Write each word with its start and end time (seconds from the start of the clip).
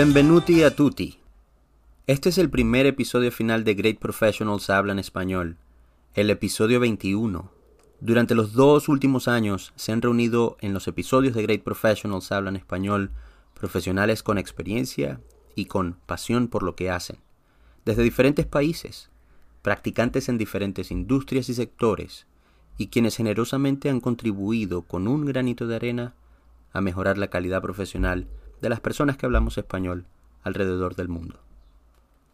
Benvenuti 0.00 0.62
a 0.62 0.70
tutti. 0.70 1.19
Este 2.10 2.30
es 2.30 2.38
el 2.38 2.50
primer 2.50 2.86
episodio 2.86 3.30
final 3.30 3.62
de 3.62 3.74
Great 3.74 4.00
Professionals 4.00 4.68
Hablan 4.68 4.98
Español, 4.98 5.58
el 6.14 6.28
episodio 6.30 6.80
21. 6.80 7.52
Durante 8.00 8.34
los 8.34 8.52
dos 8.52 8.88
últimos 8.88 9.28
años 9.28 9.72
se 9.76 9.92
han 9.92 10.02
reunido 10.02 10.56
en 10.60 10.74
los 10.74 10.88
episodios 10.88 11.36
de 11.36 11.42
Great 11.44 11.62
Professionals 11.62 12.32
Hablan 12.32 12.56
Español 12.56 13.12
profesionales 13.54 14.24
con 14.24 14.38
experiencia 14.38 15.20
y 15.54 15.66
con 15.66 15.98
pasión 16.06 16.48
por 16.48 16.64
lo 16.64 16.74
que 16.74 16.90
hacen, 16.90 17.18
desde 17.84 18.02
diferentes 18.02 18.44
países, 18.44 19.08
practicantes 19.62 20.28
en 20.28 20.36
diferentes 20.36 20.90
industrias 20.90 21.48
y 21.48 21.54
sectores, 21.54 22.26
y 22.76 22.88
quienes 22.88 23.16
generosamente 23.18 23.88
han 23.88 24.00
contribuido 24.00 24.82
con 24.82 25.06
un 25.06 25.26
granito 25.26 25.68
de 25.68 25.76
arena 25.76 26.14
a 26.72 26.80
mejorar 26.80 27.18
la 27.18 27.28
calidad 27.28 27.62
profesional 27.62 28.26
de 28.60 28.68
las 28.68 28.80
personas 28.80 29.16
que 29.16 29.26
hablamos 29.26 29.58
español 29.58 30.06
alrededor 30.42 30.96
del 30.96 31.06
mundo. 31.06 31.38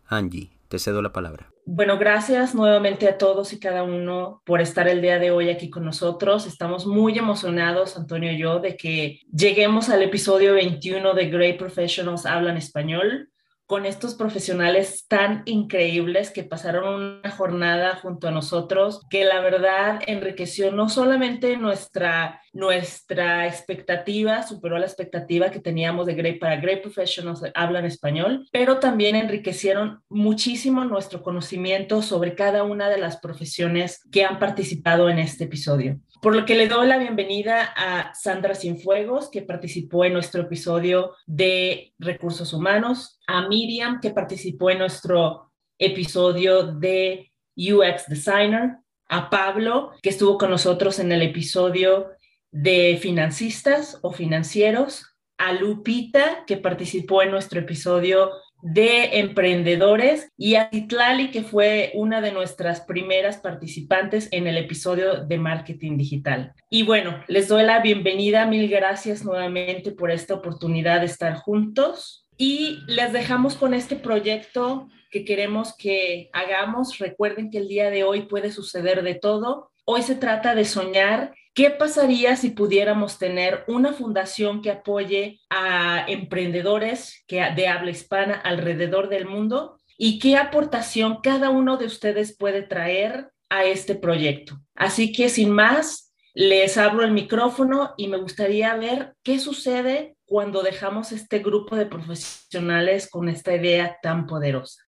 Angie, 0.08 0.50
te 0.68 0.78
cedo 0.78 1.02
la 1.02 1.12
palabra. 1.12 1.50
Bueno, 1.68 1.98
gracias 1.98 2.54
nuevamente 2.54 3.08
a 3.08 3.18
todos 3.18 3.52
y 3.52 3.58
cada 3.58 3.82
uno 3.82 4.40
por 4.44 4.60
estar 4.60 4.86
el 4.86 5.02
día 5.02 5.18
de 5.18 5.32
hoy 5.32 5.50
aquí 5.50 5.68
con 5.68 5.84
nosotros. 5.84 6.46
Estamos 6.46 6.86
muy 6.86 7.18
emocionados, 7.18 7.96
Antonio 7.96 8.30
y 8.30 8.38
yo, 8.38 8.60
de 8.60 8.76
que 8.76 9.20
lleguemos 9.32 9.88
al 9.88 10.02
episodio 10.02 10.54
21 10.54 11.14
de 11.14 11.26
Great 11.26 11.58
Professionals 11.58 12.24
Hablan 12.24 12.56
Español 12.56 13.30
con 13.66 13.84
estos 13.84 14.14
profesionales 14.14 15.06
tan 15.08 15.42
increíbles 15.44 16.30
que 16.30 16.44
pasaron 16.44 17.20
una 17.20 17.30
jornada 17.30 17.96
junto 17.96 18.28
a 18.28 18.30
nosotros, 18.30 19.00
que 19.10 19.24
la 19.24 19.40
verdad 19.40 20.00
enriqueció 20.06 20.70
no 20.70 20.88
solamente 20.88 21.56
nuestra, 21.56 22.40
nuestra 22.52 23.46
expectativa, 23.46 24.42
superó 24.44 24.78
la 24.78 24.86
expectativa 24.86 25.50
que 25.50 25.60
teníamos 25.60 26.06
de 26.06 26.14
Great 26.14 26.38
para 26.38 26.56
Great 26.56 26.82
Professionals 26.82 27.42
Hablan 27.54 27.84
Español, 27.84 28.46
pero 28.52 28.78
también 28.78 29.16
enriquecieron 29.16 30.00
muchísimo 30.08 30.84
nuestro 30.84 31.22
conocimiento 31.22 32.02
sobre 32.02 32.34
cada 32.34 32.62
una 32.62 32.88
de 32.88 32.98
las 32.98 33.18
profesiones 33.18 34.00
que 34.12 34.24
han 34.24 34.38
participado 34.38 35.08
en 35.08 35.18
este 35.18 35.44
episodio. 35.44 35.98
Por 36.22 36.34
lo 36.34 36.44
que 36.46 36.54
le 36.54 36.68
doy 36.68 36.86
la 36.86 36.98
bienvenida 36.98 37.72
a 37.76 38.14
Sandra 38.14 38.54
Cienfuegos, 38.54 39.30
que 39.30 39.42
participó 39.42 40.04
en 40.04 40.14
nuestro 40.14 40.42
episodio 40.42 41.14
de 41.26 41.92
recursos 41.98 42.52
humanos, 42.52 43.18
a 43.26 43.46
Miriam, 43.48 44.00
que 44.00 44.10
participó 44.10 44.70
en 44.70 44.78
nuestro 44.78 45.52
episodio 45.78 46.66
de 46.66 47.32
UX 47.56 48.06
Designer, 48.08 48.78
a 49.08 49.30
Pablo, 49.30 49.92
que 50.02 50.08
estuvo 50.08 50.38
con 50.38 50.50
nosotros 50.50 50.98
en 50.98 51.12
el 51.12 51.22
episodio 51.22 52.10
de 52.50 52.98
financistas 53.00 53.98
o 54.02 54.12
financieros, 54.12 55.04
a 55.38 55.52
Lupita, 55.52 56.44
que 56.46 56.56
participó 56.56 57.22
en 57.22 57.30
nuestro 57.30 57.60
episodio 57.60 58.30
de 58.62 59.20
emprendedores 59.20 60.30
y 60.36 60.54
a 60.56 60.70
Titlali, 60.70 61.30
que 61.30 61.42
fue 61.42 61.92
una 61.94 62.20
de 62.20 62.32
nuestras 62.32 62.80
primeras 62.80 63.38
participantes 63.38 64.28
en 64.32 64.46
el 64.46 64.56
episodio 64.56 65.24
de 65.24 65.38
marketing 65.38 65.96
digital. 65.96 66.52
Y 66.70 66.82
bueno, 66.82 67.22
les 67.28 67.48
doy 67.48 67.64
la 67.64 67.80
bienvenida, 67.80 68.46
mil 68.46 68.68
gracias 68.68 69.24
nuevamente 69.24 69.92
por 69.92 70.10
esta 70.10 70.34
oportunidad 70.34 71.00
de 71.00 71.06
estar 71.06 71.34
juntos 71.34 72.26
y 72.36 72.80
les 72.86 73.12
dejamos 73.12 73.54
con 73.54 73.74
este 73.74 73.96
proyecto 73.96 74.88
que 75.10 75.24
queremos 75.24 75.74
que 75.76 76.28
hagamos. 76.32 76.98
Recuerden 76.98 77.50
que 77.50 77.58
el 77.58 77.68
día 77.68 77.90
de 77.90 78.04
hoy 78.04 78.22
puede 78.22 78.50
suceder 78.50 79.02
de 79.02 79.14
todo. 79.14 79.70
Hoy 79.84 80.02
se 80.02 80.16
trata 80.16 80.54
de 80.54 80.64
soñar 80.64 81.32
¿Qué 81.56 81.70
pasaría 81.70 82.36
si 82.36 82.50
pudiéramos 82.50 83.18
tener 83.18 83.64
una 83.66 83.94
fundación 83.94 84.60
que 84.60 84.70
apoye 84.70 85.40
a 85.48 86.04
emprendedores 86.06 87.24
que, 87.26 87.42
de 87.56 87.66
habla 87.66 87.90
hispana 87.90 88.34
alrededor 88.34 89.08
del 89.08 89.24
mundo? 89.24 89.80
¿Y 89.96 90.18
qué 90.18 90.36
aportación 90.36 91.20
cada 91.22 91.48
uno 91.48 91.78
de 91.78 91.86
ustedes 91.86 92.36
puede 92.36 92.60
traer 92.60 93.30
a 93.48 93.64
este 93.64 93.94
proyecto? 93.94 94.60
Así 94.74 95.12
que 95.12 95.30
sin 95.30 95.50
más, 95.50 96.14
les 96.34 96.76
abro 96.76 97.06
el 97.06 97.12
micrófono 97.12 97.94
y 97.96 98.08
me 98.08 98.18
gustaría 98.18 98.76
ver 98.76 99.14
qué 99.22 99.38
sucede 99.38 100.18
cuando 100.26 100.62
dejamos 100.62 101.10
este 101.10 101.38
grupo 101.38 101.74
de 101.74 101.86
profesionales 101.86 103.08
con 103.08 103.30
esta 103.30 103.54
idea 103.54 103.96
tan 104.02 104.26
poderosa. 104.26 104.85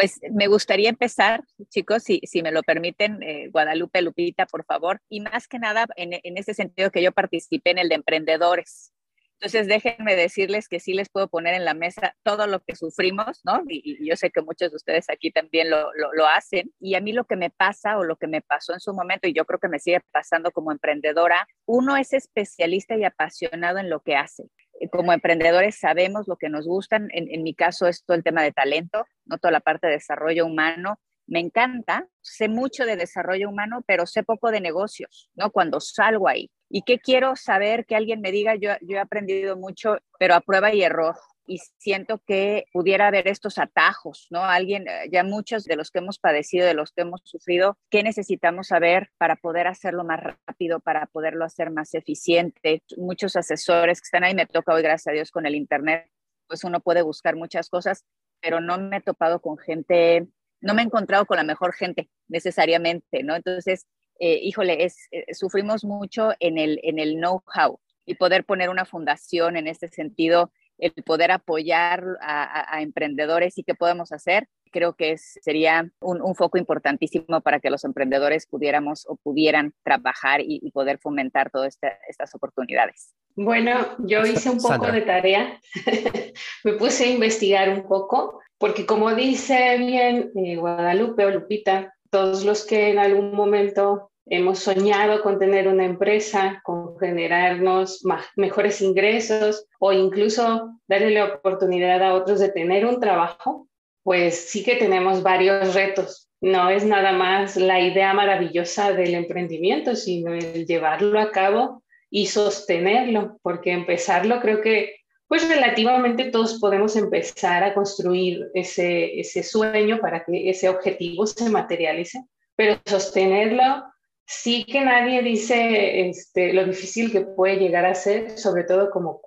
Pues 0.00 0.18
me 0.32 0.46
gustaría 0.46 0.88
empezar, 0.88 1.44
chicos, 1.68 2.04
si, 2.04 2.22
me 2.42 2.52
lo 2.52 2.62
permiten, 2.62 3.22
eh, 3.22 3.50
Guadalupe, 3.50 4.00
Lupita, 4.00 4.46
por 4.46 4.64
favor, 4.64 5.02
y 5.10 5.20
más 5.20 5.46
que 5.46 5.58
nada 5.58 5.84
en, 5.94 6.38
ese 6.38 6.54
sentido 6.54 6.90
que 6.90 7.02
yo 7.02 7.12
participé 7.12 7.72
en 7.72 7.76
el 7.76 7.90
de 7.90 7.96
emprendedores. 7.96 8.94
Entonces, 9.34 9.66
déjenme 9.66 10.16
decirles 10.16 10.68
que 10.68 10.80
sí 10.80 10.94
les 10.94 11.10
puedo 11.10 11.28
poner 11.28 11.52
en 11.52 11.66
la 11.66 11.74
mesa 11.74 12.16
todo 12.22 12.46
lo 12.46 12.60
que 12.60 12.76
sufrimos, 12.76 13.42
¿no? 13.44 13.62
Y, 13.68 14.08
yo 14.08 14.16
sé 14.16 14.30
que 14.30 14.40
muchos 14.40 14.70
de 14.70 14.76
ustedes 14.76 15.10
aquí 15.10 15.30
también 15.30 15.68
lo, 15.68 15.90
lo, 15.92 16.26
hacen. 16.26 16.72
Y 16.80 16.94
a 16.94 17.02
mí 17.02 17.12
lo 17.12 17.26
que 17.26 17.36
me 17.36 17.50
pasa 17.50 17.98
o 17.98 18.02
lo 18.02 18.16
que 18.16 18.26
me 18.26 18.40
pasó 18.40 18.72
en 18.72 18.80
su 18.80 18.94
momento, 18.94 19.28
y 19.28 19.34
yo 19.34 19.44
creo 19.44 19.60
que 19.60 19.68
me 19.68 19.80
sigue 19.80 20.00
pasando 20.12 20.50
como 20.50 20.72
emprendedora, 20.72 21.46
uno 21.66 21.98
es 21.98 22.14
especialista 22.14 22.96
y 22.96 23.04
apasionado 23.04 23.76
en 23.76 23.90
lo 23.90 24.00
que 24.00 24.16
hace 24.16 24.44
como 24.88 25.12
emprendedores 25.12 25.78
sabemos 25.78 26.26
lo 26.26 26.36
que 26.36 26.48
nos 26.48 26.66
gustan. 26.66 27.08
En, 27.12 27.42
mi 27.42 27.54
caso 27.54 27.86
es 27.86 28.04
todo 28.04 28.16
el 28.16 28.24
tema 28.24 28.42
de 28.42 28.52
talento, 28.52 29.06
no 29.26 29.38
toda 29.38 29.52
la 29.52 29.60
parte 29.60 29.86
de 29.86 29.94
desarrollo 29.94 30.46
humano. 30.46 30.98
Me 31.26 31.40
encanta, 31.40 32.08
sé 32.22 32.48
mucho 32.48 32.84
de 32.84 32.96
desarrollo 32.96 33.48
humano, 33.48 33.84
pero 33.86 34.06
sé 34.06 34.22
poco 34.22 34.50
de 34.50 34.60
negocios, 34.60 35.30
¿no? 35.34 35.50
Cuando 35.50 35.80
salgo 35.80 36.28
ahí. 36.28 36.50
¿Y 36.68 36.82
qué 36.82 36.98
quiero 36.98 37.36
saber? 37.36 37.86
Que 37.86 37.96
alguien 37.96 38.20
me 38.20 38.32
diga, 38.32 38.56
yo, 38.56 38.72
yo 38.80 38.96
he 38.96 39.00
aprendido 39.00 39.56
mucho, 39.56 39.98
pero 40.18 40.34
a 40.34 40.40
prueba 40.40 40.74
y 40.74 40.82
error 40.82 41.14
y 41.50 41.58
siento 41.78 42.22
que 42.24 42.66
pudiera 42.72 43.08
haber 43.08 43.26
estos 43.26 43.58
atajos, 43.58 44.28
¿no? 44.30 44.44
Alguien, 44.44 44.86
eh, 44.86 45.08
ya 45.10 45.24
muchos 45.24 45.64
de 45.64 45.74
los 45.74 45.90
que 45.90 45.98
hemos 45.98 46.20
padecido, 46.20 46.64
de 46.64 46.74
los 46.74 46.92
que 46.92 47.02
hemos 47.02 47.22
sufrido, 47.24 47.76
¿qué 47.90 48.04
necesitamos 48.04 48.68
saber 48.68 49.10
para 49.18 49.34
poder 49.34 49.66
hacerlo 49.66 50.04
más 50.04 50.20
rápido, 50.46 50.78
para 50.78 51.06
poderlo 51.06 51.44
hacer 51.44 51.72
más 51.72 51.92
eficiente? 51.94 52.84
Muchos 52.96 53.34
asesores 53.34 54.00
que 54.00 54.04
están 54.04 54.22
ahí, 54.22 54.32
me 54.32 54.46
toca 54.46 54.72
hoy, 54.72 54.82
gracias 54.82 55.08
a 55.08 55.10
Dios, 55.10 55.32
con 55.32 55.44
el 55.44 55.56
Internet, 55.56 56.08
pues 56.46 56.62
uno 56.62 56.78
puede 56.78 57.02
buscar 57.02 57.34
muchas 57.34 57.68
cosas, 57.68 58.04
pero 58.40 58.60
no 58.60 58.78
me 58.78 58.98
he 58.98 59.00
topado 59.00 59.40
con 59.40 59.58
gente, 59.58 60.28
no 60.60 60.74
me 60.74 60.82
he 60.82 60.84
encontrado 60.84 61.26
con 61.26 61.36
la 61.36 61.42
mejor 61.42 61.74
gente 61.74 62.08
necesariamente, 62.28 63.24
¿no? 63.24 63.34
Entonces, 63.34 63.88
eh, 64.20 64.38
híjole, 64.40 64.84
es, 64.84 65.08
eh, 65.10 65.34
sufrimos 65.34 65.82
mucho 65.82 66.30
en 66.38 66.58
el, 66.58 66.78
en 66.84 67.00
el 67.00 67.16
know-how 67.16 67.80
y 68.06 68.14
poder 68.14 68.44
poner 68.44 68.70
una 68.70 68.84
fundación 68.84 69.56
en 69.56 69.66
este 69.66 69.88
sentido 69.88 70.52
el 70.80 70.92
poder 71.04 71.30
apoyar 71.30 72.04
a, 72.20 72.80
emprendedores 72.80 73.56
y 73.58 73.62
qué 73.62 73.74
podemos 73.74 74.12
hacer, 74.12 74.48
creo 74.72 74.94
que 74.94 75.16
sería 75.18 75.90
un, 76.00 76.34
foco 76.34 76.58
importantísimo 76.58 77.40
para 77.40 77.60
que 77.60 77.70
los 77.70 77.84
emprendedores 77.84 78.46
pudiéramos 78.46 79.06
o 79.08 79.16
pudieran 79.16 79.74
trabajar 79.82 80.40
y, 80.42 80.70
poder 80.70 80.98
fomentar 80.98 81.50
todas 81.50 81.78
estas 82.08 82.34
oportunidades. 82.34 83.14
Bueno, 83.36 83.96
yo 83.98 84.24
hice 84.24 84.50
un 84.50 84.58
poco 84.58 84.90
de 84.90 85.02
tarea, 85.02 85.60
me 86.64 86.72
puse 86.74 87.04
a 87.04 87.08
investigar 87.08 87.68
un 87.68 87.86
poco, 87.86 88.40
porque 88.58 88.86
como 88.86 89.14
dice 89.14 89.76
bien 89.78 90.30
eh, 90.34 90.56
Guadalupe 90.56 91.24
o 91.24 91.30
Lupita, 91.30 91.94
todos 92.10 92.44
los 92.44 92.66
que 92.66 92.90
en 92.90 92.98
algún 92.98 93.32
momento 93.34 94.10
Hemos 94.32 94.60
soñado 94.60 95.22
con 95.22 95.40
tener 95.40 95.66
una 95.66 95.84
empresa, 95.84 96.60
con 96.62 96.96
generarnos 97.00 98.04
mejores 98.36 98.80
ingresos 98.80 99.66
o 99.80 99.92
incluso 99.92 100.78
darle 100.86 101.10
la 101.10 101.24
oportunidad 101.24 102.00
a 102.00 102.14
otros 102.14 102.38
de 102.38 102.50
tener 102.50 102.86
un 102.86 103.00
trabajo, 103.00 103.66
pues 104.04 104.36
sí 104.48 104.62
que 104.62 104.76
tenemos 104.76 105.24
varios 105.24 105.74
retos. 105.74 106.30
No 106.40 106.70
es 106.70 106.84
nada 106.84 107.10
más 107.10 107.56
la 107.56 107.80
idea 107.80 108.14
maravillosa 108.14 108.92
del 108.92 109.16
emprendimiento, 109.16 109.96
sino 109.96 110.32
el 110.32 110.64
llevarlo 110.64 111.18
a 111.18 111.32
cabo 111.32 111.82
y 112.08 112.26
sostenerlo, 112.26 113.40
porque 113.42 113.72
empezarlo 113.72 114.40
creo 114.40 114.60
que 114.60 114.94
pues 115.26 115.48
relativamente 115.48 116.30
todos 116.30 116.60
podemos 116.60 116.94
empezar 116.94 117.64
a 117.64 117.74
construir 117.74 118.46
ese, 118.54 119.18
ese 119.18 119.42
sueño 119.42 119.98
para 120.00 120.24
que 120.24 120.50
ese 120.50 120.68
objetivo 120.68 121.26
se 121.26 121.50
materialice, 121.50 122.22
pero 122.54 122.80
sostenerlo 122.86 123.89
sí 124.30 124.64
que 124.64 124.80
nadie 124.80 125.22
dice 125.22 126.08
este, 126.08 126.52
lo 126.52 126.64
difícil 126.64 127.10
que 127.10 127.22
puede 127.22 127.56
llegar 127.56 127.84
a 127.84 127.96
ser, 127.96 128.38
sobre 128.38 128.62
todo 128.62 128.88
como, 128.88 129.20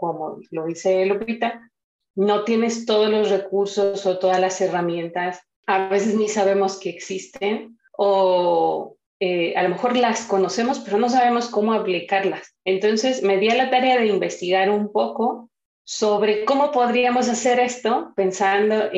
lo 0.49 0.65
dice 0.65 1.05
Lupita, 1.05 1.69
no 2.15 2.45
tienes 2.45 2.85
todos 2.85 3.09
los 3.09 3.29
recursos 3.29 4.05
o 4.05 4.17
todas 4.17 4.39
las 4.39 4.61
herramientas, 4.61 5.41
a 5.67 5.89
veces 5.89 6.15
ni 6.15 6.29
sabemos 6.29 6.79
que 6.79 6.89
existen 6.89 7.77
o 7.97 8.95
eh, 9.19 9.53
a 9.57 9.63
lo 9.63 9.69
mejor 9.69 9.97
las 9.97 10.21
conocemos, 10.21 10.79
pero 10.79 10.97
no 10.97 11.09
sabemos 11.09 11.49
cómo 11.49 11.73
aplicarlas. 11.73 12.55
Entonces 12.63 13.23
me 13.23 13.37
di 13.37 13.49
a 13.49 13.55
la 13.55 13.69
tarea 13.69 13.99
de 13.99 14.07
investigar 14.07 14.69
un 14.69 14.89
poco 14.89 15.49
sobre 15.83 16.45
cómo 16.45 16.71
podríamos 16.71 17.27
hacer 17.27 17.59
esto, 17.59 18.13
pensando 18.15 18.89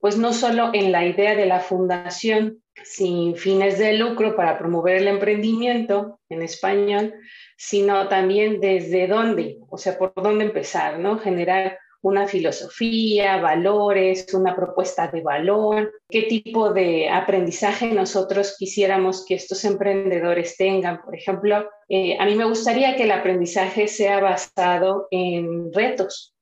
pues 0.00 0.16
no 0.16 0.32
solo 0.32 0.70
en 0.72 0.92
la 0.92 1.06
idea 1.06 1.34
de 1.36 1.44
la 1.44 1.60
fundación 1.60 2.61
sin 2.84 3.36
fines 3.36 3.78
de 3.78 3.94
lucro 3.94 4.34
para 4.34 4.58
promover 4.58 4.96
el 4.96 5.08
emprendimiento 5.08 6.20
en 6.28 6.42
español, 6.42 7.14
sino 7.56 8.08
también 8.08 8.60
desde 8.60 9.06
dónde, 9.06 9.58
o 9.68 9.78
sea, 9.78 9.98
por 9.98 10.12
dónde 10.14 10.44
empezar, 10.44 10.98
¿no? 10.98 11.18
Generar 11.18 11.78
una 12.02 12.26
filosofía, 12.26 13.40
valores, 13.40 14.26
una 14.34 14.56
propuesta 14.56 15.06
de 15.06 15.22
valor, 15.22 15.92
qué 16.08 16.22
tipo 16.22 16.72
de 16.72 17.08
aprendizaje 17.08 17.92
nosotros 17.92 18.56
quisiéramos 18.58 19.24
que 19.24 19.36
estos 19.36 19.64
emprendedores 19.64 20.56
tengan. 20.56 21.00
Por 21.02 21.14
ejemplo, 21.14 21.70
eh, 21.88 22.16
a 22.18 22.24
mí 22.26 22.34
me 22.34 22.44
gustaría 22.44 22.96
que 22.96 23.04
el 23.04 23.12
aprendizaje 23.12 23.86
sea 23.86 24.20
basado 24.20 25.06
en 25.12 25.72
retos, 25.72 26.34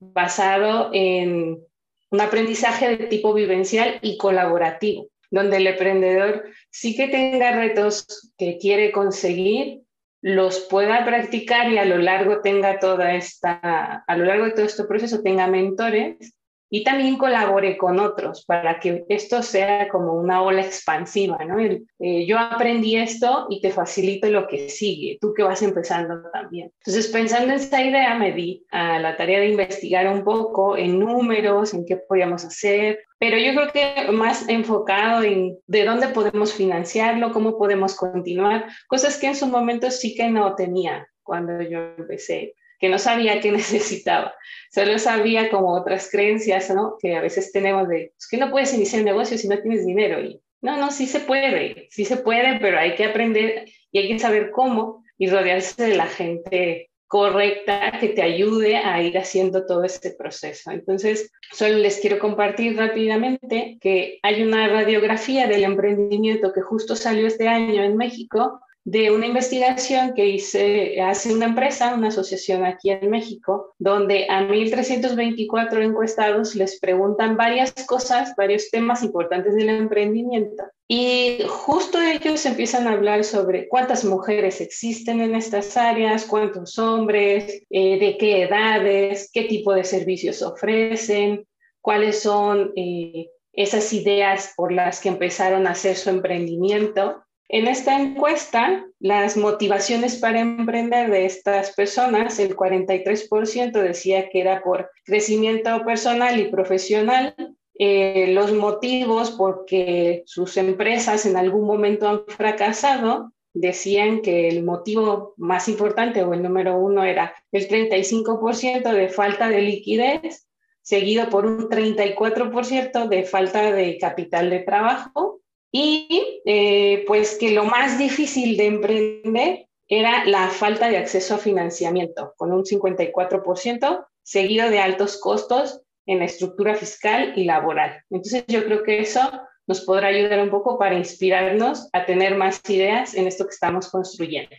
basado 0.00 0.90
en 0.92 1.64
un 2.10 2.20
aprendizaje 2.20 2.96
de 2.96 3.06
tipo 3.06 3.32
vivencial 3.32 3.98
y 4.02 4.16
colaborativo, 4.16 5.08
donde 5.34 5.56
el 5.56 5.66
emprendedor 5.66 6.44
sí 6.70 6.94
que 6.96 7.08
tenga 7.08 7.50
retos 7.52 8.32
que 8.38 8.56
quiere 8.58 8.92
conseguir, 8.92 9.80
los 10.22 10.60
pueda 10.60 11.04
practicar 11.04 11.70
y 11.70 11.78
a 11.78 11.84
lo 11.84 11.98
largo 11.98 12.40
tenga 12.40 12.78
toda 12.78 13.14
esta, 13.14 14.04
a 14.06 14.16
lo 14.16 14.24
largo 14.24 14.46
de 14.46 14.52
todo 14.52 14.64
este 14.64 14.84
proceso 14.84 15.22
tenga 15.22 15.46
mentores 15.48 16.33
y 16.74 16.82
también 16.82 17.16
colabore 17.16 17.76
con 17.76 18.00
otros 18.00 18.44
para 18.46 18.80
que 18.80 19.04
esto 19.08 19.44
sea 19.44 19.88
como 19.88 20.14
una 20.14 20.42
ola 20.42 20.60
expansiva, 20.60 21.38
¿no? 21.44 21.60
Eh, 21.60 22.26
yo 22.26 22.36
aprendí 22.36 22.96
esto 22.96 23.46
y 23.48 23.60
te 23.60 23.70
facilito 23.70 24.28
lo 24.28 24.48
que 24.48 24.68
sigue, 24.68 25.16
tú 25.20 25.32
que 25.34 25.44
vas 25.44 25.62
empezando 25.62 26.28
también. 26.32 26.72
Entonces, 26.78 27.06
pensando 27.12 27.52
en 27.52 27.60
esta 27.60 27.80
idea, 27.80 28.16
me 28.16 28.32
di 28.32 28.66
a 28.72 28.98
la 28.98 29.16
tarea 29.16 29.38
de 29.38 29.50
investigar 29.50 30.08
un 30.08 30.24
poco 30.24 30.76
en 30.76 30.98
números, 30.98 31.74
en 31.74 31.86
qué 31.86 31.96
podíamos 31.96 32.44
hacer, 32.44 32.98
pero 33.20 33.38
yo 33.38 33.54
creo 33.54 33.70
que 33.72 34.10
más 34.10 34.48
enfocado 34.48 35.22
en 35.22 35.56
de 35.68 35.84
dónde 35.84 36.08
podemos 36.08 36.54
financiarlo, 36.54 37.30
cómo 37.30 37.56
podemos 37.56 37.94
continuar, 37.94 38.66
cosas 38.88 39.16
que 39.16 39.28
en 39.28 39.36
su 39.36 39.46
momento 39.46 39.92
sí 39.92 40.16
que 40.16 40.28
no 40.28 40.56
tenía 40.56 41.06
cuando 41.22 41.62
yo 41.62 41.78
empecé 41.98 42.56
que 42.78 42.88
no 42.88 42.98
sabía 42.98 43.40
qué 43.40 43.52
necesitaba. 43.52 44.34
Solo 44.72 44.98
sabía 44.98 45.50
como 45.50 45.72
otras 45.74 46.10
creencias, 46.10 46.70
¿no? 46.70 46.96
Que 47.00 47.16
a 47.16 47.20
veces 47.20 47.52
tenemos 47.52 47.88
de, 47.88 48.12
que 48.30 48.36
no 48.36 48.50
puedes 48.50 48.74
iniciar 48.74 49.00
un 49.00 49.06
negocio 49.06 49.38
si 49.38 49.48
no 49.48 49.60
tienes 49.60 49.86
dinero. 49.86 50.20
Y 50.20 50.40
no, 50.60 50.76
no, 50.76 50.90
sí 50.90 51.06
se 51.06 51.20
puede, 51.20 51.88
sí 51.90 52.04
se 52.04 52.16
puede, 52.16 52.58
pero 52.60 52.78
hay 52.78 52.94
que 52.94 53.04
aprender 53.04 53.66
y 53.92 53.98
hay 53.98 54.08
que 54.08 54.18
saber 54.18 54.50
cómo 54.50 55.04
y 55.18 55.28
rodearse 55.28 55.84
de 55.84 55.96
la 55.96 56.06
gente 56.06 56.90
correcta 57.06 57.92
que 58.00 58.08
te 58.08 58.22
ayude 58.22 58.76
a 58.76 59.00
ir 59.00 59.16
haciendo 59.18 59.66
todo 59.66 59.84
este 59.84 60.10
proceso. 60.10 60.72
Entonces, 60.72 61.30
solo 61.52 61.78
les 61.78 62.00
quiero 62.00 62.18
compartir 62.18 62.76
rápidamente 62.76 63.78
que 63.80 64.18
hay 64.22 64.42
una 64.42 64.66
radiografía 64.66 65.46
del 65.46 65.62
emprendimiento 65.62 66.52
que 66.52 66.62
justo 66.62 66.96
salió 66.96 67.28
este 67.28 67.46
año 67.46 67.84
en 67.84 67.96
México 67.96 68.60
de 68.84 69.10
una 69.10 69.26
investigación 69.26 70.12
que 70.12 70.26
hice, 70.26 71.00
hace 71.00 71.32
una 71.32 71.46
empresa, 71.46 71.94
una 71.94 72.08
asociación 72.08 72.66
aquí 72.66 72.90
en 72.90 73.10
México, 73.10 73.74
donde 73.78 74.26
a 74.28 74.42
1.324 74.42 75.82
encuestados 75.82 76.54
les 76.54 76.78
preguntan 76.78 77.36
varias 77.36 77.72
cosas, 77.86 78.34
varios 78.36 78.70
temas 78.70 79.02
importantes 79.02 79.54
del 79.54 79.70
emprendimiento. 79.70 80.64
Y 80.86 81.38
justo 81.48 81.98
ellos 81.98 82.44
empiezan 82.44 82.86
a 82.86 82.92
hablar 82.92 83.24
sobre 83.24 83.68
cuántas 83.68 84.04
mujeres 84.04 84.60
existen 84.60 85.22
en 85.22 85.34
estas 85.34 85.78
áreas, 85.78 86.26
cuántos 86.26 86.78
hombres, 86.78 87.62
eh, 87.70 87.98
de 87.98 88.18
qué 88.18 88.42
edades, 88.42 89.30
qué 89.32 89.44
tipo 89.44 89.72
de 89.72 89.84
servicios 89.84 90.42
ofrecen, 90.42 91.46
cuáles 91.80 92.20
son 92.20 92.72
eh, 92.76 93.28
esas 93.54 93.94
ideas 93.94 94.52
por 94.56 94.72
las 94.72 95.00
que 95.00 95.08
empezaron 95.08 95.66
a 95.66 95.70
hacer 95.70 95.96
su 95.96 96.10
emprendimiento. 96.10 97.23
En 97.48 97.68
esta 97.68 98.00
encuesta, 98.00 98.86
las 98.98 99.36
motivaciones 99.36 100.16
para 100.16 100.40
emprender 100.40 101.10
de 101.10 101.26
estas 101.26 101.72
personas, 101.72 102.38
el 102.38 102.56
43% 102.56 103.72
decía 103.72 104.30
que 104.30 104.40
era 104.40 104.62
por 104.62 104.90
crecimiento 105.04 105.84
personal 105.84 106.40
y 106.40 106.50
profesional, 106.50 107.34
eh, 107.78 108.28
los 108.28 108.52
motivos 108.52 109.32
porque 109.32 110.22
sus 110.26 110.56
empresas 110.56 111.26
en 111.26 111.36
algún 111.36 111.66
momento 111.66 112.08
han 112.08 112.24
fracasado, 112.26 113.32
decían 113.52 114.22
que 114.22 114.48
el 114.48 114.64
motivo 114.64 115.34
más 115.36 115.68
importante 115.68 116.22
o 116.24 116.32
el 116.32 116.42
número 116.42 116.78
uno 116.78 117.04
era 117.04 117.34
el 117.52 117.68
35% 117.68 118.90
de 118.90 119.08
falta 119.10 119.48
de 119.48 119.60
liquidez, 119.60 120.48
seguido 120.80 121.28
por 121.28 121.46
un 121.46 121.68
34% 121.68 123.08
de 123.08 123.24
falta 123.24 123.70
de 123.70 123.98
capital 123.98 124.50
de 124.50 124.60
trabajo 124.60 125.40
y 125.76 126.40
eh, 126.44 127.02
pues 127.04 127.36
que 127.36 127.50
lo 127.50 127.64
más 127.64 127.98
difícil 127.98 128.56
de 128.56 128.66
emprender 128.66 129.66
era 129.88 130.24
la 130.24 130.48
falta 130.48 130.88
de 130.88 130.98
acceso 130.98 131.34
a 131.34 131.38
financiamiento, 131.38 132.32
con 132.36 132.52
un 132.52 132.62
54%, 132.62 134.06
seguido 134.22 134.70
de 134.70 134.78
altos 134.78 135.18
costos 135.18 135.82
en 136.06 136.20
la 136.20 136.26
estructura 136.26 136.76
fiscal 136.76 137.32
y 137.34 137.42
laboral. 137.42 138.04
Entonces 138.08 138.44
yo 138.46 138.64
creo 138.64 138.84
que 138.84 139.00
eso 139.00 139.20
nos 139.66 139.80
podrá 139.80 140.08
ayudar 140.08 140.38
un 140.44 140.50
poco 140.50 140.78
para 140.78 140.96
inspirarnos 140.96 141.88
a 141.92 142.06
tener 142.06 142.36
más 142.36 142.60
ideas 142.68 143.14
en 143.14 143.26
esto 143.26 143.44
que 143.44 143.54
estamos 143.54 143.90
construyendo. 143.90 144.54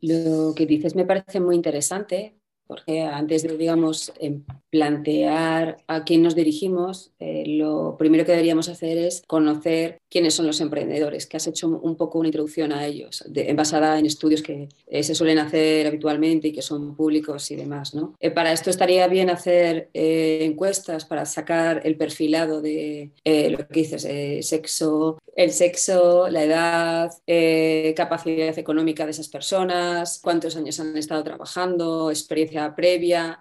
Lo 0.00 0.54
que 0.56 0.64
dices 0.64 0.96
me 0.96 1.04
parece 1.04 1.40
muy 1.40 1.56
interesante 1.56 2.36
porque 2.66 3.02
antes 3.02 3.42
de, 3.42 3.58
digamos, 3.58 4.14
em, 4.18 4.44
plantear 4.70 5.76
a 5.88 6.04
quién 6.04 6.22
nos 6.22 6.34
dirigimos, 6.34 7.12
eh, 7.18 7.44
lo 7.46 7.96
primero 7.98 8.24
que 8.24 8.32
deberíamos 8.32 8.70
hacer 8.70 8.96
es 8.96 9.22
conocer 9.26 10.01
quiénes 10.12 10.34
son 10.34 10.46
los 10.46 10.60
emprendedores, 10.60 11.26
que 11.26 11.38
has 11.38 11.46
hecho 11.46 11.68
un 11.68 11.96
poco 11.96 12.18
una 12.18 12.28
introducción 12.28 12.70
a 12.70 12.84
ellos, 12.84 13.24
basada 13.54 13.98
en 13.98 14.04
estudios 14.04 14.42
que 14.42 14.68
eh, 14.86 15.02
se 15.02 15.14
suelen 15.14 15.38
hacer 15.38 15.86
habitualmente 15.86 16.48
y 16.48 16.52
que 16.52 16.60
son 16.60 16.94
públicos 16.94 17.50
y 17.50 17.56
demás. 17.56 17.94
¿no? 17.94 18.14
Eh, 18.20 18.30
para 18.30 18.52
esto 18.52 18.68
estaría 18.68 19.06
bien 19.08 19.30
hacer 19.30 19.88
encuestas 19.94 21.06
para 21.06 21.24
sacar 21.24 21.80
el 21.84 21.96
perfilado 21.96 22.60
de 22.60 23.12
lo 23.24 23.56
que 23.66 23.80
dices, 23.80 24.06
sexo, 24.46 25.18
el 25.34 25.50
sexo, 25.50 26.28
la 26.28 26.44
edad, 26.44 27.94
capacidad 27.96 28.58
económica 28.58 29.06
de 29.06 29.12
esas 29.12 29.28
personas, 29.28 30.20
cuántos 30.22 30.56
años 30.56 30.78
han 30.78 30.94
estado 30.98 31.24
trabajando, 31.24 32.10
experiencia 32.10 32.74
previa, 32.76 33.40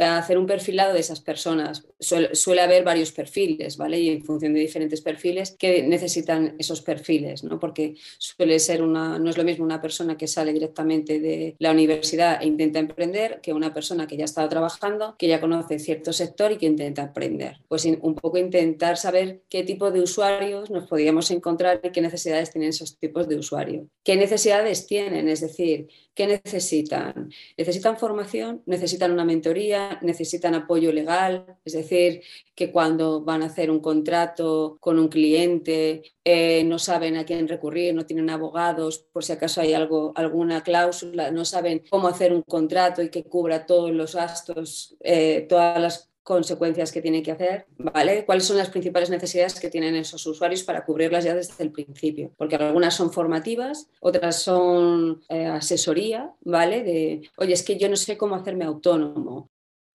hacer 0.00 0.38
un 0.38 0.46
perfilado 0.46 0.94
de 0.94 1.00
esas 1.00 1.20
personas. 1.20 1.84
Suele, 2.00 2.62
haber 2.62 2.84
varios 2.84 3.12
perfiles, 3.12 3.76
¿vale? 3.76 4.00
Y 4.00 4.08
en 4.08 4.24
función 4.24 4.54
de 4.54 4.60
diferentes 4.60 5.02
perfiles 5.02 5.54
que 5.58 5.82
necesitan 5.98 6.54
esos 6.58 6.80
perfiles, 6.80 7.42
¿no? 7.42 7.58
Porque 7.58 7.96
suele 8.18 8.58
ser 8.60 8.82
una, 8.82 9.18
no 9.18 9.30
es 9.30 9.36
lo 9.36 9.44
mismo 9.44 9.64
una 9.64 9.82
persona 9.82 10.16
que 10.16 10.28
sale 10.28 10.52
directamente 10.52 11.18
de 11.18 11.56
la 11.58 11.72
universidad 11.72 12.40
e 12.40 12.46
intenta 12.46 12.78
emprender 12.78 13.40
que 13.42 13.52
una 13.52 13.74
persona 13.74 14.06
que 14.06 14.16
ya 14.16 14.24
estado 14.24 14.48
trabajando, 14.48 15.16
que 15.18 15.28
ya 15.28 15.40
conoce 15.40 15.78
cierto 15.78 16.12
sector 16.12 16.52
y 16.52 16.58
que 16.58 16.66
intenta 16.66 17.02
aprender. 17.02 17.60
Pues 17.68 17.84
un 17.84 18.14
poco 18.14 18.38
intentar 18.38 18.96
saber 18.96 19.42
qué 19.48 19.64
tipo 19.64 19.90
de 19.90 20.00
usuarios 20.00 20.70
nos 20.70 20.86
podríamos 20.86 21.30
encontrar 21.30 21.80
y 21.82 21.90
qué 21.90 22.00
necesidades 22.00 22.50
tienen 22.50 22.70
esos 22.70 22.98
tipos 22.98 23.28
de 23.28 23.36
usuarios. 23.36 23.86
¿Qué 24.04 24.16
necesidades 24.16 24.86
tienen? 24.86 25.28
Es 25.28 25.40
decir, 25.40 25.88
¿qué 26.18 26.26
necesitan? 26.26 27.30
¿Necesitan 27.56 27.96
formación? 27.96 28.64
necesitan 28.66 29.12
una 29.12 29.24
mentoría, 29.24 30.00
necesitan 30.02 30.56
apoyo 30.56 30.90
legal, 30.90 31.46
es 31.64 31.74
decir, 31.74 32.22
que 32.56 32.72
cuando 32.72 33.22
van 33.22 33.44
a 33.44 33.46
hacer 33.46 33.70
un 33.70 33.78
contrato 33.78 34.78
con 34.80 34.98
un 34.98 35.06
cliente 35.06 36.02
eh, 36.24 36.64
no 36.64 36.80
saben 36.80 37.16
a 37.16 37.24
quién 37.24 37.46
recurrir, 37.46 37.94
no 37.94 38.04
tienen 38.04 38.30
abogados 38.30 39.06
por 39.12 39.22
si 39.22 39.30
acaso 39.30 39.60
hay 39.60 39.74
algo, 39.74 40.12
alguna 40.16 40.64
cláusula, 40.64 41.30
no 41.30 41.44
saben 41.44 41.84
cómo 41.88 42.08
hacer 42.08 42.32
un 42.32 42.42
contrato 42.42 43.00
y 43.00 43.10
que 43.10 43.22
cubra 43.22 43.64
todos 43.64 43.92
los 43.92 44.16
gastos, 44.16 44.96
eh, 45.04 45.46
todas 45.48 45.80
las 45.80 46.07
consecuencias 46.28 46.92
que 46.92 47.00
tiene 47.00 47.22
que 47.22 47.32
hacer, 47.32 47.64
¿vale? 47.78 48.26
¿Cuáles 48.26 48.44
son 48.44 48.58
las 48.58 48.68
principales 48.68 49.08
necesidades 49.08 49.58
que 49.58 49.70
tienen 49.70 49.96
esos 49.96 50.26
usuarios 50.26 50.62
para 50.62 50.84
cubrirlas 50.84 51.24
ya 51.24 51.34
desde 51.34 51.64
el 51.64 51.72
principio? 51.72 52.32
Porque 52.36 52.56
algunas 52.56 52.94
son 52.94 53.10
formativas, 53.10 53.88
otras 54.00 54.42
son 54.42 55.22
eh, 55.30 55.46
asesoría, 55.46 56.30
¿vale? 56.42 56.82
De, 56.82 57.22
oye, 57.38 57.54
es 57.54 57.62
que 57.62 57.78
yo 57.78 57.88
no 57.88 57.96
sé 57.96 58.18
cómo 58.18 58.34
hacerme 58.34 58.66
autónomo. 58.66 59.48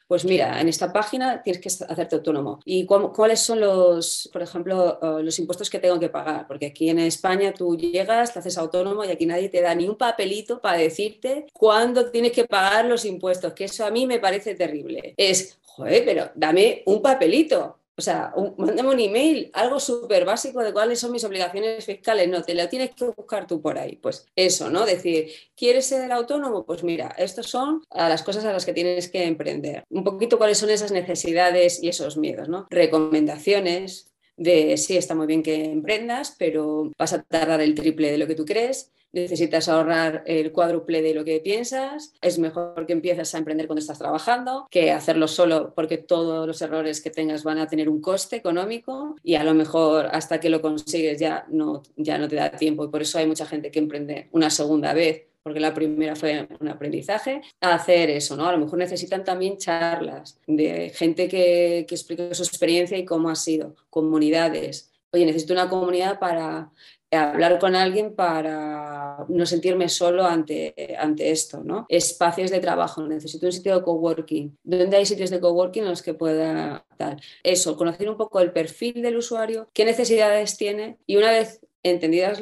Pues 0.08 0.26
mira, 0.26 0.60
en 0.60 0.70
esta 0.70 0.92
página 0.92 1.42
tienes 1.42 1.62
que 1.62 1.70
hacerte 1.70 2.16
autónomo. 2.16 2.60
¿Y 2.66 2.86
cuáles 2.86 3.40
son 3.40 3.60
los, 3.60 4.30
por 4.34 4.42
ejemplo, 4.42 5.00
eh, 5.02 5.24
los 5.24 5.40
impuestos 5.40 5.70
que 5.70 5.80
tengo 5.80 6.00
que 6.00 6.10
pagar? 6.10 6.46
Porque 6.48 6.68
aquí 6.68 6.90
en 6.90 7.00
España 7.00 7.54
tú 7.54 7.78
llegas, 7.78 8.34
te 8.34 8.40
haces 8.40 8.58
autónomo 8.58 9.06
y 9.06 9.12
aquí 9.12 9.26
nadie 9.26 9.50
te 9.50 9.62
da 9.62 9.74
ni 9.74 9.88
un 9.88 9.98
papelito 9.98 10.62
para 10.62 10.78
decirte 10.78 11.46
cuándo 11.54 12.12
tienes 12.12 12.32
que 12.32 12.46
pagar 12.46 12.86
los 12.86 13.06
impuestos, 13.06 13.54
que 13.54 13.66
eso 13.66 13.86
a 13.86 13.92
mí 13.92 14.06
me 14.06 14.20
parece 14.20 14.56
terrible. 14.56 15.14
Es, 15.18 15.60
joder, 15.76 16.06
pero 16.06 16.32
dame 16.36 16.84
un 16.86 17.02
papelito. 17.02 17.80
O 17.96 18.02
sea, 18.02 18.34
mándame 18.58 18.90
un 18.90 19.00
email, 19.00 19.52
algo 19.54 19.80
súper 19.80 20.26
básico 20.26 20.64
de 20.64 20.74
cuáles 20.74 21.00
son 21.00 21.12
mis 21.12 21.24
obligaciones 21.26 21.86
fiscales. 21.86 22.28
No, 22.28 22.42
te 22.42 22.56
lo 22.56 22.68
tienes 22.68 22.96
que 22.96 23.06
buscar 23.06 23.46
tú 23.46 23.62
por 23.62 23.78
ahí. 23.78 23.98
Pues 23.98 24.26
eso, 24.36 24.72
¿no? 24.72 24.84
Decir, 24.84 25.32
¿quieres 25.56 25.86
ser 25.86 26.12
autónomo? 26.12 26.66
Pues 26.66 26.84
mira, 26.84 27.14
estas 27.20 27.46
son 27.46 27.84
las 27.94 28.24
cosas 28.24 28.46
a 28.46 28.52
las 28.52 28.66
que 28.66 28.74
tienes 28.74 29.10
que 29.10 29.26
emprender. 29.26 29.84
Un 29.92 30.04
poquito 30.04 30.40
cuáles 30.40 30.58
son 30.58 30.72
esas 30.72 30.92
necesidades 30.92 31.84
y 31.84 31.90
esos 31.90 32.18
miedos, 32.18 32.50
¿no? 32.50 32.66
Recomendaciones, 32.72 34.12
de 34.38 34.76
sí, 34.78 34.98
está 34.98 35.14
muy 35.14 35.28
bien 35.28 35.44
que 35.44 35.64
emprendas, 35.66 36.36
pero 36.40 36.92
vas 36.98 37.14
a 37.14 37.22
tardar 37.22 37.62
el 37.62 37.76
triple 37.76 38.12
de 38.12 38.18
lo 38.18 38.26
que 38.26 38.34
tú 38.34 38.46
crees 38.46 38.92
necesitas 39.14 39.70
ahorrar 39.70 40.24
el 40.26 40.52
cuádruple 40.52 41.02
de 41.02 41.14
lo 41.14 41.24
que 41.24 41.40
piensas, 41.40 42.14
es 42.22 42.40
mejor 42.40 42.86
que 42.86 42.94
empieces 42.94 43.34
a 43.34 43.38
emprender 43.38 43.68
cuando 43.68 43.80
estás 43.80 44.00
trabajando 44.00 44.68
que 44.70 44.92
hacerlo 44.92 45.28
solo 45.28 45.74
porque 45.76 45.98
todos 45.98 46.46
los 46.48 46.62
errores 46.62 47.00
que 47.00 47.12
tengas 47.12 47.44
van 47.44 47.60
a 47.60 47.68
tener 47.68 47.88
un 47.88 48.02
coste 48.02 48.36
económico 48.36 49.16
y 49.24 49.36
a 49.36 49.44
lo 49.44 49.54
mejor 49.54 50.08
hasta 50.12 50.40
que 50.40 50.50
lo 50.50 50.62
consigues 50.62 51.20
ya 51.20 51.46
no, 51.50 51.84
ya 51.96 52.18
no 52.18 52.28
te 52.28 52.36
da 52.36 52.52
tiempo 52.52 52.84
y 52.84 52.90
por 52.90 53.04
eso 53.04 53.20
hay 53.20 53.28
mucha 53.28 53.46
gente 53.46 53.72
que 53.72 53.80
emprende 53.80 54.28
una 54.32 54.50
segunda 54.50 54.94
vez 54.94 55.28
porque 55.44 55.60
la 55.60 55.74
primera 55.74 56.16
fue 56.16 56.48
un 56.62 56.70
aprendizaje, 56.70 57.42
a 57.60 57.76
hacer 57.76 58.10
eso, 58.10 58.38
¿no? 58.38 58.48
A 58.48 58.54
lo 58.54 58.60
mejor 58.60 58.80
necesitan 58.80 59.26
también 59.26 59.58
charlas 59.58 60.40
de 60.48 60.90
gente 60.92 61.28
que, 61.28 61.86
que 61.86 61.96
explique 61.96 62.34
su 62.34 62.44
experiencia 62.44 62.98
y 62.98 63.04
cómo 63.04 63.30
ha 63.30 63.36
sido, 63.36 63.76
comunidades. 63.90 64.90
Oye, 65.12 65.26
necesito 65.26 65.52
una 65.52 65.68
comunidad 65.68 66.18
para 66.18 66.72
hablar 67.16 67.60
con 67.60 67.76
alguien 67.76 68.16
para 68.16 69.26
no 69.28 69.46
sentirme 69.46 69.90
solo 69.90 70.26
ante, 70.26 70.96
ante 70.98 71.32
esto, 71.32 71.64
¿no? 71.64 71.86
Espacios 71.90 72.52
de 72.52 72.60
trabajo, 72.60 73.06
necesito 73.06 73.46
un 73.46 73.52
sitio 73.52 73.78
de 73.78 73.84
coworking. 73.84 74.58
¿Dónde 74.64 74.98
hay 74.98 75.06
sitios 75.06 75.30
de 75.30 75.40
coworking 75.40 75.84
en 75.84 75.90
los 75.90 76.02
que 76.02 76.14
pueda 76.14 76.86
dar? 76.98 77.22
Eso, 77.44 77.78
conocer 77.78 78.10
un 78.10 78.18
poco 78.18 78.40
el 78.40 78.52
perfil 78.52 79.02
del 79.02 79.18
usuario, 79.18 79.70
qué 79.74 79.86
necesidades 79.86 80.58
tiene 80.58 80.98
y 81.06 81.18
una 81.18 81.32
vez 81.32 81.62
entendidas 81.84 82.42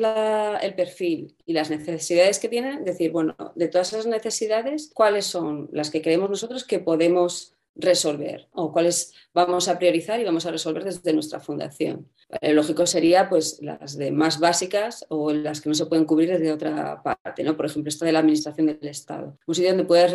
el 0.62 0.76
perfil 0.76 1.36
y 1.46 1.54
las 1.54 1.70
necesidades 1.70 2.40
que 2.40 2.48
tiene, 2.48 2.80
decir, 2.82 3.12
bueno, 3.12 3.36
de 3.56 3.68
todas 3.68 3.92
esas 3.92 4.06
necesidades, 4.06 4.92
¿cuáles 4.94 5.26
son 5.26 5.68
las 5.72 5.90
que 5.90 6.02
creemos 6.02 6.30
nosotros 6.30 6.64
que 6.64 6.80
podemos 6.80 7.56
resolver 7.76 8.48
o 8.52 8.72
cuáles 8.72 9.14
vamos 9.34 9.68
a 9.68 9.80
priorizar 9.80 10.20
y 10.20 10.26
vamos 10.26 10.46
a 10.46 10.52
resolver 10.52 10.84
desde 10.84 11.14
nuestra 11.14 11.40
fundación. 11.40 12.10
Lo 12.42 12.54
lógico 12.54 12.86
sería 12.86 13.28
pues 13.30 13.60
las 13.62 13.98
de 13.98 14.12
más 14.12 14.40
básicas 14.40 15.06
o 15.10 15.34
las 15.34 15.62
que 15.62 15.70
no 15.70 15.76
se 15.76 15.86
pueden 15.86 16.06
cubrir 16.06 16.30
desde 16.30 16.52
otra 16.52 17.02
parte, 17.04 17.44
¿no? 17.44 17.58
Por 17.58 17.66
ejemplo, 17.66 17.90
esta 17.90 18.06
de 18.06 18.12
la 18.12 18.20
administración 18.20 18.68
del 18.68 18.80
Estado. 18.82 19.38
Un 19.46 19.56
sitio 19.56 19.72
donde 19.72 19.86
puedes 19.86 20.12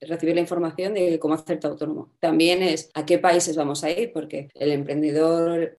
recibir 0.00 0.34
la 0.34 0.40
información 0.40 0.94
de 0.94 1.18
cómo 1.18 1.34
hacerte 1.34 1.66
autónomo. 1.66 2.12
También 2.20 2.62
es 2.62 2.90
a 2.94 3.04
qué 3.04 3.18
países 3.18 3.56
vamos 3.56 3.84
a 3.84 3.90
ir, 3.90 4.12
porque 4.12 4.48
el 4.54 4.72
emprendedor 4.72 5.78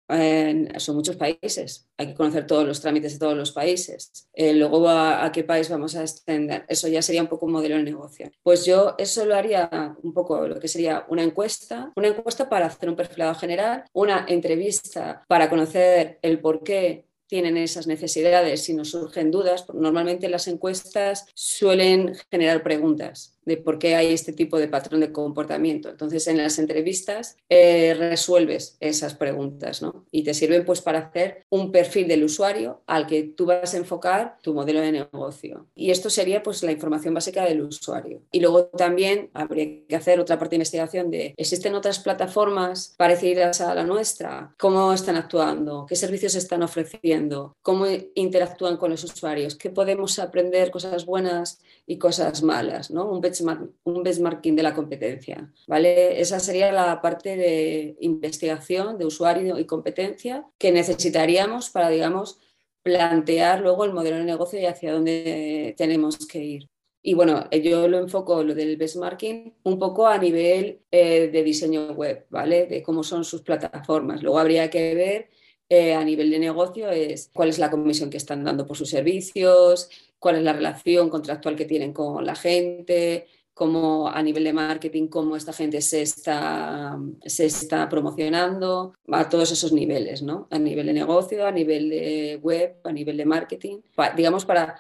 son 0.78 0.96
muchos 0.96 1.16
países. 1.16 1.88
Hay 1.98 2.08
que 2.08 2.14
conocer 2.14 2.46
todos 2.46 2.68
los 2.68 2.82
trámites 2.82 3.14
de 3.14 3.20
todos 3.20 3.38
los 3.38 3.52
países. 3.52 4.28
Eh, 4.34 4.54
luego 4.54 4.88
a, 4.90 5.24
a, 5.24 5.32
qué 5.32 5.44
país 5.44 5.70
vamos 5.70 5.96
a 5.96 6.02
extender. 6.02 6.66
Eso 6.68 6.88
ya 6.88 7.02
sería 7.02 7.22
un 7.22 7.30
poco 7.30 7.46
un 7.46 7.54
modelo 7.54 7.78
de 7.78 7.84
negocio. 7.84 8.32
Pues 8.44 8.66
yo 8.66 8.96
eso 8.98 9.26
lo 9.26 9.36
haría 9.36 9.96
un 10.04 10.14
poco 10.14 10.48
lo 10.48 10.60
que 10.60 10.68
sería 10.68 11.06
una 11.08 11.24
encuesta, 11.24 11.92
una 11.96 12.10
encuesta 12.10 12.50
para 12.50 12.66
hacer 12.66 12.90
un 12.90 12.96
perfilado 12.96 13.34
general, 13.36 13.86
una 13.94 14.26
entrevista 14.28 15.15
para 15.28 15.50
conocer 15.50 16.20
el 16.22 16.40
por 16.40 16.64
qué 16.64 17.06
tienen 17.28 17.58
esas 17.58 17.88
necesidades, 17.88 18.64
si 18.64 18.74
nos 18.74 18.92
surgen 18.92 19.32
dudas. 19.32 19.66
Normalmente 19.74 20.30
las 20.30 20.48
encuestas 20.48 21.26
suelen 21.34 22.16
generar 22.30 22.64
preguntas 22.64 23.35
de 23.46 23.58
por 23.58 23.80
qué 23.80 23.96
hay 23.96 24.14
este 24.14 24.34
tipo 24.34 24.58
de 24.58 24.68
patrón 24.68 25.02
de 25.02 25.12
comportamiento. 25.12 25.90
Entonces, 25.90 26.28
en 26.28 26.38
las 26.38 26.60
entrevistas 26.60 27.38
eh, 27.50 27.94
resuelves 27.98 28.78
esas 28.80 29.14
preguntas 29.14 29.82
¿no? 29.82 30.06
y 30.12 30.24
te 30.24 30.34
sirven 30.34 30.66
pues 30.66 30.82
para 30.82 31.00
hacer 31.00 31.46
un 31.50 31.72
perfil 31.72 32.08
del 32.08 32.24
usuario 32.24 32.82
al 32.88 33.08
que 33.08 33.24
tú 33.24 33.46
vas 33.46 33.74
a 33.74 33.78
enfocar 33.78 34.38
tu 34.42 34.54
modelo 34.54 34.82
de 34.82 34.92
negocio. 34.92 35.68
Y 35.76 35.92
esto 35.92 36.10
sería 36.10 36.44
pues 36.44 36.64
la 36.64 36.72
información 36.72 37.14
básica 37.14 37.46
del 37.46 37.62
usuario. 37.62 38.22
Y 38.32 38.40
luego 38.40 38.66
también 38.66 39.30
habría 39.34 39.86
que 39.88 39.96
hacer 39.96 40.20
otra 40.20 40.40
parte 40.40 40.52
de 40.52 40.58
investigación 40.58 41.12
de 41.12 41.34
¿existen 41.38 41.76
otras 41.76 42.00
plataformas 42.00 42.96
parecidas 42.98 43.62
a 43.62 43.76
la 43.76 43.84
nuestra? 43.84 44.54
¿Cómo 44.58 44.94
están 44.94 45.16
actuando? 45.16 45.86
¿Qué 45.88 45.96
servicios 45.96 46.36
están 46.36 46.64
ofreciendo? 46.64 47.56
¿Cómo 47.62 47.86
interactúan 48.16 48.78
con 48.78 48.92
los 48.92 49.04
usuarios? 49.04 49.56
¿Qué 49.56 49.70
podemos 49.70 50.20
aprender 50.20 50.72
cosas 50.72 51.06
buenas 51.06 51.60
y 51.86 51.98
cosas 51.98 52.42
malas? 52.44 52.92
¿no? 52.92 53.12
Un 53.42 54.04
benchmarking 54.04 54.56
de 54.56 54.64
la 54.64 54.74
competencia. 54.74 55.52
¿vale? 55.68 56.20
Esa 56.20 56.40
sería 56.40 56.72
la 56.72 57.02
parte 57.02 57.36
de 57.36 57.96
investigación 58.00 58.98
de 58.98 59.06
usuario 59.06 59.60
y 59.60 59.66
competencia 59.66 60.46
que 60.58 60.72
necesitaríamos 60.72 61.70
para, 61.70 61.90
digamos, 61.90 62.40
plantear 62.84 63.62
luego 63.62 63.86
el 63.86 63.94
modelo 63.94 64.18
de 64.18 64.26
negocio 64.26 64.60
y 64.60 64.66
hacia 64.66 64.94
dónde 64.94 65.74
tenemos 65.78 66.18
que 66.28 66.44
ir. 66.44 66.70
Y 67.02 67.14
bueno, 67.14 67.48
yo 67.52 67.88
lo 67.88 68.00
enfoco 68.00 68.44
lo 68.44 68.56
del 68.56 68.78
benchmarking 68.78 69.54
un 69.64 69.78
poco 69.78 70.08
a 70.08 70.18
nivel 70.18 70.82
eh, 70.90 71.30
de 71.32 71.44
diseño 71.44 71.92
web, 71.94 72.26
¿vale? 72.30 72.66
De 72.66 72.82
cómo 72.82 73.04
son 73.04 73.24
sus 73.24 73.44
plataformas. 73.44 74.24
Luego 74.24 74.40
habría 74.40 74.72
que 74.72 74.96
ver 74.96 75.30
eh, 75.70 75.94
a 75.94 76.04
nivel 76.04 76.30
de 76.30 76.40
negocio 76.40 76.90
es 76.90 77.30
cuál 77.34 77.50
es 77.50 77.60
la 77.60 77.72
comisión 77.72 78.10
que 78.10 78.18
están 78.18 78.44
dando 78.44 78.66
por 78.66 78.78
sus 78.78 78.90
servicios, 78.90 79.90
cuál 80.20 80.38
es 80.38 80.44
la 80.44 80.54
relación 80.54 81.10
contractual 81.10 81.56
que 81.56 81.66
tienen 81.66 81.94
con 81.94 82.26
la 82.26 82.36
gente, 82.36 83.28
cómo 83.56 84.10
a 84.10 84.22
nivel 84.22 84.44
de 84.44 84.54
marketing, 84.54 85.08
cómo 85.08 85.36
esta 85.36 85.54
gente 85.54 85.82
se 85.82 86.02
está, 86.02 87.00
se 87.26 87.46
está 87.46 87.88
promocionando, 87.90 88.94
a 89.12 89.30
todos 89.30 89.52
esos 89.52 89.72
niveles, 89.72 90.22
¿no? 90.22 90.48
A 90.52 90.60
nivel 90.60 90.88
de 90.88 90.94
negocio, 90.94 91.48
a 91.48 91.52
nivel 91.52 91.90
de 91.90 92.40
web, 92.44 92.76
a 92.84 92.92
nivel 92.92 93.18
de 93.18 93.26
marketing, 93.26 93.78
digamos 94.16 94.46
para 94.46 94.76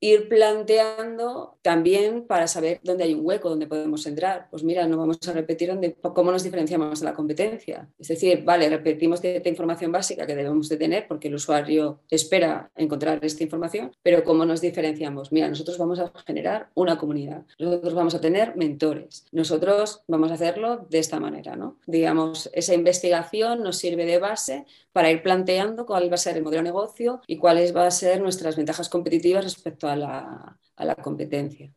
ir 0.00 0.28
planteando 0.28 1.58
también 1.62 2.26
para 2.26 2.46
saber 2.46 2.80
dónde 2.82 3.04
hay 3.04 3.14
un 3.14 3.24
hueco, 3.24 3.48
dónde 3.48 3.66
podemos 3.66 4.06
entrar. 4.06 4.48
Pues 4.50 4.62
mira, 4.62 4.86
no 4.86 4.96
vamos 4.96 5.18
a 5.26 5.32
repetir 5.32 5.68
dónde, 5.68 5.94
cómo 5.94 6.30
nos 6.30 6.44
diferenciamos 6.44 7.00
de 7.00 7.04
la 7.04 7.14
competencia. 7.14 7.88
Es 7.98 8.08
decir, 8.08 8.44
vale, 8.44 8.68
repetimos 8.68 9.20
cierta 9.20 9.48
información 9.48 9.90
básica 9.90 10.26
que 10.26 10.36
debemos 10.36 10.68
de 10.68 10.76
tener 10.76 11.08
porque 11.08 11.28
el 11.28 11.34
usuario 11.34 12.00
espera 12.10 12.70
encontrar 12.76 13.24
esta 13.24 13.42
información, 13.42 13.92
pero 14.02 14.24
¿cómo 14.24 14.44
nos 14.44 14.60
diferenciamos? 14.60 15.32
Mira, 15.32 15.48
nosotros 15.48 15.78
vamos 15.78 15.98
a 15.98 16.12
generar 16.26 16.70
una 16.74 16.98
comunidad, 16.98 17.44
nosotros 17.58 17.94
vamos 17.94 18.14
a 18.14 18.20
tener 18.20 18.56
mentores, 18.56 19.26
nosotros 19.32 20.02
vamos 20.06 20.30
a 20.30 20.34
hacerlo 20.34 20.86
de 20.88 20.98
esta 20.98 21.18
manera, 21.20 21.56
¿no? 21.56 21.78
Digamos, 21.86 22.50
esa 22.52 22.74
investigación 22.74 23.62
nos 23.62 23.76
sirve 23.78 24.06
de 24.06 24.18
base 24.18 24.66
para 24.92 25.10
ir 25.10 25.22
planteando 25.22 25.86
cuál 25.86 26.10
va 26.10 26.14
a 26.14 26.18
ser 26.18 26.36
el 26.36 26.42
modelo 26.42 26.62
de 26.62 26.70
negocio 26.70 27.20
y 27.26 27.36
cuáles 27.36 27.72
van 27.72 27.86
a 27.86 27.90
ser 27.90 28.20
nuestras 28.20 28.56
ventajas 28.56 28.88
competitivas 28.88 29.44
respecto 29.44 29.87
a 29.87 29.87
la, 29.96 30.58
competencia. 31.02 31.72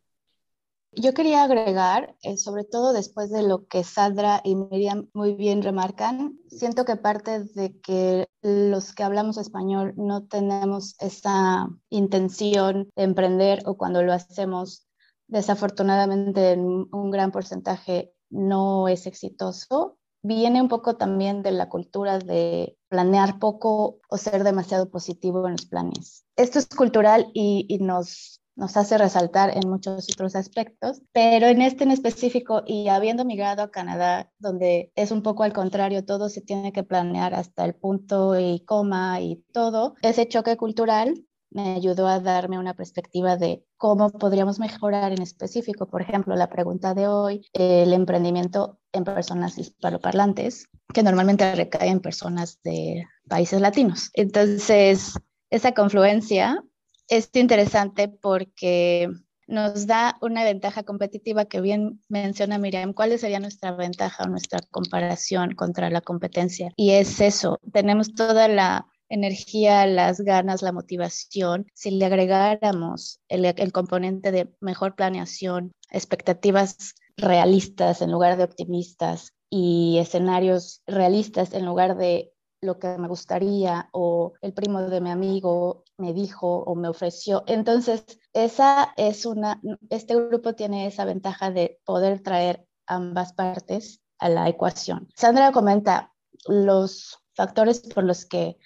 Yo 0.94 1.14
quería 1.14 1.44
agregar, 1.44 2.16
eh, 2.22 2.36
sobre 2.36 2.66
todo 2.66 2.92
después 2.92 3.30
de 3.30 3.44
lo 3.44 3.66
que 3.66 3.84
Sandra 3.86 4.42
y 4.44 4.56
Miriam 4.56 5.10
muy 5.14 5.36
bien 5.36 5.62
remarcan, 5.62 6.38
siento 6.50 6.84
que 6.84 6.98
parte 6.98 7.46
de 7.46 7.80
que 7.80 8.28
los 8.42 8.94
que 8.94 9.04
hablamos 9.04 9.38
español 9.38 9.94
no 9.96 10.26
tenemos 10.26 10.96
esa 11.00 11.70
intención 11.90 12.90
de 12.98 13.04
emprender 13.04 13.62
o 13.66 13.78
cuando 13.78 14.04
lo 14.04 14.12
hacemos, 14.12 14.86
desafortunadamente 15.28 16.58
un 16.58 17.12
gran 17.12 17.32
porcentaje 17.32 18.14
no 18.30 18.90
es 18.90 19.08
exitoso, 19.08 19.98
viene 20.24 20.62
un 20.62 20.68
poco 20.68 20.98
también 20.98 21.42
de 21.42 21.52
la 21.52 21.70
cultura 21.70 22.20
de 22.20 22.78
planear 22.90 23.40
poco 23.40 24.00
o 24.10 24.18
ser 24.18 24.44
demasiado 24.44 24.90
positivo 24.90 25.46
en 25.48 25.54
los 25.54 25.66
planes. 25.66 26.26
Esto 26.42 26.58
es 26.58 26.66
cultural 26.66 27.28
y, 27.36 27.78
nos, 27.82 28.42
nos 28.56 28.76
hace 28.76 28.98
resaltar 28.98 29.56
en 29.56 29.70
muchos 29.70 30.08
otros 30.12 30.36
aspectos, 30.36 31.04
pero 31.14 31.46
en 31.46 31.62
este 31.62 31.84
en 31.84 31.92
específico 31.92 32.64
y 32.66 32.88
habiendo 32.88 33.26
migrado 33.26 33.62
a 33.62 33.70
Canadá, 33.70 34.32
donde 34.40 34.92
es 34.96 35.12
un 35.12 35.22
poco 35.22 35.44
al 35.44 35.54
contrario, 35.54 36.04
todo 36.04 36.30
se 36.30 36.42
tiene 36.42 36.74
que 36.74 36.82
planear 36.82 37.36
hasta 37.36 37.64
el 37.64 37.76
punto 37.76 38.40
y 38.40 38.62
coma 38.62 39.22
y 39.22 39.44
todo, 39.54 39.94
ese 40.02 40.28
choque 40.28 40.58
cultural 40.58 41.14
me 41.52 41.76
ayudó 41.76 42.08
a 42.08 42.20
darme 42.20 42.58
una 42.58 42.74
perspectiva 42.74 43.38
de 43.38 43.64
cómo 43.78 44.10
podríamos 44.10 44.58
mejorar 44.58 45.12
en 45.12 45.22
específico. 45.22 45.86
Por 45.86 46.02
ejemplo, 46.02 46.36
la 46.36 46.50
pregunta 46.50 46.96
de 46.96 47.08
hoy, 47.08 47.46
el 47.54 47.94
emprendimiento 47.94 48.80
en 48.94 49.04
personas 49.04 49.60
hispanoparlantes, 49.60 50.70
que 50.92 51.04
normalmente 51.04 51.54
recae 51.54 51.90
en 51.90 52.00
personas 52.00 52.60
de 52.64 53.06
países 53.28 53.62
latinos. 53.62 54.10
Entonces, 54.14 55.14
esa 55.52 55.74
confluencia 55.74 56.64
es 57.08 57.30
interesante 57.34 58.08
porque 58.08 59.10
nos 59.48 59.86
da 59.86 60.18
una 60.22 60.44
ventaja 60.46 60.84
competitiva 60.84 61.46
que 61.46 61.60
bien 61.60 62.02
menciona 62.08 62.58
Miriam. 62.58 62.94
¿Cuál 62.94 63.20
sería 63.20 63.40
nuestra 63.40 63.74
ventaja 63.74 64.24
o 64.24 64.30
nuestra 64.30 64.60
comparación 64.72 65.54
contra 65.56 65.90
la 65.90 66.02
competencia? 66.02 66.72
Y 66.78 66.92
es 66.92 67.20
eso, 67.20 67.60
tenemos 67.74 68.14
toda 68.14 68.48
la 68.48 68.88
energía, 69.10 69.86
las 69.88 70.22
ganas, 70.22 70.62
la 70.62 70.72
motivación, 70.72 71.68
si 71.74 71.92
le 71.92 72.06
agregáramos 72.06 73.20
el, 73.28 73.72
componente 73.74 74.32
de 74.32 74.56
mejor 74.62 74.96
planeación, 74.96 75.74
expectativas 75.90 76.96
realistas 77.18 78.02
en 78.02 78.10
lugar 78.10 78.38
de 78.38 78.46
optimistas, 78.46 79.34
y 79.54 79.98
escenarios 80.00 80.82
realistas 80.88 81.54
en 81.54 81.66
lugar 81.66 81.98
de 81.98 82.32
lo 82.62 82.78
que 82.78 82.96
me 83.00 83.08
gustaría 83.08 83.90
o 83.92 84.34
el 84.42 84.54
primo 84.54 84.82
de 84.82 85.02
mi 85.02 85.10
amigo 85.10 85.84
me 85.98 86.14
dijo 86.14 86.64
o 86.64 86.76
me 86.76 86.88
ofreció. 86.88 87.44
Entonces, 87.48 88.06
esa 88.34 88.94
es 88.98 89.26
una, 89.26 89.60
este 89.90 90.16
grupo 90.16 90.54
tiene 90.54 90.86
esa 90.86 91.06
ventaja 91.06 91.50
de 91.50 91.80
poder 91.86 92.22
traer 92.22 92.68
ambas 92.86 93.34
partes 93.34 94.02
a 94.20 94.30
la 94.30 94.48
ecuación. 94.48 95.08
Sandra 95.16 95.52
comenta 95.52 96.14
los 96.46 97.18
factores 97.34 97.80
por 97.80 98.04
los 98.04 98.26
que 98.26 98.58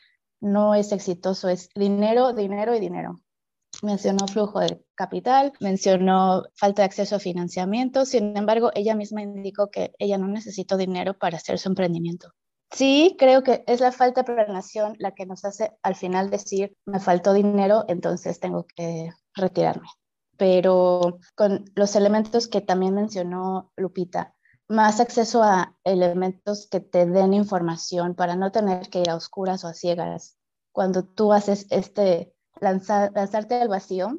no 0.42 0.76
es 0.76 0.92
exitoso 0.92 1.48
es 1.48 1.70
dinero, 1.74 2.34
dinero 2.34 2.76
y 2.76 2.82
dinero. 2.82 3.22
Mencionó 3.82 4.28
flujo 4.28 4.60
de 4.60 4.84
capital, 4.96 5.54
mencionó 5.62 6.44
falta 6.56 6.82
de 6.82 6.88
acceso 6.88 7.16
a 7.16 7.20
financiamiento, 7.20 8.06
sin 8.06 8.36
embargo, 8.36 8.72
ella 8.74 8.96
misma 8.96 9.22
indicó 9.22 9.70
que 9.70 9.94
ella 10.00 10.18
no 10.18 10.28
necesitó 10.28 10.78
dinero 10.78 11.18
para 11.18 11.38
hacer 11.38 11.60
su 11.60 11.70
emprendimiento. 11.70 12.34
Sí, 12.76 13.16
creo 13.18 13.42
que 13.42 13.64
es 13.68 13.80
la 13.80 13.94
falta 13.94 14.24
de 14.24 14.34
planeación 14.34 14.98
la 15.00 15.12
que 15.12 15.26
nos 15.26 15.46
hace 15.46 15.78
al 15.82 15.96
final 15.96 16.30
decir, 16.30 16.76
me 16.86 17.00
faltó 17.00 17.32
dinero, 17.32 17.86
entonces 17.88 18.42
tengo 18.42 18.66
que 18.76 19.12
retirarme. 19.34 19.88
Pero 20.36 21.20
con 21.36 21.64
los 21.74 21.96
elementos 21.96 22.50
que 22.50 22.60
también 22.60 22.94
mencionó 22.94 23.72
Lupita, 23.78 24.36
más 24.68 25.00
acceso 25.00 25.42
a 25.42 25.78
elementos 25.86 26.68
que 26.70 26.82
te 26.82 27.06
den 27.06 27.34
información 27.34 28.14
para 28.14 28.36
no 28.36 28.52
tener 28.52 28.90
que 28.90 29.00
ir 29.00 29.10
a 29.10 29.16
oscuras 29.16 29.64
o 29.64 29.70
a 29.70 29.74
ciegas. 29.74 30.38
Cuando 30.74 31.06
tú 31.06 31.32
haces 31.32 31.68
este 31.70 32.36
lanzarte 32.60 33.56
al 33.56 33.70
vacío, 33.70 34.18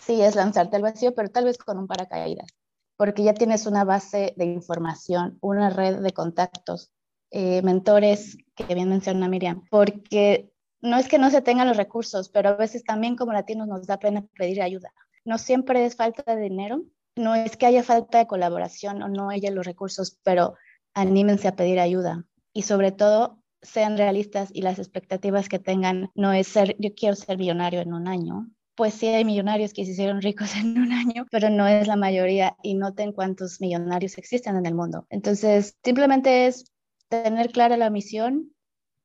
sí 0.00 0.22
es 0.22 0.36
lanzarte 0.36 0.76
al 0.76 0.82
vacío, 0.82 1.12
pero 1.12 1.28
tal 1.28 1.46
vez 1.46 1.58
con 1.58 1.76
un 1.76 1.88
paracaídas, 1.88 2.50
porque 2.96 3.24
ya 3.24 3.34
tienes 3.34 3.66
una 3.66 3.82
base 3.82 4.32
de 4.36 4.44
información, 4.44 5.38
una 5.40 5.70
red 5.70 5.98
de 5.98 6.12
contactos, 6.12 6.92
eh, 7.36 7.62
mentores, 7.62 8.38
que 8.54 8.76
bien 8.76 8.88
menciona 8.88 9.26
Miriam, 9.26 9.64
porque 9.68 10.52
no 10.80 10.98
es 10.98 11.08
que 11.08 11.18
no 11.18 11.30
se 11.30 11.42
tengan 11.42 11.66
los 11.66 11.76
recursos, 11.76 12.28
pero 12.28 12.50
a 12.50 12.54
veces 12.54 12.84
también 12.84 13.16
como 13.16 13.32
latinos 13.32 13.66
nos 13.66 13.88
da 13.88 13.98
pena 13.98 14.24
pedir 14.38 14.62
ayuda. 14.62 14.92
No 15.24 15.36
siempre 15.38 15.84
es 15.84 15.96
falta 15.96 16.22
de 16.32 16.40
dinero, 16.40 16.84
no 17.16 17.34
es 17.34 17.56
que 17.56 17.66
haya 17.66 17.82
falta 17.82 18.18
de 18.18 18.28
colaboración 18.28 19.02
o 19.02 19.08
no 19.08 19.30
haya 19.30 19.50
los 19.50 19.66
recursos, 19.66 20.16
pero 20.22 20.54
anímense 20.94 21.48
a 21.48 21.56
pedir 21.56 21.80
ayuda 21.80 22.24
y 22.52 22.62
sobre 22.62 22.92
todo 22.92 23.42
sean 23.62 23.98
realistas 23.98 24.50
y 24.52 24.62
las 24.62 24.78
expectativas 24.78 25.48
que 25.48 25.58
tengan 25.58 26.12
no 26.14 26.32
es 26.32 26.46
ser, 26.46 26.76
yo 26.78 26.94
quiero 26.94 27.16
ser 27.16 27.36
millonario 27.36 27.80
en 27.80 27.94
un 27.94 28.06
año. 28.06 28.48
Pues 28.76 28.94
sí 28.94 29.08
hay 29.08 29.24
millonarios 29.24 29.72
que 29.72 29.84
se 29.84 29.90
hicieron 29.90 30.22
ricos 30.22 30.54
en 30.56 30.78
un 30.78 30.92
año, 30.92 31.26
pero 31.32 31.50
no 31.50 31.66
es 31.66 31.88
la 31.88 31.96
mayoría 31.96 32.56
y 32.62 32.74
noten 32.74 33.10
cuántos 33.10 33.60
millonarios 33.60 34.18
existen 34.18 34.54
en 34.54 34.66
el 34.66 34.74
mundo. 34.76 35.04
Entonces, 35.10 35.76
simplemente 35.82 36.46
es 36.46 36.70
tener 37.08 37.50
clara 37.50 37.76
la 37.76 37.90
misión 37.90 38.54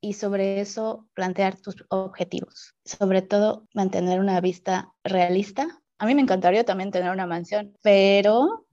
y 0.02 0.14
sobre 0.14 0.62
eso 0.62 1.08
plantear 1.14 1.60
tus 1.60 1.84
objetivos. 1.90 2.76
Sobre 2.86 3.22
todo, 3.22 3.68
mantener 3.74 4.20
una 4.20 4.40
vista 4.42 4.94
realista. 5.04 5.82
A 5.98 6.06
mí 6.06 6.16
me 6.16 6.22
encantaría 6.22 6.64
también 6.64 6.92
tener 6.92 7.12
una 7.12 7.28
mansión, 7.28 7.76
pero 7.84 8.66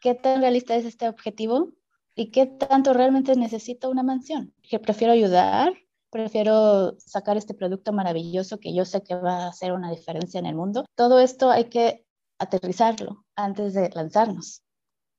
¿qué 0.00 0.14
tan 0.14 0.40
realista 0.40 0.74
es 0.76 0.84
este 0.84 1.08
objetivo? 1.08 1.72
¿Y 2.14 2.30
qué 2.30 2.46
tanto 2.46 2.92
realmente 2.92 3.36
necesito 3.36 3.90
una 3.90 4.02
mansión? 4.02 4.54
Que 4.62 4.78
prefiero 4.78 5.12
ayudar, 5.12 5.74
prefiero 6.10 6.94
sacar 6.98 7.36
este 7.36 7.54
producto 7.54 7.92
maravilloso 7.92 8.58
que 8.58 8.74
yo 8.74 8.84
sé 8.84 9.02
que 9.02 9.14
va 9.14 9.44
a 9.44 9.48
hacer 9.48 9.72
una 9.72 9.90
diferencia 9.90 10.38
en 10.38 10.46
el 10.46 10.54
mundo. 10.54 10.84
Todo 10.94 11.20
esto 11.20 11.50
hay 11.50 11.64
que 11.64 12.04
aterrizarlo 12.38 13.24
antes 13.36 13.74
de 13.74 13.88
lanzarnos. 13.94 14.62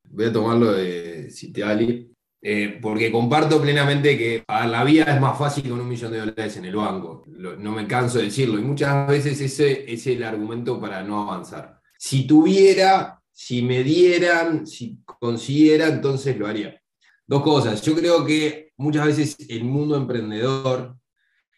Voy 0.10 0.26
a 0.26 0.34
tomarlo 0.34 0.74
de 0.74 1.32
Citiali, 1.32 2.13
eh, 2.46 2.78
porque 2.82 3.10
comparto 3.10 3.62
plenamente 3.62 4.18
que 4.18 4.44
a 4.48 4.68
la 4.68 4.84
vida 4.84 5.06
es 5.06 5.22
más 5.22 5.38
fácil 5.38 5.70
con 5.70 5.80
un 5.80 5.88
millón 5.88 6.12
de 6.12 6.20
dólares 6.20 6.58
en 6.58 6.66
el 6.66 6.76
banco. 6.76 7.24
no 7.26 7.72
me 7.72 7.88
canso 7.88 8.18
de 8.18 8.26
decirlo. 8.26 8.60
Y 8.60 8.64
muchas 8.64 9.08
veces 9.08 9.40
ese 9.40 9.92
es 9.92 10.06
el 10.08 10.22
argumento 10.24 10.78
para 10.80 11.02
no 11.04 11.22
avanzar. 11.22 11.80
Si 11.98 12.28
tuviera, 12.28 13.22
si 13.32 13.62
me 13.62 13.82
dieran, 13.84 14.68
si 14.68 15.00
consiguiera, 15.06 15.88
entonces 15.88 16.38
lo 16.38 16.46
haría. 16.46 16.82
Dos 17.26 17.44
cosas. 17.44 17.82
Yo 17.82 17.96
creo 17.96 18.26
que 18.26 18.74
muchas 18.76 19.06
veces 19.06 19.38
el 19.48 19.64
mundo 19.64 19.96
emprendedor 19.96 20.98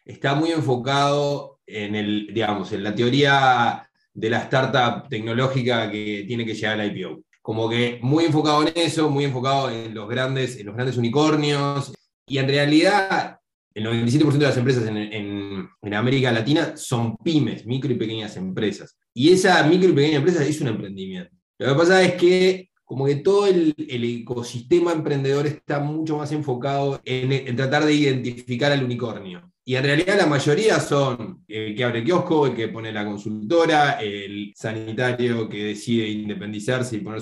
está 0.04 0.36
muy 0.36 0.52
enfocado 0.52 1.58
en, 1.66 1.96
el, 1.96 2.28
digamos, 2.32 2.70
en 2.70 2.84
la 2.84 2.94
teoría 2.94 3.90
de 4.14 4.30
la 4.30 4.38
startup 4.42 5.08
tecnológica 5.08 5.90
que 5.90 6.24
tiene 6.28 6.46
que 6.46 6.54
llegar 6.54 6.80
al 6.80 6.96
IPO 6.96 7.25
como 7.46 7.68
que 7.68 8.00
muy 8.02 8.24
enfocado 8.24 8.66
en 8.66 8.72
eso, 8.74 9.08
muy 9.08 9.22
enfocado 9.22 9.70
en 9.70 9.94
los 9.94 10.08
grandes, 10.08 10.56
en 10.58 10.66
los 10.66 10.74
grandes 10.74 10.96
unicornios, 10.96 11.92
y 12.26 12.38
en 12.38 12.48
realidad 12.48 13.38
el 13.72 13.86
97% 13.86 14.32
de 14.32 14.46
las 14.46 14.56
empresas 14.56 14.84
en, 14.88 15.94
América 15.94 16.32
Latina 16.32 16.76
son 16.76 17.16
pymes, 17.18 17.64
micro 17.64 17.92
y 17.92 17.94
pequeñas 17.94 18.36
empresas. 18.36 18.98
Y 19.14 19.32
esa 19.32 19.62
micro 19.62 19.90
y 19.90 19.92
pequeña 19.92 20.16
empresa 20.16 20.44
es 20.44 20.60
un 20.60 20.66
emprendimiento. 20.66 21.30
Lo 21.60 21.68
que 21.68 21.74
pasa 21.76 22.02
es 22.02 22.14
que 22.14 22.70
como 22.84 23.06
que 23.06 23.14
todo 23.14 23.46
el, 23.46 23.76
ecosistema 23.78 24.90
emprendedor 24.90 25.46
está 25.46 25.78
mucho 25.78 26.18
más 26.18 26.32
enfocado 26.32 27.00
en, 27.04 27.30
en, 27.30 27.54
tratar 27.54 27.84
de 27.84 27.94
identificar 27.94 28.72
al 28.72 28.82
unicornio. 28.82 29.52
Y 29.68 29.74
en 29.74 29.82
realidad 29.82 30.16
la 30.16 30.26
mayoría 30.26 30.78
son 30.78 31.44
el 31.48 31.74
que 31.74 31.82
abre 31.82 31.98
el 31.98 32.04
kiosco, 32.04 32.46
el 32.46 32.54
que 32.54 32.68
pone 32.68 32.92
la 32.92 33.04
consultora, 33.04 33.98
el 34.00 34.52
sanitario 34.54 35.48
que 35.48 35.64
decide 35.64 36.06
independizarse 36.06 36.94
y 36.94 37.00
poner 37.00 37.20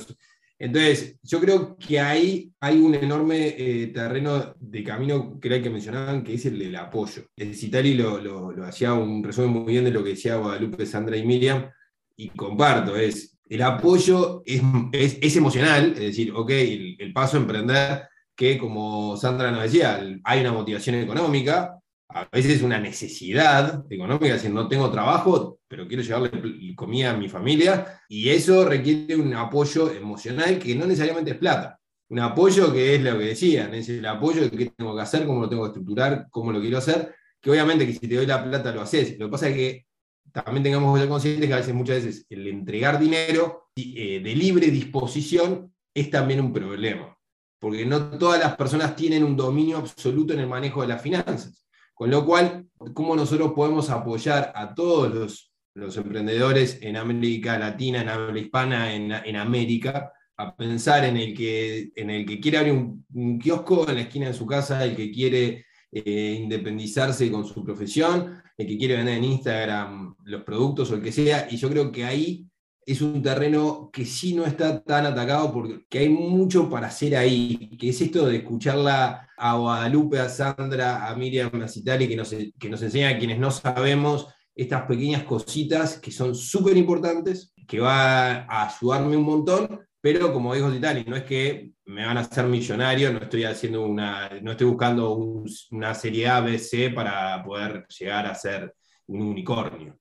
Entonces, 0.59 1.17
yo 1.23 1.41
creo 1.41 1.75
que 1.79 1.99
ahí 1.99 2.53
hay 2.61 2.81
un 2.81 2.95
enorme 2.97 3.55
eh, 3.57 3.87
terreno 3.95 4.55
de 4.61 4.85
camino 4.85 5.41
que 5.41 5.49
el 5.49 5.63
que 5.63 5.71
mencionaban, 5.71 6.23
que 6.23 6.35
es 6.35 6.45
el 6.45 6.59
del 6.59 6.77
apoyo. 6.77 7.23
El 7.35 7.55
Citali 7.55 7.95
lo, 7.95 8.21
lo, 8.21 8.65
hacía 8.67 8.93
un 8.93 9.25
resumen 9.25 9.49
muy 9.51 9.73
bien 9.73 9.85
de 9.85 9.91
lo 9.91 10.05
que 10.05 10.11
decía 10.11 10.37
Guadalupe, 10.37 10.85
Sandra 10.85 11.17
y 11.17 11.25
Miriam, 11.25 11.71
y 12.15 12.29
comparto, 12.29 12.95
es 12.95 13.39
el 13.49 13.63
apoyo 13.63 14.43
es, 14.45 14.63
es, 14.93 15.37
emocional, 15.37 15.93
es 15.93 16.01
decir, 16.01 16.31
ok, 16.35 16.51
el, 16.51 16.97
el 16.99 17.13
paso 17.15 17.39
a 17.39 17.41
emprender, 17.41 18.03
que 18.37 18.59
como 18.59 19.17
Sandra 19.17 19.51
nos 19.51 19.63
decía, 19.63 19.99
hay 20.25 20.41
una 20.41 20.53
motivación 20.53 20.97
económica, 20.97 21.81
a 22.09 22.29
veces 22.31 22.63
una 22.63 22.79
necesidad 22.79 23.85
económica, 23.91 24.35
decir, 24.35 24.51
no 24.51 24.69
tengo 24.69 24.91
trabajo, 24.91 25.59
pero 25.67 25.89
quiero 25.89 26.03
llevarle 26.03 26.75
comida 26.77 27.11
a 27.11 27.17
mi 27.17 27.29
familia, 27.29 28.01
y 28.09 28.29
eso 28.29 28.65
requiere 28.65 29.17
un 29.17 29.35
apoyo 29.35 29.91
emocional 29.91 30.59
que 30.59 30.75
no 30.75 30.87
necesariamente 30.87 31.33
es 31.33 31.39
plata. 31.39 31.79
Un 32.09 32.21
apoyo 32.21 32.73
que 32.73 32.95
es 32.95 33.03
lo 33.03 33.19
que 33.19 33.25
decían, 33.25 33.75
es 33.75 33.89
el 33.89 34.07
apoyo 34.07 34.43
de 34.43 34.51
qué 34.51 34.73
tengo 34.77 34.95
que 34.95 35.03
hacer, 35.03 35.27
cómo 35.27 35.41
lo 35.41 35.49
tengo 35.49 35.63
que 35.63 35.69
estructurar, 35.69 36.27
cómo 36.31 36.53
lo 36.53 36.61
quiero 36.61 36.79
hacer, 36.79 37.15
que 37.41 37.51
obviamente 37.51 37.87
que 37.87 37.95
si 37.95 38.07
te 38.07 38.15
doy 38.15 38.27
la 38.27 38.45
plata 38.45 38.73
lo 38.73 38.83
haces. 38.83 39.19
Lo 39.19 39.27
que 39.27 39.33
pasa 39.33 39.49
es 39.49 39.55
que 39.55 39.87
también 40.33 40.63
tengamos 40.63 40.95
que 40.95 41.01
ser 41.01 41.09
conscientes 41.09 41.49
que 41.49 41.55
a 41.55 41.59
veces, 41.59 41.75
muchas 41.75 42.05
veces, 42.05 42.27
el 42.29 42.47
entregar 42.47 42.99
dinero 42.99 43.69
eh, 43.77 44.21
de 44.23 44.35
libre 44.35 44.69
disposición 44.69 45.73
es 45.95 46.11
también 46.11 46.41
un 46.41 46.53
problema, 46.53 47.17
porque 47.59 47.87
no 47.87 48.19
todas 48.19 48.41
las 48.41 48.57
personas 48.57 48.95
tienen 48.97 49.25
un 49.25 49.37
dominio 49.37 49.79
absoluto 49.79 50.35
en 50.35 50.41
el 50.41 50.47
manejo 50.47 50.83
de 50.83 50.89
las 50.89 51.03
finanzas. 51.03 51.64
Con 51.95 52.11
lo 52.11 52.27
cual, 52.27 52.67
¿cómo 52.93 53.15
nosotros 53.15 53.53
podemos 53.55 53.89
apoyar 53.89 54.53
a 54.55 54.75
todos 54.75 55.51
los, 55.75 55.97
emprendedores 55.97 56.79
en 56.83 56.97
América 56.97 57.59
Latina, 57.59 58.03
en 58.03 58.09
habla 58.09 58.39
hispana, 58.39 58.95
en, 58.95 59.37
América, 59.37 60.13
a 60.37 60.55
pensar 60.57 61.05
en 61.05 61.17
el 61.17 61.35
que, 61.35 61.93
en 61.95 62.11
el 62.11 62.27
que 62.27 62.41
quiere 62.41 62.59
abrir 62.59 62.75
un, 62.75 63.39
kiosco 63.39 63.89
en 63.89 63.97
la 63.97 64.03
esquina 64.03 64.27
de 64.27 64.35
su 64.35 64.47
casa, 64.47 64.85
el 64.85 64.95
que 64.95 65.11
quiere 65.11 65.67
eh, 65.91 66.39
independizarse 66.41 67.31
con 67.31 67.45
su 67.45 67.65
profesión, 67.65 68.43
el 68.57 68.67
que 68.67 68.79
quiere 68.79 68.97
vender 68.97 69.19
en 69.19 69.25
Instagram 69.25 70.17
los 70.25 70.43
productos 70.43 70.91
o 70.91 70.97
el 70.97 71.03
que 71.03 71.13
sea, 71.13 71.49
y 71.51 71.57
yo 71.57 71.69
creo 71.69 71.91
que 71.91 72.05
ahí 72.05 72.47
es 72.87 73.01
un 73.01 73.23
terreno 73.23 73.91
que 73.93 74.05
sí 74.05 74.35
no 74.35 74.45
está 74.45 74.83
tan 74.83 75.07
atacado 75.07 75.53
porque 75.53 75.99
hay 75.99 76.09
mucho 76.09 76.69
para 76.69 76.89
hacer 76.89 77.17
ahí, 77.17 77.77
que 77.79 77.91
es 77.91 78.01
esto 78.01 78.27
de 78.27 78.37
escucharla 78.37 79.29
a 79.37 79.57
Guadalupe, 79.57 80.19
a 80.19 80.29
Sandra, 80.29 81.09
a 81.09 81.15
Miriam, 81.17 81.63
a 81.63 81.69
Citali, 81.69 82.09
que 82.09 82.17
nos, 82.17 82.35
que 82.59 82.69
nos 82.69 82.83
enseña 82.83 83.11
a 83.11 83.19
quienes 83.19 83.39
no 83.39 83.51
sabemos 83.51 84.29
estas 84.55 84.83
pequeñas 84.83 85.25
cositas 85.25 85.99
que 85.99 86.11
son 86.11 86.35
súper 86.35 86.77
importantes, 86.77 87.53
que 87.67 87.81
va 87.81 88.45
a 88.45 88.69
ayudarme 88.69 89.17
un 89.17 89.25
montón, 89.25 89.81
pero 90.01 90.33
como 90.33 90.55
dijo 90.55 90.71
Citali, 90.71 91.05
no 91.07 91.17
es 91.17 91.25
que 91.25 91.73
me 91.87 92.05
van 92.05 92.19
a 92.19 92.21
hacer 92.21 92.47
millonario, 92.47 93.13
no 93.13 93.21
estoy 93.21 93.45
haciendo 93.45 93.87
una, 93.87 94.31
no 94.43 94.53
estoy 94.53 94.67
buscando 94.67 95.45
una 95.71 95.95
serie 95.95 96.29
A, 96.29 96.41
B, 96.41 96.59
C 96.59 96.91
para 96.91 97.43
poder 97.43 97.87
llegar 97.89 98.27
a 98.27 98.35
ser 98.35 98.75
un 99.07 99.23
unicornio 99.23 99.99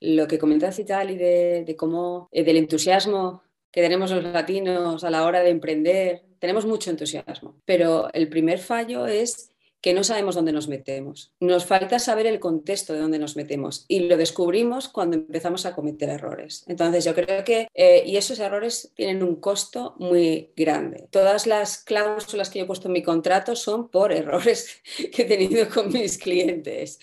lo 0.00 0.26
que 0.28 0.38
comentas 0.38 0.78
y 0.78 0.84
tal, 0.84 1.10
y 1.10 1.16
de, 1.16 1.74
cómo, 1.76 2.28
eh, 2.32 2.44
del 2.44 2.56
entusiasmo 2.56 3.42
que 3.70 3.82
tenemos 3.82 4.10
los 4.10 4.24
latinos 4.24 5.04
a 5.04 5.10
la 5.10 5.24
hora 5.24 5.40
de 5.40 5.50
emprender, 5.50 6.22
tenemos 6.38 6.66
mucho 6.66 6.90
entusiasmo, 6.90 7.56
pero 7.64 8.12
el 8.12 8.28
primer 8.28 8.58
fallo 8.58 9.06
es 9.06 9.50
que 9.80 9.94
no 9.94 10.04
sabemos 10.04 10.34
dónde 10.34 10.52
nos 10.52 10.68
metemos. 10.68 11.32
Nos 11.40 11.64
falta 11.64 11.98
saber 11.98 12.26
el 12.26 12.40
contexto 12.40 12.92
de 12.92 13.00
dónde 13.00 13.18
nos 13.18 13.36
metemos 13.36 13.84
y 13.88 14.00
lo 14.00 14.16
descubrimos 14.16 14.88
cuando 14.88 15.16
empezamos 15.16 15.66
a 15.66 15.74
cometer 15.74 16.08
errores. 16.08 16.64
Entonces 16.66 17.04
yo 17.04 17.14
creo 17.14 17.44
que, 17.44 17.68
eh, 17.74 18.02
y 18.04 18.16
esos 18.16 18.38
errores 18.40 18.92
tienen 18.94 19.22
un 19.22 19.36
costo 19.36 19.94
muy 19.98 20.52
grande. 20.56 21.06
Todas 21.10 21.46
las 21.46 21.78
cláusulas 21.84 22.50
que 22.50 22.58
yo 22.58 22.64
he 22.64 22.66
puesto 22.66 22.88
en 22.88 22.92
mi 22.92 23.02
contrato 23.02 23.54
son 23.54 23.88
por 23.88 24.12
errores 24.12 24.80
que 25.12 25.22
he 25.22 25.24
tenido 25.26 25.68
con 25.68 25.92
mis 25.92 26.18
clientes. 26.18 26.98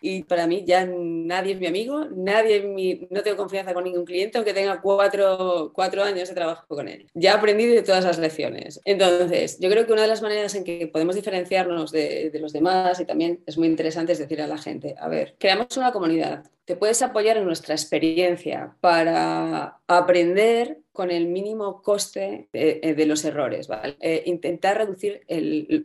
Y 0.00 0.22
para 0.22 0.46
mí 0.46 0.64
ya 0.66 0.86
nadie 0.86 1.54
es 1.54 1.60
mi 1.60 1.66
amigo, 1.66 2.06
nadie 2.06 2.62
mi, 2.62 3.06
no 3.10 3.22
tengo 3.22 3.36
confianza 3.36 3.74
con 3.74 3.84
ningún 3.84 4.04
cliente, 4.04 4.38
aunque 4.38 4.54
tenga 4.54 4.80
cuatro, 4.80 5.72
cuatro 5.74 6.02
años 6.02 6.28
de 6.28 6.34
trabajo 6.34 6.64
con 6.66 6.88
él. 6.88 7.06
Ya 7.14 7.32
he 7.32 7.34
aprendido 7.34 7.74
de 7.74 7.82
todas 7.82 8.04
las 8.04 8.18
lecciones. 8.18 8.80
Entonces, 8.84 9.58
yo 9.60 9.68
creo 9.68 9.86
que 9.86 9.92
una 9.92 10.02
de 10.02 10.08
las 10.08 10.22
maneras 10.22 10.54
en 10.54 10.64
que 10.64 10.86
podemos 10.86 11.14
diferenciarnos 11.14 11.92
de, 11.92 12.05
de 12.32 12.38
los 12.38 12.52
demás 12.52 13.00
y 13.00 13.04
también 13.04 13.42
es 13.46 13.58
muy 13.58 13.68
interesante 13.68 14.12
es 14.12 14.18
decir 14.18 14.40
a 14.42 14.46
la 14.46 14.58
gente, 14.58 14.94
a 14.98 15.08
ver, 15.08 15.36
creamos 15.38 15.76
una 15.76 15.92
comunidad, 15.92 16.44
te 16.66 16.76
puedes 16.76 17.00
apoyar 17.00 17.36
en 17.36 17.44
nuestra 17.44 17.74
experiencia 17.74 18.76
para 18.80 19.78
aprender 19.86 20.80
con 20.92 21.10
el 21.10 21.28
mínimo 21.28 21.80
coste 21.80 22.48
de, 22.52 22.80
eh, 22.82 23.06
los 23.06 23.24
errores. 23.24 23.68
Eh, 24.00 24.22
intentar 24.26 24.78
reducir 24.78 25.20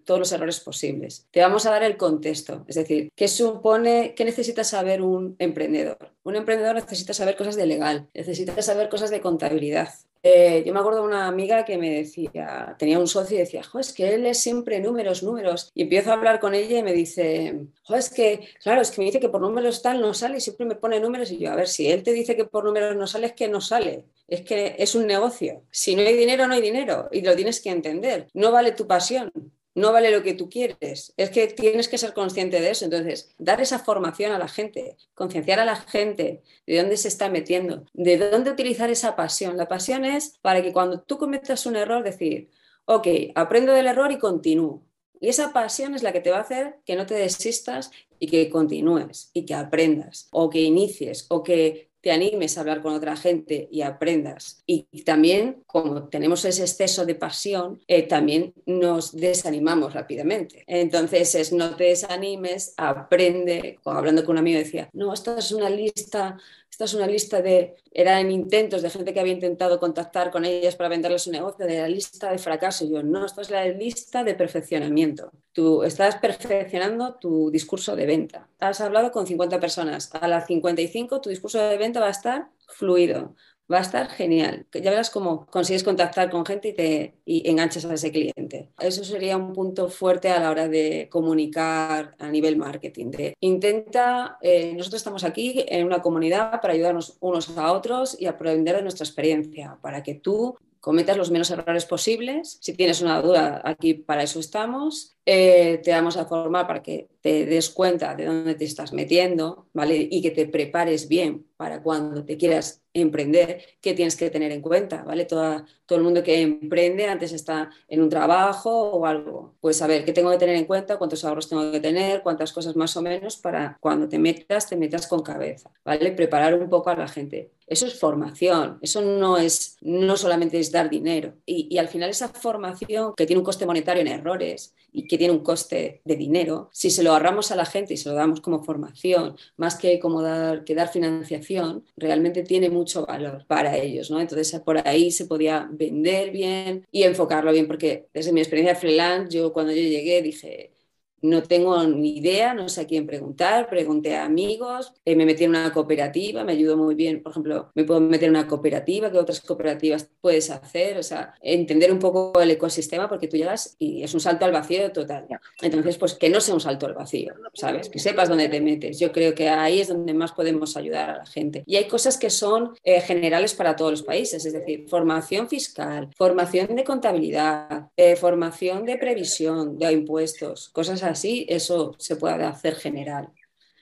todos 0.06 0.20
los 0.20 0.32
errores 0.32 0.60
posibles. 0.60 1.28
Te 1.32 1.42
vamos 1.42 1.66
a 1.66 1.72
dar 1.72 1.84
el 1.84 1.98
contexto, 1.98 2.66
es 2.68 2.76
decir, 2.76 3.10
¿qué 3.16 3.28
supone, 3.28 4.16
qué 4.16 4.26
necesita 4.26 4.64
saber 4.64 5.02
un 5.02 5.36
emprendedor? 5.38 6.14
Un 6.24 6.36
emprendedor 6.36 6.76
necesita 6.76 7.14
saber 7.14 7.36
cosas 7.36 7.56
de 7.56 7.68
legal, 7.68 8.08
necesita 8.14 8.60
saber 8.62 8.90
cosas 8.90 9.12
de 9.12 9.22
contabilidad, 9.22 9.90
eh, 10.24 10.64
yo 10.66 10.74
me 10.74 10.80
acuerdo 10.80 11.02
de 11.02 11.08
una 11.08 11.28
amiga 11.28 11.66
que 11.66 11.78
me 11.78 11.90
decía, 11.90 12.76
tenía 12.78 13.00
un 13.00 13.08
socio 13.08 13.38
y 13.38 13.40
decía, 13.40 13.64
jo, 13.64 13.80
es 13.80 13.94
que 13.94 14.14
él 14.14 14.26
es 14.26 14.40
siempre 14.40 14.80
números, 14.80 15.24
números. 15.24 15.72
Y 15.74 15.84
empiezo 15.84 16.12
a 16.12 16.14
hablar 16.14 16.40
con 16.40 16.54
ella 16.54 16.80
y 16.80 16.84
me 16.84 16.94
dice, 16.94 17.68
jo, 17.84 17.96
es 17.96 18.10
que, 18.10 18.48
claro, 18.62 18.82
es 18.82 18.92
que 18.92 19.02
me 19.02 19.06
dice 19.06 19.20
que 19.20 19.30
por 19.30 19.42
números 19.42 19.82
tal 19.82 20.02
no 20.02 20.14
sale 20.14 20.38
y 20.38 20.42
siempre 20.42 20.66
me 20.66 20.76
pone 20.76 21.00
números. 21.00 21.32
Y 21.32 21.40
yo, 21.40 21.52
a 21.52 21.56
ver, 21.56 21.68
si 21.68 21.90
él 21.90 22.04
te 22.04 22.14
dice 22.14 22.36
que 22.36 22.46
por 22.46 22.64
números 22.66 22.96
no 22.96 23.08
sale, 23.08 23.28
es 23.28 23.34
que 23.34 23.48
no 23.48 23.62
sale. 23.62 24.06
Es 24.28 24.42
que 24.42 24.76
es 24.78 24.96
un 24.96 25.08
negocio. 25.08 25.64
Si 25.72 25.96
no 25.96 26.02
hay 26.02 26.16
dinero, 26.16 26.48
no 26.48 26.54
hay 26.54 26.62
dinero. 26.62 27.10
Y 27.12 27.22
lo 27.22 27.36
tienes 27.36 27.62
que 27.62 27.70
entender. 27.70 28.28
No 28.34 28.52
vale 28.52 28.72
tu 28.74 28.88
pasión 28.88 29.32
no 29.76 29.92
vale 29.92 30.12
lo 30.12 30.24
que 30.24 30.34
tú 30.34 30.50
quieres. 30.50 31.14
Es 31.18 31.30
que 31.30 31.48
tienes 31.48 31.88
que 31.88 31.98
ser 31.98 32.14
consciente 32.14 32.60
de 32.60 32.72
eso. 32.72 32.86
Entonces, 32.86 33.34
dar 33.38 33.62
esa 33.62 33.80
formación 33.80 34.32
a 34.32 34.40
la 34.40 34.48
gente, 34.48 34.98
concienciar 35.14 35.60
a 35.60 35.66
la 35.66 35.76
gente 35.76 36.42
de 36.66 36.78
dónde 36.78 36.98
se 36.98 37.08
está 37.08 37.30
metiendo, 37.30 37.86
de 37.94 38.18
dónde 38.18 38.52
utilizar 38.52 38.90
esa 38.90 39.16
pasión. 39.16 39.58
La 39.58 39.68
pasión 39.68 40.06
es 40.06 40.38
para 40.42 40.62
que 40.62 40.74
cuando 40.74 41.02
tú 41.02 41.18
cometas 41.18 41.66
un 41.66 41.76
error, 41.76 42.04
decir, 42.04 42.50
ok, 42.86 43.08
aprendo 43.36 43.74
del 43.74 43.88
error 43.88 44.12
y 44.12 44.20
continúo. 44.20 44.84
Y 45.20 45.30
esa 45.30 45.54
pasión 45.54 45.94
es 45.94 46.02
la 46.02 46.12
que 46.12 46.20
te 46.20 46.32
va 46.32 46.38
a 46.38 46.42
hacer 46.42 46.80
que 46.84 46.96
no 46.96 47.06
te 47.06 47.14
desistas 47.14 47.92
y 48.20 48.28
que 48.28 48.50
continúes 48.50 49.30
y 49.34 49.46
que 49.46 49.54
aprendas 49.54 50.28
o 50.32 50.50
que 50.50 50.62
inicies 50.62 51.28
o 51.30 51.44
que 51.44 51.91
te 52.02 52.12
animes 52.12 52.58
a 52.58 52.62
hablar 52.62 52.82
con 52.82 52.94
otra 52.94 53.16
gente 53.16 53.68
y 53.72 53.84
aprendas. 53.84 54.64
Y 54.66 54.84
también, 55.04 55.64
como 55.68 56.10
tenemos 56.10 56.44
ese 56.46 56.64
exceso 56.64 57.06
de 57.06 57.16
pasión, 57.16 57.80
eh, 57.88 58.04
también 58.04 58.54
nos 58.66 59.16
desanimamos 59.16 59.94
rápidamente. 59.94 60.64
Entonces, 60.68 61.36
es 61.36 61.54
no 61.54 61.76
te 61.76 61.86
desanimes, 61.86 62.74
aprende. 62.78 63.80
Hablando 63.86 64.26
con 64.26 64.34
un 64.34 64.40
amigo 64.40 64.60
decía, 64.60 64.90
no, 64.94 65.14
esta 65.14 65.38
es 65.38 65.52
una 65.52 65.70
lista 65.70 66.38
esta 66.72 66.86
es 66.86 66.94
una 66.94 67.06
lista 67.06 67.42
de, 67.42 67.76
eran 67.92 68.32
intentos 68.32 68.82
de 68.82 68.90
gente 68.90 69.14
que 69.14 69.20
había 69.20 69.34
intentado 69.34 69.78
contactar 69.80 70.32
con 70.32 70.46
ellas 70.46 70.78
para 70.78 70.90
venderles 70.90 71.24
su 71.24 71.32
negocio, 71.32 71.68
de 71.68 71.80
la 71.80 71.88
lista 71.88 72.32
de 72.32 72.38
fracaso. 72.38 72.86
yo, 72.90 73.04
no, 73.04 73.26
esto 73.26 73.42
es 73.42 73.52
la 73.52 73.66
lista 73.68 74.24
de 74.24 74.34
perfeccionamiento. 74.34 75.32
Tú 75.52 75.84
estás 75.84 76.16
perfeccionando 76.16 77.16
tu 77.16 77.52
discurso 77.52 77.96
de 77.96 78.06
venta. 78.06 78.48
Has 78.60 78.80
hablado 78.80 79.12
con 79.12 79.28
50 79.28 79.60
personas. 79.60 80.10
A 80.16 80.28
las 80.28 80.48
55 80.48 81.20
tu 81.20 81.30
discurso 81.30 81.60
de 81.60 81.78
venta 81.78 82.00
va 82.00 82.08
a 82.08 82.12
estar 82.12 82.50
fluido 82.70 83.36
va 83.72 83.80
a 83.80 83.82
estar 83.82 84.10
genial. 84.10 84.66
Ya 84.74 84.90
verás 84.90 85.10
cómo 85.10 85.46
consigues 85.48 85.84
contactar 85.84 86.30
con 86.30 86.46
gente 86.46 86.70
y 86.70 86.74
te 86.74 87.16
y 87.26 87.50
enganchas 87.50 87.86
a 87.86 87.94
ese 87.94 88.12
cliente. 88.12 88.70
Eso 88.80 89.04
sería 89.04 89.38
un 89.38 89.54
punto 89.54 89.90
fuerte 89.90 90.30
a 90.30 90.40
la 90.40 90.50
hora 90.50 90.68
de 90.68 91.08
comunicar 91.10 92.16
a 92.20 92.30
nivel 92.30 92.58
marketing. 92.58 93.12
De, 93.12 93.36
intenta, 93.40 94.38
eh, 94.42 94.74
nosotros 94.76 95.00
estamos 95.00 95.24
aquí 95.24 95.64
en 95.68 95.86
una 95.86 96.02
comunidad 96.02 96.60
para 96.62 96.74
ayudarnos 96.74 97.18
unos 97.20 97.58
a 97.58 97.72
otros 97.72 98.20
y 98.20 98.26
aprender 98.26 98.76
de 98.76 98.82
nuestra 98.82 99.06
experiencia, 99.06 99.78
para 99.82 100.04
que 100.04 100.16
tú 100.16 100.58
cometas 100.82 101.16
los 101.16 101.32
menos 101.32 101.50
errores 101.52 101.86
posibles. 101.86 102.58
Si 102.60 102.74
tienes 102.74 103.02
una 103.02 103.22
duda, 103.22 103.62
aquí 103.64 103.94
para 103.94 104.24
eso 104.24 104.40
estamos. 104.40 105.16
Eh, 105.26 105.80
te 105.84 105.92
vamos 105.92 106.18
a 106.18 106.26
formar 106.26 106.68
para 106.68 106.82
que 106.82 107.08
te 107.22 107.46
des 107.46 107.70
cuenta 107.70 108.16
de 108.16 108.26
dónde 108.26 108.56
te 108.56 108.66
estás 108.66 108.92
metiendo, 108.92 109.68
¿vale? 109.74 110.08
Y 110.10 110.22
que 110.22 110.32
te 110.32 110.48
prepares 110.48 111.08
bien 111.08 111.46
para 111.56 111.82
cuando 111.84 112.26
te 112.26 112.36
quieras 112.36 112.81
emprender, 112.94 113.62
qué 113.82 113.94
tienes 113.94 114.16
que 114.16 114.30
tener 114.30 114.52
en 114.52 114.62
cuenta, 114.62 115.04
¿vale? 115.04 115.26
todo 115.26 115.66
el 115.90 116.04
mundo 116.04 116.24
que 116.24 116.42
emprende 116.42 117.08
antes 117.08 117.32
está 117.32 117.70
en 117.88 118.02
un 118.02 118.10
trabajo 118.10 118.70
o 118.70 119.06
algo. 119.06 119.56
Pues 119.60 119.78
saber 119.78 120.06
qué 120.06 120.14
tengo 120.14 120.32
que 120.32 120.38
tener 120.38 120.56
en 120.56 120.66
cuenta, 120.66 120.98
cuántos 120.98 121.24
ahorros 121.24 121.50
tengo 121.50 121.72
que 121.72 121.80
tener, 121.80 122.22
cuántas 122.22 122.54
cosas 122.54 122.76
más 122.76 122.96
o 122.98 123.02
menos 123.02 123.38
para 123.38 123.78
cuando 123.80 124.08
te 124.08 124.20
metas, 124.20 124.68
te 124.68 124.76
metas 124.76 125.08
con 125.08 125.22
cabeza, 125.22 125.72
¿vale? 125.84 126.12
Preparar 126.12 126.54
un 126.56 126.70
poco 126.70 126.90
a 126.90 126.96
la 126.96 127.08
gente. 127.08 127.52
Eso 127.68 127.86
es 127.86 127.98
formación, 127.98 128.80
eso 128.82 129.02
no 129.02 129.38
es, 129.38 129.78
no 129.82 130.18
solamente 130.18 130.60
es 130.60 130.72
dar 130.72 130.90
dinero. 130.90 131.36
Y, 131.46 131.68
y 131.70 131.78
al 131.78 131.88
final 131.88 132.10
esa 132.10 132.28
formación 132.30 133.14
que 133.16 133.26
tiene 133.26 133.40
un 133.40 133.46
coste 133.46 133.66
monetario 133.66 134.02
en 134.02 134.08
errores, 134.08 134.74
y 134.92 135.08
que 135.08 135.18
tiene 135.18 135.34
un 135.34 135.44
coste 135.44 136.02
de 136.04 136.16
dinero, 136.16 136.70
si 136.72 136.90
se 136.90 137.04
lo 137.04 137.14
ahorramos 137.14 137.52
a 137.52 137.56
la 137.56 137.66
gente 137.66 137.94
y 137.94 137.98
se 137.98 138.10
lo 138.10 138.16
damos 138.16 138.42
como 138.42 138.64
formación, 138.64 139.36
más 139.58 139.76
que 139.76 140.00
como 140.00 140.22
dar, 140.22 140.64
que 140.64 140.76
dar 140.76 140.90
financiación, 140.90 141.86
realmente 141.96 142.44
tiene 142.44 142.70
mucho 142.70 142.81
valor 143.06 143.46
para 143.48 143.78
ellos, 143.78 144.12
¿no? 144.12 144.20
Entonces 144.20 144.60
por 144.62 144.86
ahí 144.88 145.12
se 145.12 145.26
podía 145.26 145.68
vender 145.72 146.32
bien 146.32 146.86
y 146.92 147.04
enfocarlo 147.04 147.52
bien, 147.52 147.68
porque 147.68 148.08
desde 148.14 148.34
mi 148.34 148.42
experiencia 148.42 148.76
freelance, 148.76 149.36
yo 149.36 149.54
cuando 149.54 149.72
yo 149.72 149.82
llegué 149.82 150.22
dije, 150.22 150.74
no 151.22 151.44
tengo 151.44 151.84
ni 151.84 152.18
idea, 152.18 152.54
no 152.54 152.68
sé 152.68 152.82
a 152.82 152.88
quién 152.88 153.06
preguntar, 153.06 153.70
pregunté 153.70 154.16
a 154.16 154.26
amigos, 154.26 154.94
eh, 155.06 155.16
me 155.16 155.26
metí 155.26 155.44
en 155.44 155.52
una 155.52 155.72
cooperativa, 155.72 156.44
me 156.44 156.54
ayudó 156.54 156.78
muy 156.78 156.96
bien, 156.96 157.22
por 157.22 157.32
ejemplo, 157.32 157.72
me 157.76 157.84
puedo 157.84 158.02
meter 158.02 158.26
en 158.26 158.32
una 158.32 158.48
cooperativa, 158.48 159.12
¿qué 159.12 159.18
otras 159.18 159.40
cooperativas 159.42 160.10
puedes 160.20 160.50
hacer? 160.50 160.98
O 160.98 161.04
sea, 161.04 161.36
entender 161.42 161.92
un 161.92 162.00
poco 162.00 162.40
el 162.42 162.52
ecosistema 162.52 163.08
porque 163.08 163.28
tú 163.28 163.38
llegas 163.38 163.76
y 163.78 164.04
es 164.04 164.14
un 164.14 164.20
salto 164.20 164.46
al 164.46 164.52
vacío 164.52 164.92
total. 164.92 165.28
Entonces, 165.62 165.98
pues 165.98 166.16
que 166.16 166.30
no 166.30 166.42
sea 166.42 166.56
un 166.56 166.62
salto 166.62 166.88
al 166.88 166.94
vacío, 166.94 167.34
¿sabes? 167.54 167.90
Que 167.90 168.00
sepas 168.00 168.30
dónde 168.30 168.50
te 168.50 168.62
metes. 168.62 169.00
Yo 169.00 169.12
creo 169.12 169.36
que 169.36 169.50
ahí 169.50 169.82
es 169.82 169.90
donde 169.90 170.14
más 170.14 170.32
podemos 170.32 170.76
ayudar 170.76 171.10
a 171.10 171.18
la 171.18 171.26
gente. 171.26 171.64
Y 171.66 171.76
hay 171.76 171.88
cosas 171.88 172.18
que 172.18 172.30
son 172.30 172.74
eh, 172.84 173.02
generales 173.02 173.54
para 173.54 173.76
todos 173.76 173.92
los 173.92 174.04
países, 174.04 174.46
es 174.46 174.54
decir, 174.54 174.86
formación 174.88 175.48
fiscal, 175.48 176.10
formación 176.16 176.76
de 176.76 176.84
contabilidad, 176.84 177.90
eh, 177.96 178.16
formación 178.16 178.86
de 178.86 178.98
previsión 178.98 179.78
de 179.78 179.92
impuestos, 179.92 180.70
cosas 180.70 181.04
así 181.04 181.11
así, 181.12 181.46
eso 181.50 181.96
se 182.00 182.16
puede 182.16 182.44
hacer 182.44 182.76
general. 182.76 183.30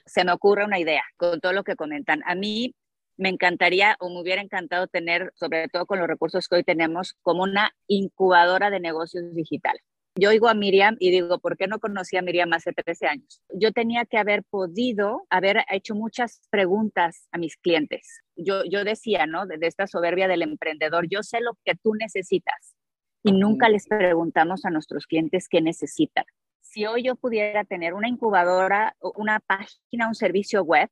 Se 0.05 0.23
me 0.23 0.31
ocurre 0.31 0.65
una 0.65 0.79
idea 0.79 1.03
con 1.17 1.39
todo 1.39 1.53
lo 1.53 1.63
que 1.63 1.75
comentan. 1.75 2.21
A 2.25 2.35
mí 2.35 2.75
me 3.17 3.29
encantaría 3.29 3.95
o 3.99 4.09
me 4.09 4.21
hubiera 4.21 4.41
encantado 4.41 4.87
tener, 4.87 5.31
sobre 5.35 5.67
todo 5.67 5.85
con 5.85 5.99
los 5.99 6.07
recursos 6.07 6.47
que 6.47 6.55
hoy 6.55 6.63
tenemos, 6.63 7.15
como 7.21 7.43
una 7.43 7.71
incubadora 7.87 8.69
de 8.69 8.79
negocios 8.79 9.33
digital. 9.33 9.77
Yo 10.15 10.29
oigo 10.29 10.49
a 10.49 10.53
Miriam 10.53 10.95
y 10.99 11.11
digo, 11.11 11.39
¿por 11.39 11.55
qué 11.55 11.67
no 11.67 11.79
conocí 11.79 12.17
a 12.17 12.21
Miriam 12.21 12.51
hace 12.53 12.73
13 12.73 13.07
años? 13.07 13.41
Yo 13.53 13.71
tenía 13.71 14.05
que 14.05 14.17
haber 14.17 14.43
podido 14.43 15.25
haber 15.29 15.63
hecho 15.69 15.95
muchas 15.95 16.41
preguntas 16.49 17.27
a 17.31 17.37
mis 17.37 17.57
clientes. 17.57 18.21
Yo, 18.35 18.63
yo 18.65 18.83
decía, 18.83 19.27
¿no? 19.27 19.45
De, 19.45 19.57
de 19.57 19.67
esta 19.67 19.85
soberbia 19.85 20.27
del 20.27 20.41
emprendedor, 20.41 21.07
yo 21.09 21.21
sé 21.21 21.41
lo 21.41 21.57
que 21.63 21.75
tú 21.75 21.93
necesitas 21.95 22.75
y 23.23 23.33
nunca 23.33 23.69
les 23.69 23.87
preguntamos 23.87 24.65
a 24.65 24.69
nuestros 24.69 25.05
clientes 25.05 25.47
qué 25.49 25.61
necesitan 25.61 26.25
si 26.69 26.85
hoy 26.85 27.03
yo 27.03 27.15
pudiera 27.15 27.63
tener 27.63 27.93
una 27.93 28.07
incubadora, 28.07 28.95
una 29.15 29.39
página, 29.39 30.07
un 30.07 30.15
servicio 30.15 30.63
web, 30.63 30.89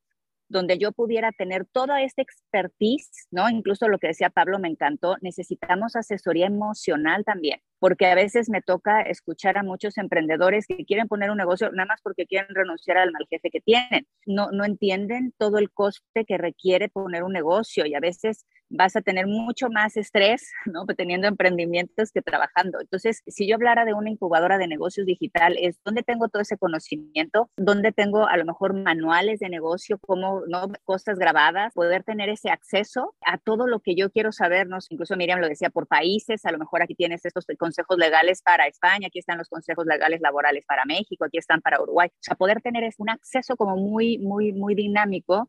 donde 0.48 0.78
yo 0.78 0.92
pudiera 0.92 1.30
tener 1.30 1.66
toda 1.66 2.02
esta 2.02 2.22
expertise, 2.22 3.28
¿no? 3.30 3.50
Incluso 3.50 3.86
lo 3.86 3.98
que 3.98 4.08
decía 4.08 4.30
Pablo 4.30 4.58
me 4.58 4.68
encantó, 4.68 5.16
necesitamos 5.20 5.94
asesoría 5.94 6.46
emocional 6.46 7.22
también, 7.24 7.60
porque 7.78 8.06
a 8.06 8.14
veces 8.14 8.48
me 8.48 8.62
toca 8.62 9.02
escuchar 9.02 9.58
a 9.58 9.62
muchos 9.62 9.98
emprendedores 9.98 10.66
que 10.66 10.84
quieren 10.84 11.06
poner 11.06 11.30
un 11.30 11.36
negocio 11.36 11.70
nada 11.70 11.86
más 11.86 12.00
porque 12.02 12.26
quieren 12.26 12.54
renunciar 12.54 12.96
al 12.96 13.12
mal 13.12 13.26
jefe 13.28 13.50
que 13.50 13.60
tienen. 13.60 14.06
No, 14.26 14.50
no 14.50 14.64
entienden 14.64 15.34
todo 15.36 15.58
el 15.58 15.70
coste 15.70 16.24
que 16.26 16.38
requiere 16.38 16.88
poner 16.88 17.22
un 17.24 17.32
negocio 17.32 17.84
y 17.86 17.94
a 17.94 18.00
veces 18.00 18.46
vas 18.70 18.96
a 18.96 19.00
tener 19.02 19.26
mucho 19.26 19.68
más 19.70 19.96
estrés, 19.96 20.52
¿no? 20.66 20.86
Teniendo 20.86 21.28
emprendimientos 21.28 22.12
que 22.12 22.22
trabajando. 22.22 22.80
Entonces, 22.80 23.22
si 23.26 23.48
yo 23.48 23.56
hablara 23.56 23.84
de 23.84 23.94
una 23.94 24.10
incubadora 24.10 24.58
de 24.58 24.68
negocios 24.68 25.06
digital, 25.06 25.56
es 25.60 25.78
dónde 25.84 26.02
tengo 26.02 26.28
todo 26.28 26.42
ese 26.42 26.56
conocimiento, 26.56 27.50
dónde 27.56 27.92
tengo 27.92 28.26
a 28.26 28.36
lo 28.36 28.44
mejor 28.44 28.74
manuales 28.74 29.40
de 29.40 29.48
negocio, 29.48 29.98
como, 29.98 30.42
¿no? 30.46 30.68
Cosas 30.84 31.18
grabadas, 31.18 31.74
poder 31.74 32.04
tener 32.04 32.28
ese 32.28 32.50
acceso 32.50 33.14
a 33.24 33.38
todo 33.38 33.66
lo 33.66 33.80
que 33.80 33.94
yo 33.94 34.10
quiero 34.10 34.32
saber, 34.32 34.66
¿no? 34.66 34.78
Incluso 34.90 35.16
Miriam 35.16 35.40
lo 35.40 35.48
decía 35.48 35.70
por 35.70 35.86
países, 35.86 36.44
a 36.44 36.52
lo 36.52 36.58
mejor 36.58 36.82
aquí 36.82 36.94
tienes 36.94 37.24
estos 37.24 37.46
consejos 37.58 37.96
legales 37.98 38.42
para 38.42 38.66
España, 38.66 39.08
aquí 39.08 39.18
están 39.18 39.38
los 39.38 39.48
consejos 39.48 39.86
legales 39.86 40.20
laborales 40.20 40.64
para 40.66 40.84
México, 40.84 41.24
aquí 41.24 41.38
están 41.38 41.60
para 41.60 41.80
Uruguay. 41.80 42.08
O 42.08 42.18
sea, 42.20 42.36
poder 42.36 42.60
tener 42.60 42.88
un 42.98 43.10
acceso 43.10 43.56
como 43.56 43.76
muy, 43.76 44.18
muy, 44.18 44.52
muy 44.52 44.74
dinámico 44.74 45.48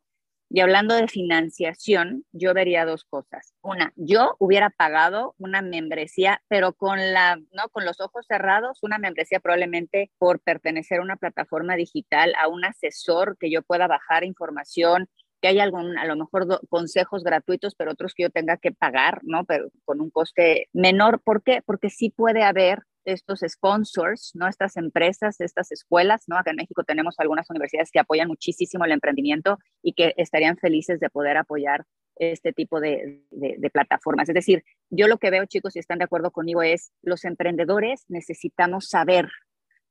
y 0.50 0.62
hablando 0.62 0.96
de 0.96 1.08
financiación, 1.08 2.26
yo 2.32 2.54
vería 2.54 2.86
dos 2.86 3.06
cosas. 3.06 3.54
Una, 3.62 3.94
yo 3.96 4.36
hubiera 4.40 4.72
pagado 4.72 5.36
una 5.38 5.62
membresía, 5.62 6.42
pero 6.48 6.74
con 6.74 7.14
la, 7.14 7.38
¿no? 7.52 7.70
Con 7.72 7.86
los 7.86 8.00
ojos 8.02 8.26
cerrados, 8.28 8.80
una 8.82 8.98
membresía 8.98 9.40
probablemente 9.40 10.12
por 10.18 10.40
pertenecer 10.40 11.00
a 11.00 11.04
una 11.04 11.18
plataforma 11.18 11.76
digital, 11.76 12.34
a 12.42 12.48
un 12.48 12.66
asesor 12.66 13.38
que 13.40 13.52
yo 13.52 13.62
pueda 13.62 13.88
bajar 13.88 14.24
información, 14.24 15.08
que 15.42 15.50
haya 15.50 15.64
algún, 15.64 15.98
a 15.98 16.06
lo 16.06 16.16
mejor 16.16 16.48
consejos 16.68 17.24
gratuitos, 17.24 17.76
pero 17.76 17.92
otros 17.92 18.14
que 18.14 18.24
yo 18.24 18.30
tenga 18.30 18.58
que 18.58 18.72
pagar, 18.72 19.22
¿no? 19.24 19.46
Pero 19.46 19.70
con 19.86 20.02
un 20.02 20.10
coste 20.10 20.68
menor. 20.74 21.22
¿Por 21.22 21.44
qué? 21.44 21.62
Porque 21.66 21.90
sí 21.90 22.10
puede 22.10 22.44
haber 22.44 22.84
estos 23.06 23.42
sponsors, 23.48 24.32
¿no? 24.36 24.48
Estas 24.48 24.78
empresas, 24.78 25.40
estas 25.40 25.72
escuelas, 25.72 26.24
¿no? 26.28 26.38
Acá 26.38 26.52
en 26.52 26.58
México 26.58 26.84
tenemos 26.84 27.16
algunas 27.18 27.50
universidades 27.50 27.92
que 27.92 28.00
apoyan 28.00 28.28
muchísimo 28.28 28.86
el 28.86 28.92
emprendimiento 28.92 29.58
y 29.82 29.94
que 29.94 30.14
estarían 30.18 30.58
felices 30.58 31.00
de 31.00 31.10
poder 31.10 31.38
apoyar 31.38 31.86
este 32.16 32.52
tipo 32.52 32.82
de, 32.82 33.24
de, 33.32 33.70
plataformas. 33.70 34.28
Es 34.28 34.36
decir, 34.36 34.64
yo 34.90 35.08
lo 35.08 35.18
que 35.18 35.30
veo, 35.32 35.46
chicos, 35.46 35.74
si 35.74 35.80
están 35.80 36.00
de 36.00 36.04
acuerdo 36.04 36.32
conmigo, 36.32 36.62
es 36.62 36.92
los 37.02 37.24
emprendedores 37.24 38.04
necesitamos 38.10 38.90
saber 38.90 39.30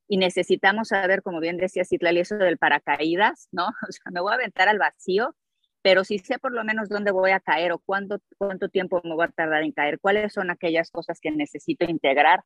y 0.07 0.17
necesitamos 0.17 0.89
saber, 0.89 1.21
como 1.21 1.39
bien 1.39 1.57
decía 1.57 1.85
Citlali, 1.85 2.19
eso 2.19 2.37
del 2.37 2.57
paracaídas, 2.57 3.47
¿no? 3.51 3.67
O 3.89 3.91
sea, 3.91 4.11
me 4.11 4.21
voy 4.21 4.31
a 4.31 4.35
aventar 4.35 4.67
al 4.69 4.77
vacío, 4.77 5.35
pero 5.81 6.03
si 6.03 6.19
sé 6.19 6.39
por 6.39 6.51
lo 6.51 6.63
menos 6.63 6.89
dónde 6.89 7.11
voy 7.11 7.31
a 7.31 7.39
caer 7.39 7.71
o 7.71 7.79
cuánto, 7.79 8.19
cuánto 8.37 8.69
tiempo 8.69 9.01
me 9.03 9.15
voy 9.15 9.25
a 9.25 9.29
tardar 9.29 9.63
en 9.63 9.71
caer, 9.71 9.99
cuáles 9.99 10.33
son 10.33 10.51
aquellas 10.51 10.91
cosas 10.91 11.19
que 11.19 11.31
necesito 11.31 11.85
integrar 11.85 12.41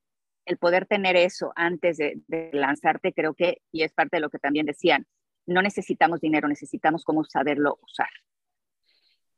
el 0.45 0.57
poder 0.57 0.85
tener 0.85 1.15
eso 1.15 1.51
antes 1.55 1.97
de, 1.97 2.49
lanzarte, 2.53 3.13
creo 3.13 3.33
que, 3.33 3.61
y 3.71 3.83
es 3.83 3.93
parte 3.93 4.17
de 4.17 4.21
lo 4.21 4.29
que 4.29 4.39
también 4.39 4.65
decían, 4.65 5.07
no 5.45 5.61
necesitamos 5.61 6.21
dinero, 6.21 6.47
necesitamos 6.47 7.03
cómo 7.03 7.23
saberlo 7.23 7.79
usar. 7.81 8.09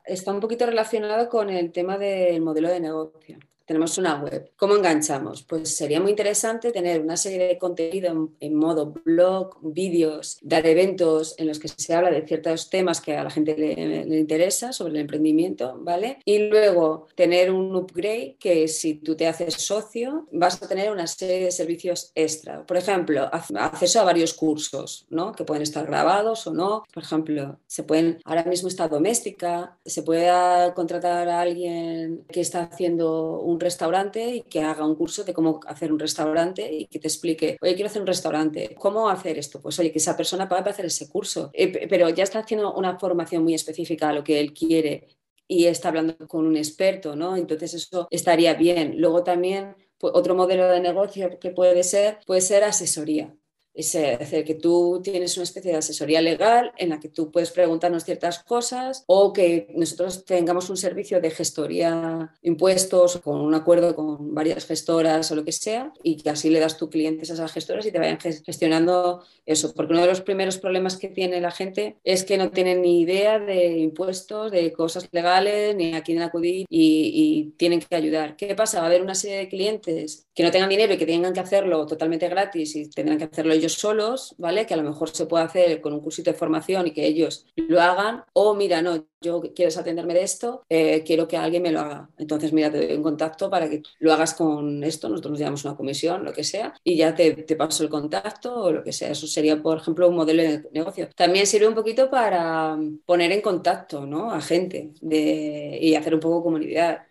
Está 0.04 0.32
un 0.32 0.40
poquito 0.40 0.66
relacionado 0.66 1.28
con 1.28 1.50
el 1.50 1.72
tema 1.72 1.98
del 1.98 2.40
modelo 2.40 2.68
de 2.68 2.80
negocio 2.80 3.38
tenemos 3.66 3.98
una 3.98 4.22
web. 4.22 4.50
¿Cómo 4.56 4.76
enganchamos? 4.76 5.42
Pues 5.42 5.76
sería 5.76 6.00
muy 6.00 6.10
interesante 6.10 6.70
tener 6.72 7.00
una 7.00 7.16
serie 7.16 7.48
de 7.48 7.58
contenido 7.58 8.30
en, 8.40 8.54
modo 8.54 8.94
blog, 9.04 9.58
vídeos, 9.60 10.38
dar 10.40 10.66
eventos 10.66 11.34
en 11.38 11.48
los 11.48 11.58
que 11.58 11.68
se 11.68 11.94
habla 11.94 12.10
de 12.10 12.22
ciertos 12.22 12.70
temas 12.70 13.00
que 13.00 13.16
a 13.16 13.24
la 13.24 13.30
gente 13.30 13.56
le, 13.56 14.18
interesa 14.18 14.72
sobre 14.72 14.94
el 14.94 15.00
emprendimiento, 15.00 15.76
¿vale? 15.80 16.18
Y 16.24 16.38
luego 16.38 17.08
tener 17.14 17.50
un 17.50 17.74
upgrade 17.74 18.36
que 18.38 18.68
si 18.68 18.94
tú 18.94 19.16
te 19.16 19.26
haces 19.26 19.54
socio 19.54 20.26
vas 20.30 20.62
a 20.62 20.68
tener 20.68 20.90
una 20.90 21.06
serie 21.06 21.46
de 21.46 21.50
servicios 21.50 22.12
extra. 22.14 22.64
Por 22.64 22.76
ejemplo, 22.76 23.28
acceso 23.32 24.00
a 24.00 24.04
varios 24.04 24.32
cursos, 24.32 25.06
¿no? 25.10 25.32
Que 25.32 25.44
pueden 25.44 25.62
estar 25.62 25.86
grabados 25.86 26.46
o 26.46 26.54
no. 26.54 26.84
Por 26.92 27.02
ejemplo, 27.02 27.58
se 27.66 27.82
pueden, 27.82 28.20
ahora 28.24 28.44
mismo 28.44 28.68
está 28.68 28.88
doméstica, 28.88 29.76
se 29.84 30.02
puede 30.02 30.26
contratar 30.74 31.28
a 31.28 31.40
alguien 31.40 32.24
que 32.28 32.40
está 32.40 32.62
haciendo 32.62 33.40
un 33.40 33.55
restaurante 33.60 34.36
y 34.36 34.42
que 34.42 34.62
haga 34.62 34.86
un 34.86 34.94
curso 34.94 35.24
de 35.24 35.34
cómo 35.34 35.60
hacer 35.66 35.92
un 35.92 35.98
restaurante 35.98 36.72
y 36.72 36.86
que 36.86 36.98
te 36.98 37.08
explique, 37.08 37.56
oye, 37.60 37.74
quiero 37.74 37.88
hacer 37.88 38.02
un 38.02 38.06
restaurante, 38.06 38.74
¿cómo 38.78 39.08
hacer 39.08 39.38
esto? 39.38 39.60
Pues 39.60 39.78
oye, 39.78 39.92
que 39.92 39.98
esa 39.98 40.16
persona 40.16 40.48
pague 40.48 40.62
para 40.62 40.72
hacer 40.72 40.86
ese 40.86 41.08
curso, 41.08 41.50
eh, 41.52 41.86
pero 41.88 42.08
ya 42.10 42.24
está 42.24 42.40
haciendo 42.40 42.74
una 42.74 42.98
formación 42.98 43.42
muy 43.42 43.54
específica 43.54 44.08
a 44.08 44.12
lo 44.12 44.24
que 44.24 44.40
él 44.40 44.52
quiere 44.52 45.08
y 45.48 45.66
está 45.66 45.88
hablando 45.88 46.16
con 46.28 46.46
un 46.46 46.56
experto, 46.56 47.16
¿no? 47.16 47.36
Entonces 47.36 47.74
eso 47.74 48.08
estaría 48.10 48.54
bien. 48.54 48.94
Luego 49.00 49.22
también 49.22 49.76
pues, 49.98 50.12
otro 50.14 50.34
modelo 50.34 50.68
de 50.68 50.80
negocio 50.80 51.38
que 51.38 51.50
puede 51.50 51.82
ser, 51.84 52.18
puede 52.26 52.40
ser 52.40 52.64
asesoría. 52.64 53.34
Es 53.76 53.92
decir, 53.92 54.44
que 54.44 54.54
tú 54.54 55.00
tienes 55.04 55.36
una 55.36 55.44
especie 55.44 55.72
de 55.72 55.78
asesoría 55.78 56.22
legal 56.22 56.72
en 56.78 56.88
la 56.88 56.98
que 56.98 57.10
tú 57.10 57.30
puedes 57.30 57.50
preguntarnos 57.50 58.04
ciertas 58.04 58.42
cosas 58.42 59.04
o 59.06 59.34
que 59.34 59.68
nosotros 59.74 60.24
tengamos 60.24 60.70
un 60.70 60.78
servicio 60.78 61.20
de 61.20 61.30
gestoría 61.30 62.34
impuestos 62.42 63.18
con 63.18 63.40
un 63.40 63.54
acuerdo 63.54 63.94
con 63.94 64.34
varias 64.34 64.66
gestoras 64.66 65.30
o 65.30 65.34
lo 65.36 65.44
que 65.44 65.52
sea 65.52 65.92
y 66.02 66.16
que 66.16 66.30
así 66.30 66.48
le 66.48 66.60
das 66.60 66.78
tus 66.78 66.88
clientes 66.88 67.30
a 67.30 67.34
esas 67.34 67.52
gestoras 67.52 67.84
y 67.84 67.92
te 67.92 67.98
vayan 67.98 68.18
gestionando 68.18 69.22
eso. 69.44 69.74
Porque 69.74 69.92
uno 69.92 70.02
de 70.02 70.08
los 70.08 70.22
primeros 70.22 70.56
problemas 70.56 70.96
que 70.96 71.08
tiene 71.08 71.40
la 71.40 71.50
gente 71.50 71.98
es 72.02 72.24
que 72.24 72.38
no 72.38 72.50
tienen 72.50 72.80
ni 72.80 73.02
idea 73.02 73.38
de 73.38 73.78
impuestos, 73.78 74.50
de 74.52 74.72
cosas 74.72 75.06
legales, 75.12 75.76
ni 75.76 75.94
a 75.94 76.02
quién 76.02 76.22
acudir 76.22 76.64
y, 76.70 77.10
y 77.14 77.52
tienen 77.58 77.80
que 77.80 77.94
ayudar. 77.94 78.36
¿Qué 78.36 78.54
pasa? 78.54 78.78
Va 78.78 78.84
a 78.84 78.88
haber 78.88 79.02
una 79.02 79.14
serie 79.14 79.36
de 79.36 79.48
clientes 79.48 80.26
que 80.34 80.42
no 80.42 80.50
tengan 80.50 80.68
dinero 80.68 80.94
y 80.94 80.98
que 80.98 81.06
tengan 81.06 81.32
que 81.32 81.40
hacerlo 81.40 81.86
totalmente 81.86 82.28
gratis 82.28 82.76
y 82.76 82.88
tendrán 82.90 83.18
que 83.18 83.24
hacerlo 83.24 83.52
ellos 83.52 83.65
solos, 83.68 84.34
¿vale? 84.38 84.66
Que 84.66 84.74
a 84.74 84.76
lo 84.76 84.82
mejor 84.82 85.10
se 85.10 85.26
puede 85.26 85.44
hacer 85.44 85.80
con 85.80 85.92
un 85.92 86.00
cursito 86.00 86.30
de 86.30 86.36
formación 86.36 86.86
y 86.86 86.92
que 86.92 87.06
ellos 87.06 87.46
lo 87.56 87.80
hagan. 87.80 88.24
O 88.32 88.54
mira, 88.54 88.82
no, 88.82 89.06
yo 89.20 89.40
quieres 89.54 89.76
atenderme 89.78 90.14
de 90.14 90.22
esto, 90.22 90.64
eh, 90.68 91.02
quiero 91.04 91.26
que 91.28 91.36
alguien 91.36 91.62
me 91.62 91.72
lo 91.72 91.80
haga. 91.80 92.10
Entonces, 92.18 92.52
mira, 92.52 92.70
te 92.70 92.86
doy 92.86 92.96
un 92.96 93.02
contacto 93.02 93.50
para 93.50 93.68
que 93.68 93.82
lo 93.98 94.12
hagas 94.12 94.34
con 94.34 94.84
esto, 94.84 95.08
nosotros 95.08 95.32
nos 95.32 95.40
llamamos 95.40 95.64
una 95.64 95.76
comisión, 95.76 96.24
lo 96.24 96.32
que 96.32 96.44
sea, 96.44 96.74
y 96.84 96.96
ya 96.96 97.14
te, 97.14 97.32
te 97.44 97.56
paso 97.56 97.82
el 97.82 97.90
contacto 97.90 98.54
o 98.54 98.72
lo 98.72 98.82
que 98.84 98.92
sea. 98.92 99.10
Eso 99.10 99.26
sería, 99.26 99.60
por 99.62 99.78
ejemplo, 99.78 100.08
un 100.08 100.16
modelo 100.16 100.42
de 100.42 100.68
negocio. 100.72 101.08
También 101.16 101.46
sirve 101.46 101.68
un 101.68 101.74
poquito 101.74 102.10
para 102.10 102.76
poner 103.04 103.32
en 103.32 103.40
contacto 103.40 104.06
¿no? 104.06 104.30
a 104.32 104.40
gente 104.40 104.92
y 105.02 105.94
hacer 105.94 106.14
un 106.14 106.20
poco 106.20 106.42
comunidad. 106.42 107.02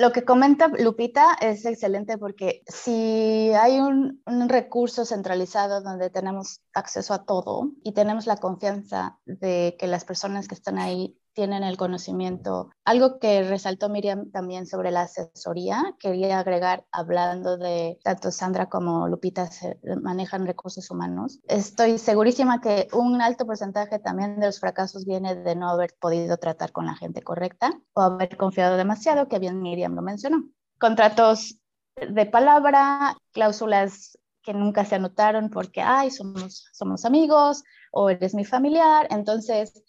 Lo 0.00 0.12
que 0.12 0.24
comenta 0.24 0.68
Lupita 0.68 1.36
es 1.40 1.64
excelente 1.64 2.18
porque 2.18 2.62
si 2.68 3.50
hay 3.52 3.80
un, 3.80 4.22
recurso 4.48 5.04
centralizado 5.04 5.82
donde 5.82 6.08
tenemos 6.08 6.60
acceso 6.72 7.14
a 7.14 7.24
todo 7.24 7.72
y 7.82 7.94
tenemos 7.94 8.26
la 8.26 8.36
confianza 8.36 9.18
de 9.26 9.76
que 9.76 9.88
las 9.88 10.04
personas 10.04 10.46
que 10.46 10.54
están 10.54 10.78
ahí 10.78 11.18
tienen 11.38 11.62
el 11.62 11.76
conocimiento. 11.76 12.68
Algo 12.84 13.20
que 13.20 13.44
resaltó 13.44 13.88
Miriam 13.88 14.28
también 14.32 14.66
sobre 14.66 14.90
la 14.90 15.02
asesoría, 15.02 15.94
quería 16.00 16.40
agregar, 16.40 16.84
hablando 16.90 17.56
de 17.56 17.96
tanto 18.02 18.32
Sandra 18.32 18.68
como 18.68 19.06
Lupita 19.06 19.46
se 19.46 19.78
manejan 20.02 20.48
recursos 20.48 20.90
humanos. 20.90 21.38
Estoy 21.46 21.98
segurísima 21.98 22.60
que 22.60 22.88
un 22.92 23.22
alto 23.22 23.46
porcentaje 23.46 24.00
también 24.00 24.40
de 24.40 24.46
los 24.46 24.58
fracasos 24.58 25.04
viene 25.04 25.36
de 25.36 25.54
no 25.54 25.70
haber 25.70 25.94
podido 26.00 26.38
tratar 26.38 26.72
con 26.72 26.86
la 26.86 26.96
gente 26.96 27.22
correcta 27.22 27.70
o 27.92 28.00
haber 28.00 28.36
confiado 28.36 28.76
demasiado, 28.76 29.28
que 29.28 29.38
bien 29.38 29.62
Miriam 29.62 29.94
lo 29.94 30.02
mencionó. 30.02 30.42
Contratos 30.80 31.60
de 31.94 32.26
palabra, 32.26 33.16
cláusulas 33.30 34.18
que 34.42 34.54
nunca 34.54 34.84
se 34.84 34.96
anotaron 34.96 35.50
porque, 35.50 35.82
ay, 35.82 36.10
somos, 36.10 36.68
somos 36.72 37.04
amigos 37.04 37.62
o 37.92 38.10
eres 38.10 38.34
mi 38.34 38.44
familiar. 38.44 39.06
Entonces, 39.10 39.84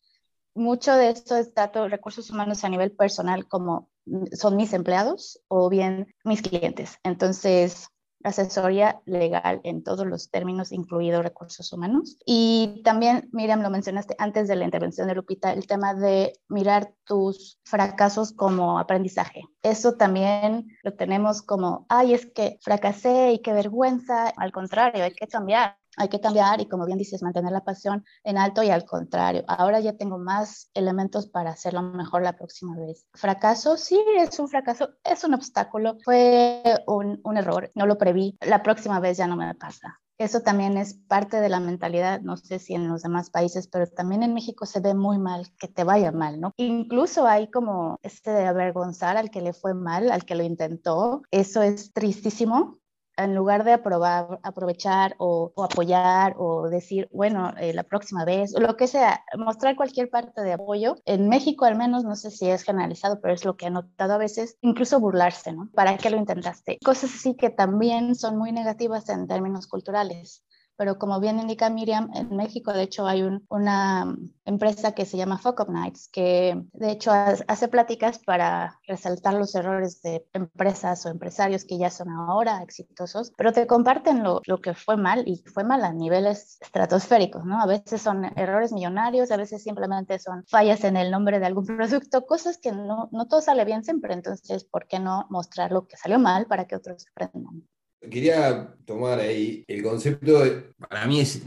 mucho 0.60 0.95
de 0.95 1.10
esto 1.10 1.36
es 1.36 1.54
tanto 1.54 1.88
recursos 1.88 2.30
humanos 2.30 2.63
a 2.63 2.69
nivel 2.69 2.91
personal 2.91 3.48
como 3.48 3.89
son 4.34 4.56
mis 4.56 4.74
empleados 4.74 5.41
o 5.48 5.69
bien 5.69 6.13
mis 6.24 6.41
clientes. 6.41 6.98
Entonces, 7.04 7.89
asesoría 8.24 9.02
legal 9.06 9.62
en 9.63 9.84
todos 9.84 10.06
los 10.06 10.30
términos, 10.30 10.72
incluido 10.72 11.22
recursos 11.22 11.72
humanos. 11.72 12.17
Y 12.26 12.82
también, 12.84 13.30
Miriam, 13.32 13.62
lo 13.62 13.69
mencionaste 13.69 14.15
antes 14.17 14.48
de 14.48 14.56
la 14.56 14.65
intervención 14.65 15.08
de 15.08 15.15
Lupita, 15.15 15.54
el 15.54 15.67
tema 15.67 15.93
de 15.93 16.34
mirar 16.48 16.93
tus 17.06 17.60
fracasos 17.63 18.34
como 18.34 18.80
aprendizaje. 18.80 19.43
Eso 19.63 19.95
también 19.95 20.67
lo 20.84 20.93
tenemos 20.93 21.41
como, 21.41 21.86
ay, 21.89 22.13
es 22.13 22.26
que 22.26 22.58
fracasé 22.62 23.34
y 23.34 23.39
qué 23.39 23.54
vergüenza. 23.54 24.30
Al 24.36 24.52
contrario, 24.52 25.04
hay 25.04 25.13
que 25.13 25.28
cambiar 25.28 25.79
hay 25.99 26.07
que 26.07 26.21
cambiar 26.21 26.62
y 26.62 26.67
como 26.67 26.85
bien 26.85 26.97
dices, 26.97 27.21
mantener 27.21 27.51
la 27.51 27.63
pasión 27.63 28.05
en 28.23 28.38
alto 28.38 28.63
y 28.63 28.69
al 28.69 28.85
contrario, 28.85 29.43
ahora 29.47 29.79
ya 29.81 29.93
tengo 29.97 30.17
más 30.17 30.71
elementos 30.73 31.27
para 31.27 31.51
hacerlo 31.51 31.81
mejor 31.81 32.23
la 32.23 32.38
próxima 32.38 32.75
vez. 32.77 33.05
Fracaso, 33.13 33.77
sí, 33.77 34.01
es 34.17 34.39
un 34.39 34.47
fracaso, 34.47 34.89
es 35.03 35.23
un 35.23 35.33
obstáculo, 35.33 35.97
fue 36.03 36.63
un, 36.88 37.19
error, 37.38 37.69
no 37.75 37.85
lo 37.85 37.97
preví, 37.97 38.38
la 38.41 38.63
próxima 38.63 38.99
vez 38.99 39.17
ya 39.17 39.27
no 39.27 39.35
me 39.35 39.53
pasa. 39.55 39.99
Eso 40.17 40.41
también 40.41 40.75
es 40.75 40.95
parte 41.07 41.39
de 41.39 41.47
la 41.47 41.62
mentalidad, 41.62 42.19
no 42.19 42.35
sé 42.35 42.59
si 42.59 42.73
en 42.73 42.89
los 42.89 43.03
demás 43.03 43.29
países, 43.29 43.69
pero 43.69 43.88
también 43.88 44.21
en 44.21 44.33
México 44.33 44.65
se 44.65 44.81
ve 44.81 44.93
muy 44.93 45.17
mal 45.17 45.47
que 45.57 45.69
te 45.69 45.85
vaya 45.85 46.12
mal, 46.12 46.41
¿no? 46.41 46.51
Incluso 46.57 47.25
hay 47.25 47.49
como 47.49 47.97
este 48.03 48.31
de 48.31 48.45
avergonzar 48.45 49.15
al 49.15 49.31
que 49.31 49.39
le 49.39 49.53
fue 49.53 49.73
mal, 49.73 50.12
al 50.12 50.25
que 50.25 50.35
lo 50.35 50.43
intentó. 50.43 51.21
Eso 51.31 51.62
es 51.62 51.93
tristísimo, 51.93 52.79
en 53.23 53.36
lugar 53.36 53.63
de 53.63 53.73
aprobar, 53.73 54.39
aprovechar 54.43 55.15
o, 55.17 55.51
apoyar 55.58 56.36
o 56.38 56.69
decir, 56.69 57.10
bueno, 57.12 57.53
eh, 57.58 57.73
la 57.73 57.84
próxima 57.84 58.25
vez, 58.25 58.55
o 58.55 58.60
lo 58.60 58.75
que 58.77 58.88
sea, 58.88 59.23
mostrar 59.38 59.75
cualquier 59.75 60.10
parte 60.10 60.41
de 60.41 60.53
apoyo, 60.53 60.95
en 61.05 61.29
México 61.29 61.65
al 61.65 61.75
menos, 61.75 62.03
no 62.03 62.15
sé 62.15 62.32
si 62.32 62.49
es 62.49 62.63
generalizado, 62.63 63.19
pero 63.21 63.34
es 63.34 63.45
lo 63.45 63.58
que 63.58 63.67
he 63.67 63.69
notado 63.69 64.13
a 64.13 64.17
veces, 64.17 64.58
incluso 64.62 64.99
burlarse, 64.99 65.51
¿no? 65.51 65.69
¿Para 65.73 65.97
qué 65.97 66.10
lo 66.10 66.17
intentaste? 66.17 66.77
Cosas 66.84 67.12
así 67.13 67.36
que 67.36 67.49
también 67.49 68.15
son 68.15 68.38
muy 68.38 68.51
negativas 68.51 69.10
en 69.10 69.27
términos 69.27 69.67
culturales 69.67 70.43
pero 70.80 70.98
como 70.98 71.20
bien 71.20 71.39
indica 71.39 71.70
Miriam, 71.70 72.10
en 72.13 72.34
México 72.38 72.72
de 72.72 72.84
hecho 72.84 73.06
hay 73.06 73.22
una 73.50 74.15
empresa 74.46 74.94
que 74.94 75.06
se 75.06 75.18
llama 75.18 75.38
Fuck 75.38 75.60
Up 75.60 75.70
Nights, 75.70 76.08
que 76.08 76.56
de 76.72 76.92
hecho 76.92 77.12
hace 77.12 77.68
pláticas 77.68 78.20
para 78.20 78.80
resaltar 78.88 79.34
los 79.34 79.54
errores 79.56 80.02
de 80.02 80.26
empresas 80.32 81.06
o 81.06 81.10
empresarios 81.10 81.65
que 81.65 81.78
ya 81.78 81.89
son 81.89 82.08
ahora 82.12 82.63
exitosos, 82.63 83.34
pero 83.36 83.52
te 83.52 83.68
comparten 83.68 84.24
lo, 84.24 84.42
lo 84.46 84.62
que 84.62 84.74
fue 84.74 84.96
mal 84.96 85.28
y 85.28 85.44
fue 85.54 85.65
mal 85.65 85.84
a 85.84 85.92
niveles 85.92 86.58
estratosféricos, 86.62 87.44
¿no? 87.44 87.62
A 87.62 87.65
veces 87.65 88.02
son 88.02 88.24
errores 88.38 88.72
millonarios, 88.72 89.32
a 89.32 89.38
veces 89.38 89.62
simplemente 89.62 90.18
son 90.18 90.46
fallas 90.48 90.86
en 90.86 90.96
el 90.96 91.12
nombre 91.12 91.42
de 91.42 91.46
algún 91.46 91.65
producto, 91.78 92.26
cosas 92.26 92.58
que 92.58 92.72
no, 92.72 93.10
no 93.12 93.28
todo 93.28 93.42
sale 93.42 93.65
bien 93.65 93.84
siempre, 93.84 94.13
entonces, 94.13 94.63
¿por 94.63 94.88
qué 94.88 95.00
no 95.00 95.28
mostrar 95.30 95.74
lo 95.74 95.88
que 95.88 95.98
salió 95.98 96.20
mal 96.20 96.46
para 96.46 96.68
que 96.68 96.78
otros 96.78 97.06
aprendan? 97.12 97.68
Quería 98.01 98.73
tomar 98.85 99.19
ahí 99.19 99.63
el 99.67 99.83
concepto, 99.83 100.41
para 100.77 101.05
mí 101.05 101.19
es, 101.19 101.43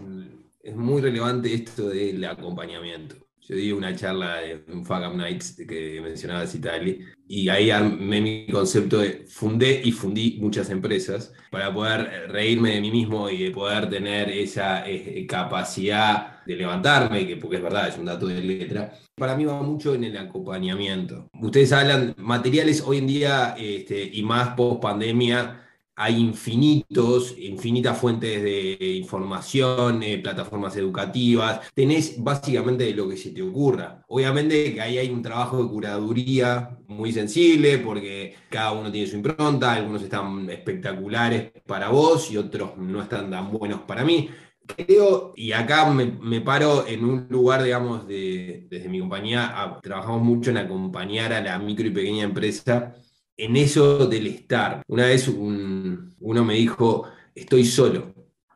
es 0.63 0.77
muy 0.77 1.01
relevante 1.01 1.53
esto 1.53 1.89
del 1.89 2.25
acompañamiento. 2.25 3.17
Yo 3.41 3.57
di 3.57 3.73
una 3.73 3.95
charla 3.97 4.41
en 4.45 4.63
Up 4.69 5.17
Nights 5.17 5.57
que 5.69 6.01
mencionaba 6.01 6.47
Citali 6.47 7.01
y 7.27 7.49
ahí 7.49 7.71
armé 7.71 8.21
mi 8.21 8.47
concepto 8.47 8.99
de 8.99 9.25
fundé 9.27 9.81
y 9.83 9.91
fundí 9.91 10.39
muchas 10.41 10.71
empresas 10.71 11.33
para 11.51 11.75
poder 11.75 12.31
reírme 12.31 12.75
de 12.75 12.81
mí 12.81 12.93
mismo 12.93 13.29
y 13.29 13.43
de 13.43 13.51
poder 13.51 13.91
tener 13.91 14.31
esa 14.31 14.89
eh, 14.89 15.27
capacidad 15.27 16.45
de 16.47 16.55
levantarme, 16.55 17.27
que 17.27 17.37
porque 17.37 17.57
es 17.57 17.63
verdad, 17.63 17.89
es 17.89 17.99
un 17.99 18.05
dato 18.05 18.29
de 18.29 18.41
letra. 18.41 18.93
Para 19.17 19.37
mí 19.37 19.45
va 19.45 19.61
mucho 19.61 19.95
en 19.95 20.05
el 20.05 20.17
acompañamiento. 20.17 21.29
Ustedes 21.41 21.73
hablan 21.73 22.15
materiales 22.19 22.81
hoy 22.81 22.99
en 22.99 23.07
día 23.09 23.57
este, 23.59 24.09
y 24.13 24.23
más 24.23 24.51
post 24.55 24.81
pandemia 24.81 25.59
hay 25.95 26.19
infinitos, 26.19 27.37
infinitas 27.39 27.99
fuentes 27.99 28.43
de 28.43 28.97
información, 28.97 30.03
eh, 30.03 30.19
plataformas 30.19 30.77
educativas, 30.77 31.61
tenés 31.75 32.23
básicamente 32.23 32.93
lo 32.95 33.09
que 33.09 33.17
se 33.17 33.31
te 33.31 33.43
ocurra. 33.43 34.03
Obviamente 34.09 34.73
que 34.75 34.81
ahí 34.81 34.99
hay 34.99 35.11
un 35.11 35.23
trabajo 35.23 35.63
de 35.63 35.69
curaduría 35.69 36.79
muy 36.89 37.13
sensible 37.13 37.79
porque 37.79 38.35
cada 38.49 38.73
uno 38.73 38.91
tiene 38.91 39.07
su 39.07 39.17
impronta, 39.17 39.75
algunos 39.75 40.03
están 40.03 40.49
espectaculares 40.51 41.53
para 41.67 41.89
vos 41.89 42.31
y 42.31 42.37
otros 42.39 42.77
no 42.79 43.03
están 43.03 43.31
tan 43.31 43.53
buenos 43.53 43.81
para 43.83 44.05
mí. 44.05 44.31
Creo, 44.65 45.33
y 45.37 45.53
acá 45.53 45.91
me, 45.91 46.41
paro 46.41 46.87
en 46.87 47.05
un 47.05 47.27
lugar, 47.29 47.63
digamos, 47.65 48.07
de, 48.07 48.67
desde 48.71 48.89
mi 48.89 49.01
compañía, 49.01 49.79
trabajamos 49.83 50.23
mucho 50.23 50.51
en 50.51 50.59
acompañar 50.59 51.33
a 51.33 51.43
la 51.43 51.59
micro 51.59 51.87
y 51.87 51.91
pequeña 51.91 52.25
empresa 52.25 52.95
en 53.37 53.57
eso 53.57 54.07
del 54.07 54.27
estar. 54.27 54.83
Una 54.89 55.07
vez 55.07 55.29
uno 55.29 56.45
me 56.45 56.55
dijo, 56.55 57.05
estoy 57.35 57.65
solo, 57.65 58.15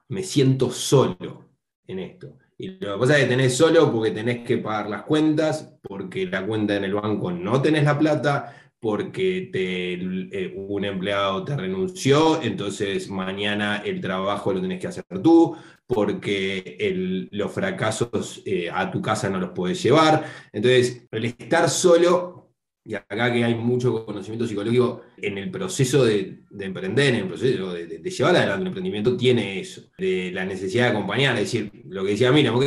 me 0.09 0.23
siento 0.23 0.71
solo 0.71 1.51
en 1.87 1.99
esto. 1.99 2.37
Y 2.59 2.69
lo 2.69 2.95
que 2.95 3.01
pasa 3.01 3.19
es 3.19 3.25
que 3.25 3.31
tenés 3.31 3.57
solo 3.57 3.93
porque 3.93 4.11
tenés 4.13 4.47
que 4.47 4.59
pagar 4.59 4.89
las 4.89 5.03
cuentas, 5.03 5.77
porque 5.83 6.27
la 6.27 6.47
cuenta 6.47 6.77
en 6.77 6.85
el 6.85 6.95
banco 6.95 7.31
no 7.31 7.61
tenés 7.61 7.85
la 7.85 7.99
plata, 7.99 8.55
porque 8.81 9.49
te, 9.53 9.95
eh, 9.95 10.55
un 10.57 10.85
empleado 10.85 11.45
te 11.45 11.57
renunció, 11.57 12.41
entonces 12.43 13.09
mañana 13.11 13.83
el 13.85 14.01
trabajo 14.01 14.53
lo 14.53 14.61
tenés 14.61 14.81
que 14.81 14.87
hacer 14.87 15.05
tú, 15.23 15.57
porque 15.87 17.29
los 17.31 17.53
fracasos 17.53 18.43
eh, 18.45 18.71
a 18.73 18.91
tu 18.91 19.03
casa 19.03 19.29
no 19.29 19.39
los 19.39 19.51
puedes 19.51 19.83
llevar. 19.83 20.25
Entonces, 20.53 21.07
el 21.11 21.25
estar 21.27 21.69
solo 21.69 22.46
y 22.87 22.95
acá 22.95 23.33
que 23.33 23.45
hay 23.45 23.55
mucho 23.55 24.07
conocimiento 24.07 24.47
psicológico 24.47 25.03
en 25.17 25.39
el 25.39 25.51
proceso 25.51 26.05
de, 26.05 26.39
emprender, 26.59 27.15
en 27.15 27.23
el 27.23 27.27
proceso 27.27 27.73
de, 27.73 27.99
llevar 27.99 28.37
adelante 28.37 28.61
un 28.61 28.67
emprendimiento, 28.69 29.17
tiene 29.17 29.59
eso, 29.59 29.83
de 29.99 30.31
la 30.33 30.45
necesidad 30.45 30.85
de 30.85 30.91
acompañar, 30.91 31.35
es 31.35 31.53
decir, 31.53 31.71
lo 31.89 32.05
que 32.05 32.11
decía, 32.11 32.31
mira, 32.31 32.55
ok, 32.55 32.65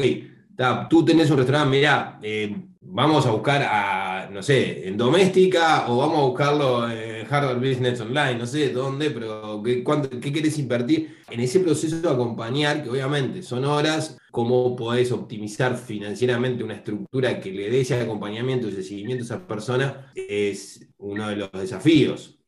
tú 0.90 1.06
tenés 1.06 1.32
un 1.32 1.38
restaurante, 1.38 1.70
mira, 1.70 2.20
eh, 2.22 2.54
vamos 2.82 3.26
a 3.26 3.32
buscar 3.32 3.64
a, 3.64 4.30
no 4.30 4.44
sé, 4.44 4.88
en 4.88 4.98
doméstica 4.98 5.90
o 5.90 5.98
vamos 5.98 6.20
a 6.20 6.26
buscarlo 6.26 6.92
en 6.92 7.09
Hardware 7.30 7.60
Business 7.60 8.02
Online, 8.02 8.36
no 8.36 8.48
sé 8.48 8.70
dónde, 8.70 9.12
pero 9.12 9.62
¿qué, 9.64 9.84
qué 10.22 10.34
querés 10.34 10.58
invertir? 10.58 11.18
En 11.30 11.40
ese 11.40 11.60
proceso 11.60 12.02
de 12.02 12.10
acompañar, 12.10 12.84
que 12.84 12.90
obviamente 12.90 13.44
son 13.44 13.66
horas, 13.66 14.18
cómo 14.32 14.76
podés 14.76 15.12
optimizar 15.12 15.78
financieramente 15.78 16.64
una 16.64 16.76
estructura 16.76 17.40
que 17.40 17.52
le 17.52 17.70
dé 17.70 17.82
ese 17.82 18.00
acompañamiento, 18.00 18.68
ese 18.68 18.84
seguimiento 18.84 19.24
a 19.24 19.26
esa 19.26 19.48
persona, 19.48 20.12
es 20.16 20.88
uno 20.98 21.30
de 21.30 21.36
los 21.36 21.52
desafíos. 21.52 22.40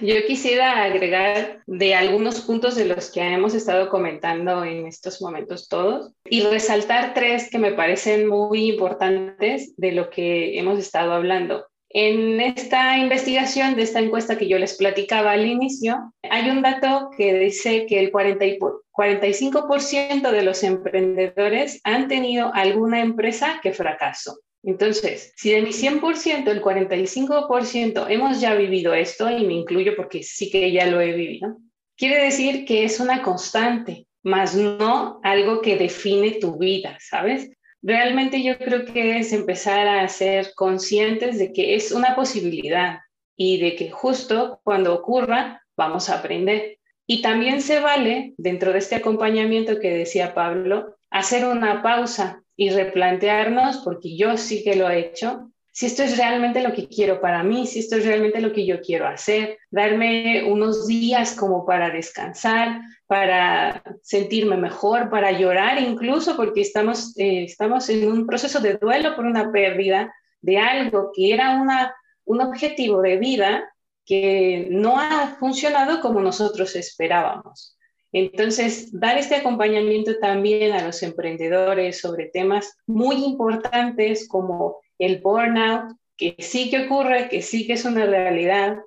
Yo 0.00 0.14
quisiera 0.26 0.82
agregar 0.84 1.62
de 1.66 1.94
algunos 1.94 2.40
puntos 2.40 2.74
de 2.74 2.84
los 2.84 3.10
que 3.10 3.20
hemos 3.20 3.54
estado 3.54 3.88
comentando 3.88 4.64
en 4.64 4.86
estos 4.86 5.22
momentos 5.22 5.68
todos 5.68 6.12
y 6.24 6.42
resaltar 6.42 7.14
tres 7.14 7.48
que 7.48 7.58
me 7.58 7.72
parecen 7.72 8.28
muy 8.28 8.70
importantes 8.70 9.72
de 9.76 9.92
lo 9.92 10.10
que 10.10 10.58
hemos 10.58 10.78
estado 10.78 11.12
hablando. 11.12 11.66
En 11.96 12.40
esta 12.40 12.98
investigación, 12.98 13.76
de 13.76 13.82
esta 13.82 14.00
encuesta 14.00 14.36
que 14.36 14.48
yo 14.48 14.58
les 14.58 14.76
platicaba 14.76 15.30
al 15.30 15.46
inicio, 15.46 16.12
hay 16.28 16.50
un 16.50 16.60
dato 16.60 17.10
que 17.16 17.34
dice 17.34 17.86
que 17.86 18.00
el 18.00 18.10
45% 18.10 20.30
de 20.32 20.42
los 20.42 20.64
emprendedores 20.64 21.80
han 21.84 22.08
tenido 22.08 22.52
alguna 22.52 23.00
empresa 23.00 23.60
que 23.62 23.72
fracasó. 23.72 24.40
Entonces, 24.64 25.32
si 25.36 25.52
de 25.52 25.62
mi 25.62 25.70
100%, 25.70 26.48
el 26.48 26.60
45% 26.60 28.06
hemos 28.08 28.40
ya 28.40 28.56
vivido 28.56 28.92
esto, 28.92 29.30
y 29.30 29.46
me 29.46 29.54
incluyo 29.54 29.94
porque 29.94 30.24
sí 30.24 30.50
que 30.50 30.72
ya 30.72 30.86
lo 30.86 31.00
he 31.00 31.12
vivido, 31.12 31.58
quiere 31.96 32.24
decir 32.24 32.64
que 32.64 32.82
es 32.82 32.98
una 32.98 33.22
constante, 33.22 34.08
más 34.24 34.56
no 34.56 35.20
algo 35.22 35.62
que 35.62 35.76
define 35.76 36.32
tu 36.32 36.58
vida, 36.58 36.98
¿sabes? 36.98 37.53
Realmente 37.84 38.42
yo 38.42 38.56
creo 38.56 38.86
que 38.86 39.18
es 39.18 39.32
empezar 39.32 39.86
a 39.86 40.08
ser 40.08 40.54
conscientes 40.54 41.38
de 41.38 41.52
que 41.52 41.74
es 41.74 41.92
una 41.92 42.16
posibilidad 42.16 43.00
y 43.36 43.60
de 43.60 43.76
que 43.76 43.90
justo 43.90 44.60
cuando 44.64 44.94
ocurra 44.94 45.62
vamos 45.76 46.08
a 46.08 46.18
aprender. 46.18 46.78
Y 47.06 47.20
también 47.20 47.60
se 47.60 47.80
vale, 47.80 48.32
dentro 48.38 48.72
de 48.72 48.78
este 48.78 48.94
acompañamiento 48.94 49.78
que 49.78 49.90
decía 49.90 50.32
Pablo, 50.32 50.96
hacer 51.10 51.44
una 51.44 51.82
pausa 51.82 52.42
y 52.56 52.70
replantearnos, 52.70 53.78
porque 53.84 54.16
yo 54.16 54.38
sí 54.38 54.64
que 54.64 54.76
lo 54.76 54.88
he 54.88 55.00
hecho, 55.00 55.50
si 55.74 55.86
esto 55.86 56.04
es 56.04 56.16
realmente 56.16 56.62
lo 56.62 56.72
que 56.72 56.86
quiero 56.86 57.20
para 57.20 57.42
mí, 57.42 57.66
si 57.66 57.80
esto 57.80 57.96
es 57.96 58.06
realmente 58.06 58.40
lo 58.40 58.52
que 58.52 58.64
yo 58.64 58.80
quiero 58.80 59.08
hacer, 59.08 59.58
darme 59.72 60.44
unos 60.44 60.86
días 60.86 61.34
como 61.34 61.66
para 61.66 61.90
descansar, 61.90 62.80
para 63.08 63.82
sentirme 64.00 64.56
mejor, 64.56 65.10
para 65.10 65.32
llorar 65.32 65.82
incluso, 65.82 66.36
porque 66.36 66.60
estamos, 66.60 67.18
eh, 67.18 67.42
estamos 67.42 67.88
en 67.88 68.06
un 68.06 68.24
proceso 68.24 68.60
de 68.60 68.74
duelo 68.74 69.16
por 69.16 69.26
una 69.26 69.50
pérdida 69.50 70.14
de 70.40 70.58
algo 70.58 71.10
que 71.12 71.34
era 71.34 71.60
una, 71.60 71.92
un 72.24 72.40
objetivo 72.40 73.02
de 73.02 73.16
vida 73.16 73.68
que 74.06 74.68
no 74.70 75.00
ha 75.00 75.34
funcionado 75.40 76.00
como 76.00 76.20
nosotros 76.20 76.76
esperábamos. 76.76 77.76
Entonces, 78.12 78.96
dar 78.96 79.18
este 79.18 79.34
acompañamiento 79.34 80.20
también 80.20 80.70
a 80.70 80.84
los 80.84 81.02
emprendedores 81.02 81.98
sobre 81.98 82.26
temas 82.26 82.76
muy 82.86 83.24
importantes 83.24 84.28
como 84.28 84.83
el 84.98 85.20
burnout, 85.20 85.96
que 86.16 86.36
sí 86.38 86.70
que 86.70 86.86
ocurre, 86.86 87.28
que 87.28 87.42
sí 87.42 87.66
que 87.66 87.74
es 87.74 87.84
una 87.84 88.06
realidad, 88.06 88.78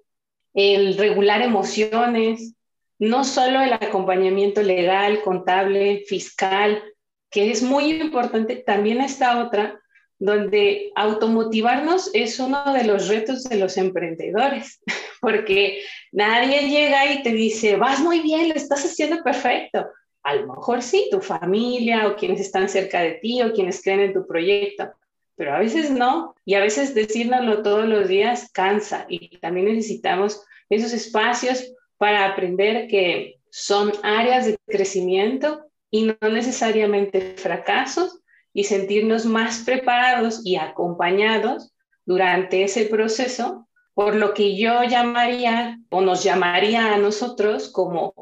el 0.54 0.98
regular 0.98 1.42
emociones, 1.42 2.54
no 3.00 3.24
solo 3.24 3.62
el 3.62 3.74
acompañamiento 3.74 4.64
legal, 4.64 5.22
contable, 5.22 6.04
fiscal, 6.08 6.82
que 7.30 7.52
es 7.52 7.62
muy 7.62 7.92
importante, 7.92 8.56
también 8.56 9.02
esta 9.02 9.44
otra, 9.44 9.80
donde 10.20 10.92
automotivarnos 10.96 12.10
es 12.14 12.40
uno 12.40 12.74
de 12.74 12.86
los 12.86 13.08
retos 13.08 13.44
de 13.44 13.58
los 13.58 13.78
emprendedores, 13.78 14.82
porque 15.22 15.82
nadie 16.12 16.68
llega 16.68 17.12
y 17.12 17.22
te 17.22 17.32
dice, 17.32 17.76
vas 17.76 18.00
muy 18.00 18.22
bien, 18.22 18.50
lo 18.50 18.56
estás 18.56 18.84
haciendo 18.84 19.22
perfecto. 19.24 19.88
A 20.24 20.36
lo 20.36 20.48
mejor 20.48 20.82
sí, 20.82 21.08
tu 21.12 21.22
familia 21.22 22.08
o 22.08 22.16
quienes 22.16 22.42
están 22.42 22.68
cerca 22.68 23.02
de 23.02 23.14
ti 23.14 23.42
o 23.44 23.54
quienes 23.54 23.82
creen 23.82 24.00
en 24.02 24.14
tu 24.14 24.26
proyecto, 24.26 24.92
pero 25.38 25.54
a 25.54 25.60
veces 25.60 25.92
no, 25.92 26.36
y 26.44 26.56
a 26.56 26.60
veces 26.60 26.96
decírnoslo 26.96 27.62
todos 27.62 27.88
los 27.88 28.08
días 28.08 28.50
cansa 28.52 29.06
y 29.08 29.38
también 29.38 29.68
necesitamos 29.68 30.44
esos 30.70 30.92
espacios 30.94 31.72
para 31.98 32.26
aprender 32.26 32.88
que 32.88 33.40
son 33.52 33.94
áreas 34.04 34.48
de 34.48 34.58
crecimiento 34.68 35.70
y 35.92 36.06
no 36.06 36.30
necesariamente 36.30 37.36
fracasos 37.38 38.20
y 38.52 38.64
sentirnos 38.64 39.26
más 39.26 39.60
preparados 39.60 40.42
y 40.44 40.56
acompañados 40.56 41.72
durante 42.06 42.64
ese 42.64 42.86
proceso 42.86 43.68
por 43.94 44.16
lo 44.16 44.34
que 44.34 44.58
yo 44.58 44.84
llamaría 44.84 45.80
o 45.90 46.02
nos 46.02 46.24
llamaría 46.24 46.94
a 46.94 46.98
nosotros 46.98 47.70
como 47.70 48.14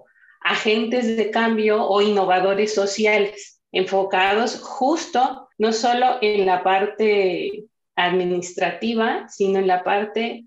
agentes 0.42 1.16
de 1.16 1.32
cambio 1.32 1.86
o 1.88 2.02
innovadores 2.02 2.74
sociales 2.74 3.55
enfocados 3.76 4.62
justo 4.62 5.50
no 5.58 5.74
solo 5.74 6.18
en 6.22 6.46
la 6.46 6.64
parte 6.64 7.66
administrativa, 7.96 9.28
sino 9.30 9.60
en 9.60 9.68
la 9.68 9.84
parte 9.84 10.46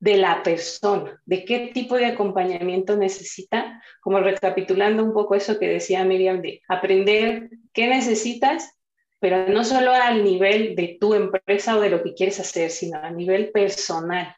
de 0.00 0.16
la 0.16 0.42
persona, 0.42 1.20
de 1.24 1.44
qué 1.44 1.70
tipo 1.72 1.96
de 1.96 2.06
acompañamiento 2.06 2.96
necesita, 2.96 3.82
como 4.00 4.20
recapitulando 4.20 5.04
un 5.04 5.12
poco 5.12 5.34
eso 5.34 5.58
que 5.58 5.68
decía 5.68 6.04
Miriam, 6.04 6.40
de 6.42 6.62
aprender 6.68 7.50
qué 7.72 7.86
necesitas, 7.86 8.74
pero 9.20 9.48
no 9.48 9.64
solo 9.64 9.92
al 9.92 10.24
nivel 10.24 10.74
de 10.74 10.98
tu 11.00 11.14
empresa 11.14 11.76
o 11.76 11.80
de 11.80 11.90
lo 11.90 12.02
que 12.02 12.14
quieres 12.14 12.40
hacer, 12.40 12.70
sino 12.70 12.98
a 12.98 13.10
nivel 13.10 13.50
personal, 13.50 14.36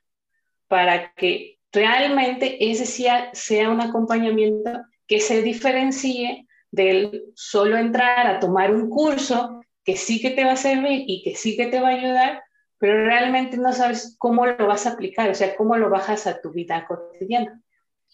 para 0.69 1.13
que 1.15 1.59
realmente 1.73 2.71
ese 2.71 2.87
sea, 2.87 3.31
sea 3.35 3.71
un 3.71 3.81
acompañamiento 3.81 4.71
que 5.07 5.21
se 5.21 5.43
diferencie 5.43 6.46
del 6.77 7.33
solo 7.35 7.79
entrar 7.79 8.27
a 8.27 8.39
tomar 8.39 8.71
un 8.71 8.91
curso 8.91 9.61
que 9.83 9.97
sí 9.97 10.21
que 10.21 10.31
te 10.31 10.45
va 10.45 10.53
a 10.53 10.57
servir 10.57 11.05
y 11.07 11.23
que 11.23 11.35
sí 11.35 11.57
que 11.57 11.67
te 11.67 11.81
va 11.81 11.89
a 11.89 11.93
ayudar, 11.93 12.43
pero 12.79 13.05
realmente 13.05 13.57
no 13.57 13.73
sabes 13.73 14.15
cómo 14.19 14.45
lo 14.47 14.67
vas 14.67 14.87
a 14.87 14.91
aplicar, 14.91 15.31
o 15.31 15.35
sea, 15.35 15.57
cómo 15.57 15.77
lo 15.77 15.89
bajas 15.89 16.27
a 16.27 16.41
tu 16.41 16.53
vida 16.53 16.87
cotidiana. 16.87 17.63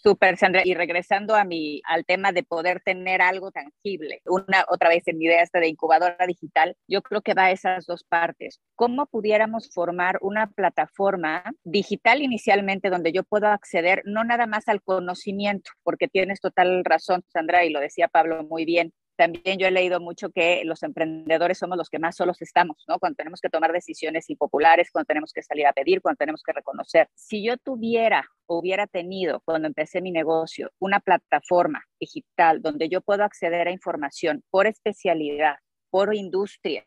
Súper, 0.02 0.36
Sandra. 0.36 0.62
Y 0.64 0.74
regresando 0.74 1.36
a 1.36 1.44
mi, 1.44 1.80
al 1.84 2.04
tema 2.04 2.32
de 2.32 2.42
poder 2.42 2.80
tener 2.80 3.22
algo 3.22 3.52
tangible, 3.52 4.20
una 4.26 4.64
otra 4.68 4.88
vez 4.88 5.06
en 5.06 5.18
mi 5.18 5.26
idea 5.26 5.42
esta 5.42 5.60
de 5.60 5.68
incubadora 5.68 6.26
digital, 6.26 6.76
yo 6.88 7.02
creo 7.02 7.22
que 7.22 7.34
va 7.34 7.44
a 7.44 7.50
esas 7.52 7.86
dos 7.86 8.02
partes. 8.02 8.60
¿Cómo 8.74 9.06
pudiéramos 9.06 9.70
formar 9.72 10.18
una 10.20 10.48
plataforma 10.48 11.44
digital 11.62 12.20
inicialmente 12.20 12.90
donde 12.90 13.12
yo 13.12 13.22
pueda 13.22 13.52
acceder 13.52 14.02
no 14.04 14.24
nada 14.24 14.46
más 14.46 14.66
al 14.66 14.82
conocimiento, 14.82 15.70
porque 15.84 16.08
tienes 16.08 16.40
total 16.40 16.84
razón, 16.84 17.22
Sandra, 17.28 17.64
y 17.64 17.70
lo 17.70 17.78
decía 17.78 18.08
Pablo 18.08 18.42
muy 18.42 18.64
bien, 18.64 18.92
también 19.22 19.56
yo 19.56 19.68
he 19.68 19.70
leído 19.70 20.00
mucho 20.00 20.30
que 20.30 20.62
los 20.64 20.82
emprendedores 20.82 21.56
somos 21.56 21.78
los 21.78 21.88
que 21.88 22.00
más 22.00 22.16
solos 22.16 22.42
estamos, 22.42 22.82
¿no? 22.88 22.98
Cuando 22.98 23.14
tenemos 23.16 23.40
que 23.40 23.48
tomar 23.48 23.70
decisiones 23.70 24.28
impopulares, 24.28 24.90
cuando 24.90 25.06
tenemos 25.06 25.32
que 25.32 25.42
salir 25.42 25.64
a 25.64 25.72
pedir, 25.72 26.02
cuando 26.02 26.16
tenemos 26.16 26.42
que 26.42 26.52
reconocer. 26.52 27.08
Si 27.14 27.44
yo 27.44 27.56
tuviera 27.56 28.28
o 28.46 28.58
hubiera 28.58 28.88
tenido, 28.88 29.40
cuando 29.44 29.68
empecé 29.68 30.00
mi 30.00 30.10
negocio, 30.10 30.72
una 30.80 30.98
plataforma 30.98 31.84
digital 32.00 32.60
donde 32.62 32.88
yo 32.88 33.00
puedo 33.00 33.22
acceder 33.22 33.68
a 33.68 33.70
información 33.70 34.42
por 34.50 34.66
especialidad, 34.66 35.54
por 35.88 36.12
industria, 36.16 36.84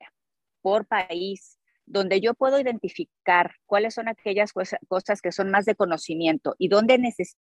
por 0.61 0.87
país, 0.87 1.57
donde 1.85 2.19
yo 2.19 2.33
puedo 2.33 2.59
identificar 2.59 3.53
cuáles 3.65 3.93
son 3.93 4.09
aquellas 4.09 4.51
cosas 4.51 5.21
que 5.21 5.31
son 5.31 5.51
más 5.51 5.63
de 5.63 5.75
conocimiento 5.75 6.55
y 6.57 6.67
dónde, 6.67 6.99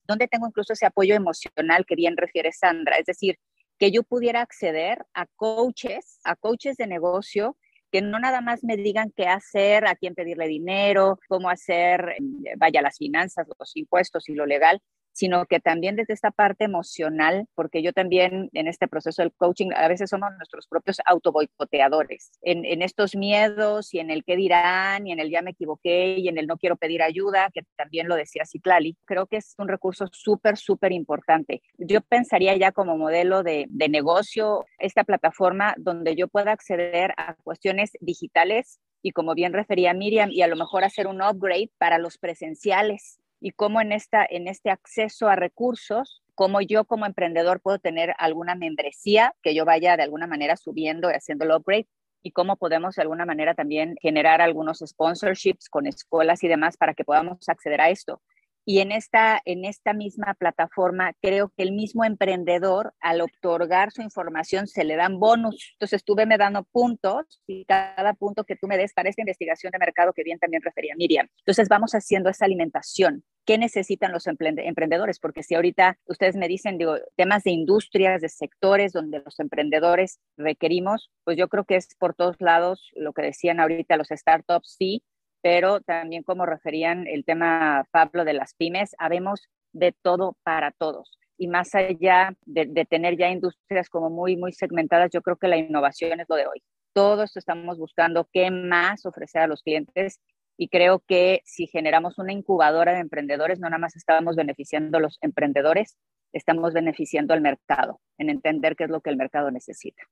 dónde 0.07 0.27
tengo 0.27 0.47
incluso 0.47 0.73
ese 0.73 0.85
apoyo 0.85 1.15
emocional 1.15 1.85
que 1.87 1.95
bien 1.95 2.15
refiere 2.15 2.51
Sandra. 2.51 2.97
Es 2.97 3.05
decir, 3.05 3.39
que 3.83 3.91
yo 3.91 4.03
pudiera 4.03 4.39
acceder 4.39 5.05
a 5.13 5.25
coaches, 5.35 6.21
a 6.23 6.37
coaches 6.37 6.77
de 6.77 6.87
negocio 6.87 7.57
que 7.91 8.01
no 8.01 8.17
nada 8.17 8.39
más 8.39 8.63
me 8.63 8.77
digan 8.77 9.11
qué 9.13 9.27
hacer, 9.27 9.85
a 9.85 9.95
quién 9.95 10.15
pedirle 10.15 10.47
dinero, 10.47 11.19
cómo 11.27 11.49
hacer, 11.49 12.15
eh, 12.17 12.53
vaya, 12.55 12.81
las 12.81 12.97
finanzas, 12.97 13.45
los 13.59 13.75
impuestos 13.75 14.29
y 14.29 14.35
lo 14.35 14.45
legal, 14.45 14.81
sino 15.13 15.45
que 15.45 15.59
también 15.59 15.95
desde 15.95 16.13
esta 16.13 16.31
parte 16.31 16.65
emocional, 16.65 17.47
porque 17.55 17.81
yo 17.81 17.93
también 17.93 18.49
en 18.53 18.67
este 18.67 18.87
proceso 18.87 19.21
del 19.21 19.31
coaching 19.31 19.69
a 19.75 19.87
veces 19.87 20.09
somos 20.09 20.31
nuestros 20.37 20.67
propios 20.67 20.97
autoboicoteadores, 21.05 22.31
en, 22.41 22.81
estos 22.81 23.15
miedos 23.15 23.93
y 23.93 23.99
en 23.99 24.09
el 24.09 24.25
qué 24.25 24.35
dirán 24.35 25.07
y 25.07 25.11
en 25.13 25.19
el 25.19 25.29
ya 25.29 25.41
me 25.41 25.51
equivoqué 25.51 26.17
y 26.17 26.27
en 26.27 26.37
el 26.37 26.47
no 26.47 26.57
quiero 26.57 26.75
pedir 26.75 27.01
ayuda, 27.01 27.49
que 27.53 27.61
también 27.77 28.07
lo 28.07 28.15
decía 28.15 28.43
Citlali, 28.45 28.97
creo 29.05 29.27
que 29.27 29.37
es 29.37 29.53
un 29.57 29.67
recurso 29.67 30.07
súper, 30.11 30.57
súper 30.57 30.91
importante. 30.91 31.61
Yo 31.77 32.01
pensaría 32.01 32.57
ya 32.57 32.71
como 32.71 32.97
modelo 32.97 33.43
de, 33.43 33.67
de 33.69 33.89
negocio 33.89 34.65
esta 34.79 35.03
plataforma 35.03 35.75
donde 35.77 36.15
yo 36.15 36.27
pueda 36.27 36.51
acceder 36.51 37.13
a 37.17 37.35
cuestiones 37.43 37.91
digitales 38.01 38.79
y 39.03 39.11
como 39.11 39.35
bien 39.35 39.53
refería 39.53 39.93
Miriam, 39.93 40.29
y 40.31 40.41
a 40.41 40.47
lo 40.47 40.55
mejor 40.55 40.83
hacer 40.85 41.07
un 41.07 41.21
upgrade 41.21 41.69
para 41.77 41.97
los 41.97 42.17
presenciales, 42.17 43.19
y 43.43 43.51
cómo 43.51 43.81
en, 43.81 43.91
esta, 43.91 44.25
en 44.27 44.47
este 44.47 44.71
acceso 44.71 45.27
a 45.27 45.35
recursos, 45.35 46.23
cómo 46.33 46.61
yo 46.61 46.85
como 46.85 47.05
emprendedor 47.05 47.59
puedo 47.59 47.77
tener 47.77 48.15
alguna 48.17 48.55
membresía 48.55 49.35
que 49.43 49.53
yo 49.53 49.65
vaya 49.65 49.97
de 49.97 50.03
alguna 50.03 50.27
manera 50.27 50.55
subiendo 50.55 51.11
y 51.11 51.13
haciendo 51.13 51.43
el 51.43 51.51
upgrade 51.51 51.89
y 52.21 52.31
cómo 52.31 52.55
podemos 52.55 52.95
de 52.95 53.01
alguna 53.01 53.25
manera 53.25 53.53
también 53.53 53.97
generar 54.01 54.41
algunos 54.41 54.79
sponsorships 54.79 55.67
con 55.67 55.87
escuelas 55.87 56.41
y 56.45 56.47
demás 56.47 56.77
para 56.77 56.93
que 56.93 57.03
podamos 57.03 57.49
acceder 57.49 57.81
a 57.81 57.89
esto. 57.89 58.21
Y 58.65 58.79
en 58.79 58.91
esta, 58.91 59.41
en 59.45 59.65
esta 59.65 59.93
misma 59.93 60.33
plataforma, 60.35 61.13
creo 61.21 61.51
que 61.55 61.63
el 61.63 61.73
mismo 61.73 62.05
emprendedor, 62.05 62.93
al 63.01 63.21
otorgar 63.21 63.91
su 63.91 64.01
información, 64.01 64.67
se 64.67 64.83
le 64.83 64.95
dan 64.95 65.19
bonus. 65.19 65.71
Entonces, 65.73 66.03
tú 66.03 66.15
me 66.15 66.37
dando 66.37 66.63
puntos 66.63 67.41
y 67.45 67.65
cada 67.65 68.13
punto 68.13 68.45
que 68.45 68.55
tú 68.55 68.67
me 68.67 68.77
des 68.77 68.93
para 68.93 69.09
esta 69.09 69.21
investigación 69.21 69.71
de 69.71 69.79
mercado 69.79 70.13
que 70.13 70.23
bien 70.23 70.39
también 70.39 70.63
refería 70.63 70.95
Miriam. 70.95 71.27
Entonces, 71.39 71.67
vamos 71.67 71.93
haciendo 71.93 72.29
esa 72.29 72.45
alimentación. 72.45 73.23
¿Qué 73.45 73.57
necesitan 73.57 74.13
los 74.13 74.25
emprendedores? 74.27 75.19
Porque 75.19 75.43
si 75.43 75.55
ahorita 75.55 75.97
ustedes 76.05 76.37
me 76.37 76.47
dicen, 76.47 76.77
digo, 76.77 76.95
temas 77.17 77.43
de 77.43 77.51
industrias, 77.51 78.21
de 78.21 78.29
sectores 78.29 78.93
donde 78.93 79.19
los 79.19 79.37
emprendedores 79.39 80.21
requerimos, 80.37 81.11
pues 81.25 81.37
yo 81.37 81.49
creo 81.49 81.65
que 81.65 81.75
es 81.75 81.89
por 81.99 82.15
todos 82.15 82.37
lados 82.39 82.89
lo 82.95 83.11
que 83.11 83.23
decían 83.23 83.59
ahorita 83.59 83.97
los 83.97 84.07
startups, 84.07 84.75
sí, 84.77 85.03
pero 85.43 85.81
también 85.81 86.23
como 86.23 86.45
referían 86.45 87.05
el 87.05 87.25
tema, 87.25 87.85
Pablo, 87.91 88.23
de 88.23 88.31
las 88.31 88.53
pymes, 88.53 88.95
habemos 88.97 89.49
de 89.73 89.91
todo 89.91 90.37
para 90.43 90.71
todos. 90.71 91.19
Y 91.37 91.49
más 91.49 91.75
allá 91.75 92.33
de, 92.45 92.85
tener 92.89 93.17
ya 93.17 93.29
industrias 93.29 93.89
como 93.89 94.09
muy, 94.09 94.37
muy 94.37 94.53
segmentadas, 94.53 95.09
yo 95.11 95.21
creo 95.21 95.35
que 95.35 95.49
la 95.49 95.57
innovación 95.57 96.21
es 96.21 96.27
lo 96.29 96.37
de 96.37 96.47
hoy. 96.47 96.63
Todo 96.93 97.23
esto 97.23 97.39
estamos 97.39 97.77
buscando 97.77 98.29
qué 98.31 98.51
más 98.51 99.05
ofrecer 99.05 99.41
a 99.41 99.47
los 99.47 99.63
clientes 99.63 100.21
y 100.55 100.69
creo 100.69 101.03
que 101.05 101.41
si 101.43 101.67
generamos 101.67 102.17
una 102.19 102.31
incubadora 102.31 102.93
de 102.93 102.99
emprendedores, 102.99 103.59
no 103.59 103.67
nada 103.67 103.79
más 103.79 103.97
estamos 103.97 104.37
beneficiando 104.37 104.97
a 104.97 105.01
los 105.01 105.17
emprendedores, 105.19 105.97
estamos 106.31 106.71
beneficiando 106.71 107.33
al 107.33 107.41
mercado 107.41 107.99
en 108.17 108.29
entender 108.29 108.77
qué 108.77 108.85
es 108.85 108.89
lo 108.89 109.01
que 109.01 109.09
el 109.09 109.17
mercado 109.17 109.51
necesita. 109.51 110.03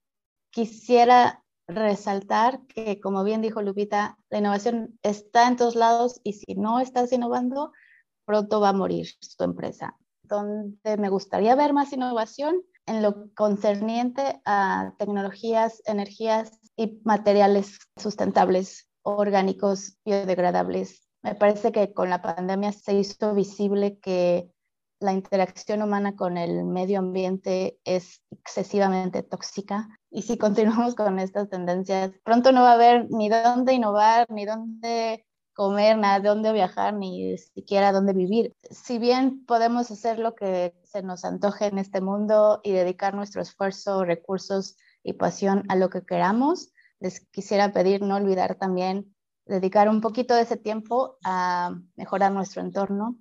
Quisiera 0.50 1.42
resaltar 1.76 2.62
que, 2.68 3.00
como 3.00 3.24
bien 3.24 3.42
dijo 3.42 3.62
Lupita, 3.62 4.18
la 4.30 4.40
innovación 4.40 5.00
está 5.04 5.48
en 5.48 5.56
todos 5.56 5.76
lados 5.76 6.20
y 6.24 6.34
si 6.34 6.56
no 6.56 6.80
estás 6.80 7.12
innovando, 7.12 7.72
pronto 8.26 8.60
va 8.60 8.70
a 8.70 8.74
morir 8.74 9.08
tu 9.38 9.44
empresa. 9.44 9.98
Donde 10.24 10.98
me 10.98 11.10
gustaría 11.10 11.56
ver 11.56 11.74
más 11.74 11.92
innovación 11.94 12.62
en 12.86 13.02
lo 13.02 13.34
concerniente 13.36 14.42
a 14.46 14.94
tecnologías, 14.98 15.82
energías 15.86 16.60
y 16.76 17.00
materiales 17.04 17.80
sustentables, 17.98 18.90
orgánicos, 19.04 19.98
biodegradables. 20.06 21.08
Me 21.24 21.36
parece 21.36 21.72
que 21.72 21.94
con 21.94 22.10
la 22.10 22.22
pandemia 22.22 22.72
se 22.72 22.94
hizo 22.96 23.34
visible 23.34 24.00
que 24.00 24.52
la 25.00 25.14
interacción 25.14 25.82
humana 25.82 26.16
con 26.16 26.38
el 26.38 26.64
medio 26.64 27.00
ambiente 27.00 27.80
es 27.84 28.22
excesivamente 28.32 29.24
tóxica 29.24 29.90
y 30.12 30.24
si 30.24 30.38
continuamos 30.38 30.94
con 30.94 31.18
estas 31.20 31.50
tendencias, 31.50 32.12
pronto 32.24 32.52
no 32.52 32.62
va 32.62 32.72
a 32.72 32.76
haber 32.76 33.10
ni 33.10 33.30
dónde 33.30 33.74
innovar, 33.74 34.28
ni 34.30 34.46
dónde 34.46 35.26
comer, 35.54 35.98
nada, 35.98 36.20
dónde 36.20 36.52
viajar, 36.52 36.94
ni 36.94 37.38
siquiera 37.38 37.94
dónde 37.94 38.14
vivir. 38.14 38.54
Si 38.70 39.00
bien 39.00 39.46
podemos 39.46 39.90
hacer 39.90 40.20
lo 40.20 40.36
que 40.36 40.76
se 40.84 41.02
nos 41.02 41.24
antoje 41.24 41.68
en 41.68 41.78
este 41.78 42.02
mundo 42.02 42.60
y 42.64 42.72
dedicar 42.72 43.14
nuestro 43.14 43.42
esfuerzo, 43.42 44.04
recursos 44.04 44.76
y 45.02 45.14
pasión 45.14 45.64
a 45.70 45.76
lo 45.78 45.90
que 45.90 46.04
queramos, 46.04 46.74
les 47.00 47.22
quisiera 47.28 47.72
pedir 47.72 48.02
no 48.02 48.18
olvidar 48.18 48.56
también 48.56 49.16
dedicar 49.46 49.90
un 49.90 50.02
poquito 50.02 50.36
de 50.36 50.42
ese 50.42 50.58
tiempo 50.58 51.18
a 51.24 51.74
mejorar 51.96 52.32
nuestro 52.32 52.62
entorno, 52.62 53.18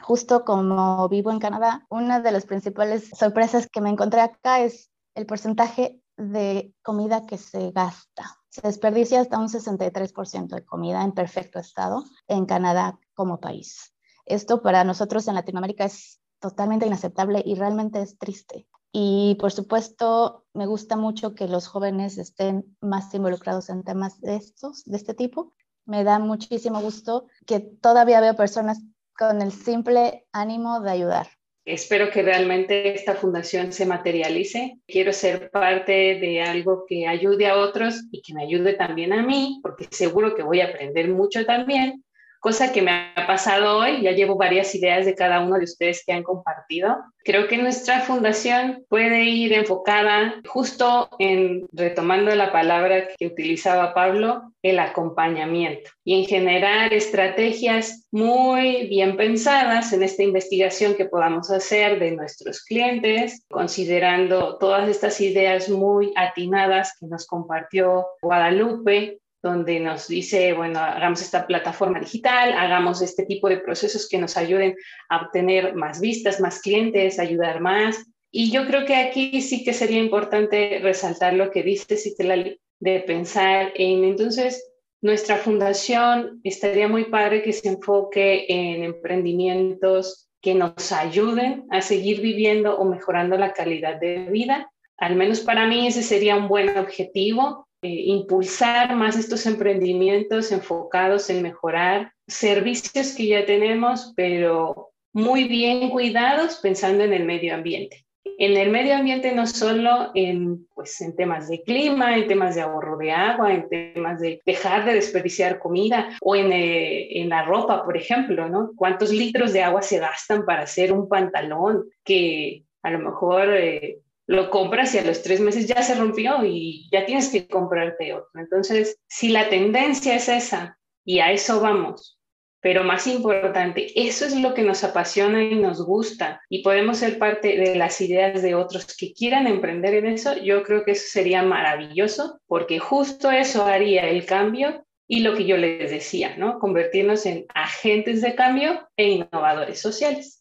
justo 0.00 0.44
como 0.44 1.08
vivo 1.08 1.30
en 1.32 1.40
Canadá, 1.40 1.84
una 1.90 2.20
de 2.20 2.32
las 2.32 2.46
principales 2.46 3.10
sorpresas 3.10 3.68
que 3.68 3.80
me 3.80 3.90
encontré 3.90 4.20
acá 4.20 4.60
es 4.60 4.90
el 5.14 5.26
porcentaje 5.26 6.00
de 6.18 6.74
comida 6.82 7.24
que 7.24 7.38
se 7.38 7.70
gasta. 7.70 8.36
Se 8.50 8.60
desperdicia 8.62 9.20
hasta 9.20 9.38
un 9.38 9.48
63% 9.48 10.48
de 10.48 10.64
comida 10.64 11.02
en 11.02 11.12
perfecto 11.12 11.58
estado 11.58 12.04
en 12.26 12.44
Canadá 12.44 12.98
como 13.14 13.40
país. 13.40 13.94
Esto 14.26 14.60
para 14.60 14.84
nosotros 14.84 15.28
en 15.28 15.36
Latinoamérica 15.36 15.84
es 15.84 16.20
totalmente 16.40 16.86
inaceptable 16.86 17.42
y 17.44 17.54
realmente 17.54 18.02
es 18.02 18.18
triste. 18.18 18.68
Y 18.92 19.36
por 19.40 19.52
supuesto, 19.52 20.46
me 20.54 20.66
gusta 20.66 20.96
mucho 20.96 21.34
que 21.34 21.46
los 21.46 21.68
jóvenes 21.68 22.18
estén 22.18 22.76
más 22.80 23.14
involucrados 23.14 23.68
en 23.68 23.84
temas 23.84 24.20
de 24.20 24.36
estos, 24.36 24.84
de 24.84 24.96
este 24.96 25.14
tipo. 25.14 25.54
Me 25.84 26.04
da 26.04 26.18
muchísimo 26.18 26.80
gusto 26.80 27.26
que 27.46 27.60
todavía 27.60 28.20
veo 28.20 28.34
personas 28.34 28.80
con 29.16 29.40
el 29.42 29.52
simple 29.52 30.26
ánimo 30.32 30.80
de 30.80 30.90
ayudar. 30.90 31.37
Espero 31.68 32.10
que 32.10 32.22
realmente 32.22 32.94
esta 32.94 33.14
fundación 33.14 33.74
se 33.74 33.84
materialice. 33.84 34.78
Quiero 34.86 35.12
ser 35.12 35.50
parte 35.50 36.18
de 36.18 36.40
algo 36.40 36.86
que 36.88 37.06
ayude 37.06 37.46
a 37.46 37.58
otros 37.58 38.06
y 38.10 38.22
que 38.22 38.32
me 38.32 38.44
ayude 38.44 38.72
también 38.72 39.12
a 39.12 39.22
mí, 39.22 39.60
porque 39.62 39.86
seguro 39.90 40.34
que 40.34 40.42
voy 40.42 40.62
a 40.62 40.68
aprender 40.68 41.10
mucho 41.10 41.44
también, 41.44 42.02
cosa 42.40 42.72
que 42.72 42.82
me 42.82 43.12
ha 43.14 43.26
pasado 43.26 43.78
hoy. 43.78 44.02
Ya 44.02 44.12
llevo 44.12 44.36
varias 44.36 44.74
ideas 44.74 45.04
de 45.04 45.14
cada 45.14 45.40
uno 45.40 45.56
de 45.58 45.64
ustedes 45.64 46.02
que 46.04 46.12
han 46.12 46.22
compartido. 46.22 46.96
Creo 47.24 47.46
que 47.48 47.58
nuestra 47.58 48.00
fundación 48.00 48.84
puede 48.88 49.24
ir 49.24 49.52
enfocada 49.52 50.40
justo 50.46 51.10
en, 51.18 51.66
retomando 51.72 52.34
la 52.34 52.52
palabra 52.52 53.08
que 53.18 53.26
utilizaba 53.26 53.92
Pablo, 53.92 54.52
el 54.62 54.78
acompañamiento 54.78 55.90
y 56.04 56.20
en 56.20 56.26
generar 56.26 56.92
estrategias 56.92 58.06
muy 58.10 58.88
bien 58.88 59.16
pensadas 59.16 59.92
en 59.92 60.02
esta 60.02 60.22
investigación 60.22 60.94
que 60.94 61.04
podamos 61.04 61.50
hacer 61.50 61.98
de 61.98 62.12
nuestros 62.12 62.64
clientes, 62.64 63.44
considerando 63.50 64.56
todas 64.58 64.88
estas 64.88 65.20
ideas 65.20 65.68
muy 65.68 66.12
atinadas 66.16 66.94
que 66.98 67.06
nos 67.06 67.26
compartió 67.26 68.06
Guadalupe 68.22 69.18
donde 69.42 69.80
nos 69.80 70.08
dice, 70.08 70.52
bueno, 70.52 70.80
hagamos 70.80 71.22
esta 71.22 71.46
plataforma 71.46 72.00
digital, 72.00 72.52
hagamos 72.52 73.02
este 73.02 73.24
tipo 73.24 73.48
de 73.48 73.58
procesos 73.58 74.08
que 74.08 74.18
nos 74.18 74.36
ayuden 74.36 74.74
a 75.08 75.22
obtener 75.22 75.74
más 75.74 76.00
vistas, 76.00 76.40
más 76.40 76.60
clientes, 76.60 77.18
ayudar 77.18 77.60
más. 77.60 78.04
Y 78.30 78.50
yo 78.50 78.66
creo 78.66 78.84
que 78.84 78.96
aquí 78.96 79.40
sí 79.40 79.64
que 79.64 79.72
sería 79.72 80.00
importante 80.00 80.80
resaltar 80.82 81.34
lo 81.34 81.50
que 81.50 81.62
dice 81.62 81.96
Citlali, 81.96 82.60
de 82.80 83.00
pensar 83.00 83.72
en, 83.74 84.04
entonces, 84.04 84.64
nuestra 85.00 85.36
fundación 85.36 86.40
estaría 86.42 86.88
muy 86.88 87.04
padre 87.04 87.42
que 87.42 87.52
se 87.52 87.68
enfoque 87.68 88.46
en 88.48 88.82
emprendimientos 88.82 90.28
que 90.40 90.54
nos 90.54 90.92
ayuden 90.92 91.66
a 91.70 91.80
seguir 91.80 92.20
viviendo 92.20 92.76
o 92.76 92.84
mejorando 92.84 93.36
la 93.36 93.52
calidad 93.52 94.00
de 94.00 94.28
vida. 94.30 94.70
Al 94.96 95.14
menos 95.14 95.40
para 95.40 95.66
mí 95.66 95.86
ese 95.86 96.02
sería 96.02 96.36
un 96.36 96.48
buen 96.48 96.76
objetivo, 96.76 97.67
eh, 97.82 97.88
impulsar 98.06 98.96
más 98.96 99.16
estos 99.16 99.46
emprendimientos 99.46 100.50
enfocados 100.50 101.30
en 101.30 101.42
mejorar 101.42 102.12
servicios 102.26 103.14
que 103.14 103.28
ya 103.28 103.46
tenemos, 103.46 104.12
pero 104.16 104.90
muy 105.12 105.44
bien 105.44 105.90
cuidados 105.90 106.56
pensando 106.56 107.04
en 107.04 107.12
el 107.12 107.24
medio 107.24 107.54
ambiente. 107.54 108.04
En 108.36 108.56
el 108.56 108.70
medio 108.70 108.94
ambiente 108.94 109.32
no 109.32 109.46
solo 109.46 110.10
en, 110.14 110.66
pues, 110.74 111.00
en 111.00 111.14
temas 111.14 111.48
de 111.48 111.62
clima, 111.62 112.16
en 112.16 112.26
temas 112.26 112.54
de 112.54 112.62
ahorro 112.62 112.96
de 112.96 113.12
agua, 113.12 113.52
en 113.52 113.68
temas 113.68 114.20
de 114.20 114.40
dejar 114.44 114.84
de 114.84 114.94
desperdiciar 114.94 115.58
comida 115.58 116.10
o 116.20 116.36
en, 116.36 116.52
eh, 116.52 117.20
en 117.20 117.28
la 117.28 117.44
ropa, 117.44 117.84
por 117.84 117.96
ejemplo, 117.96 118.48
¿no? 118.48 118.72
¿Cuántos 118.76 119.12
litros 119.12 119.52
de 119.52 119.62
agua 119.62 119.82
se 119.82 119.98
gastan 119.98 120.44
para 120.44 120.62
hacer 120.62 120.92
un 120.92 121.08
pantalón 121.08 121.88
que 122.04 122.64
a 122.82 122.90
lo 122.90 122.98
mejor 122.98 123.54
eh, 123.54 123.98
lo 124.28 124.50
compras 124.50 124.94
y 124.94 124.98
a 124.98 125.04
los 125.04 125.22
tres 125.22 125.40
meses 125.40 125.66
ya 125.66 125.82
se 125.82 125.94
rompió 125.94 126.44
y 126.44 126.86
ya 126.92 127.06
tienes 127.06 127.30
que 127.30 127.48
comprarte 127.48 128.12
otro. 128.12 128.28
Entonces, 128.34 129.00
si 129.08 129.30
la 129.30 129.48
tendencia 129.48 130.14
es 130.14 130.28
esa 130.28 130.78
y 131.02 131.20
a 131.20 131.32
eso 131.32 131.60
vamos, 131.60 132.20
pero 132.60 132.84
más 132.84 133.06
importante, 133.06 133.86
eso 133.94 134.26
es 134.26 134.36
lo 134.36 134.52
que 134.52 134.62
nos 134.62 134.84
apasiona 134.84 135.42
y 135.42 135.54
nos 135.54 135.82
gusta 135.82 136.42
y 136.50 136.62
podemos 136.62 136.98
ser 136.98 137.18
parte 137.18 137.56
de 137.56 137.74
las 137.76 138.02
ideas 138.02 138.42
de 138.42 138.54
otros 138.54 138.94
que 138.98 139.14
quieran 139.14 139.46
emprender 139.46 139.94
en 139.94 140.06
eso, 140.06 140.36
yo 140.36 140.62
creo 140.62 140.84
que 140.84 140.90
eso 140.90 141.06
sería 141.08 141.42
maravilloso 141.42 142.38
porque 142.46 142.78
justo 142.78 143.30
eso 143.30 143.64
haría 143.64 144.08
el 144.10 144.26
cambio 144.26 144.84
y 145.06 145.20
lo 145.20 145.34
que 145.34 145.46
yo 145.46 145.56
les 145.56 145.90
decía, 145.90 146.36
¿no? 146.36 146.58
Convertirnos 146.58 147.24
en 147.24 147.46
agentes 147.54 148.20
de 148.20 148.34
cambio 148.34 148.86
e 148.94 149.08
innovadores 149.08 149.80
sociales. 149.80 150.37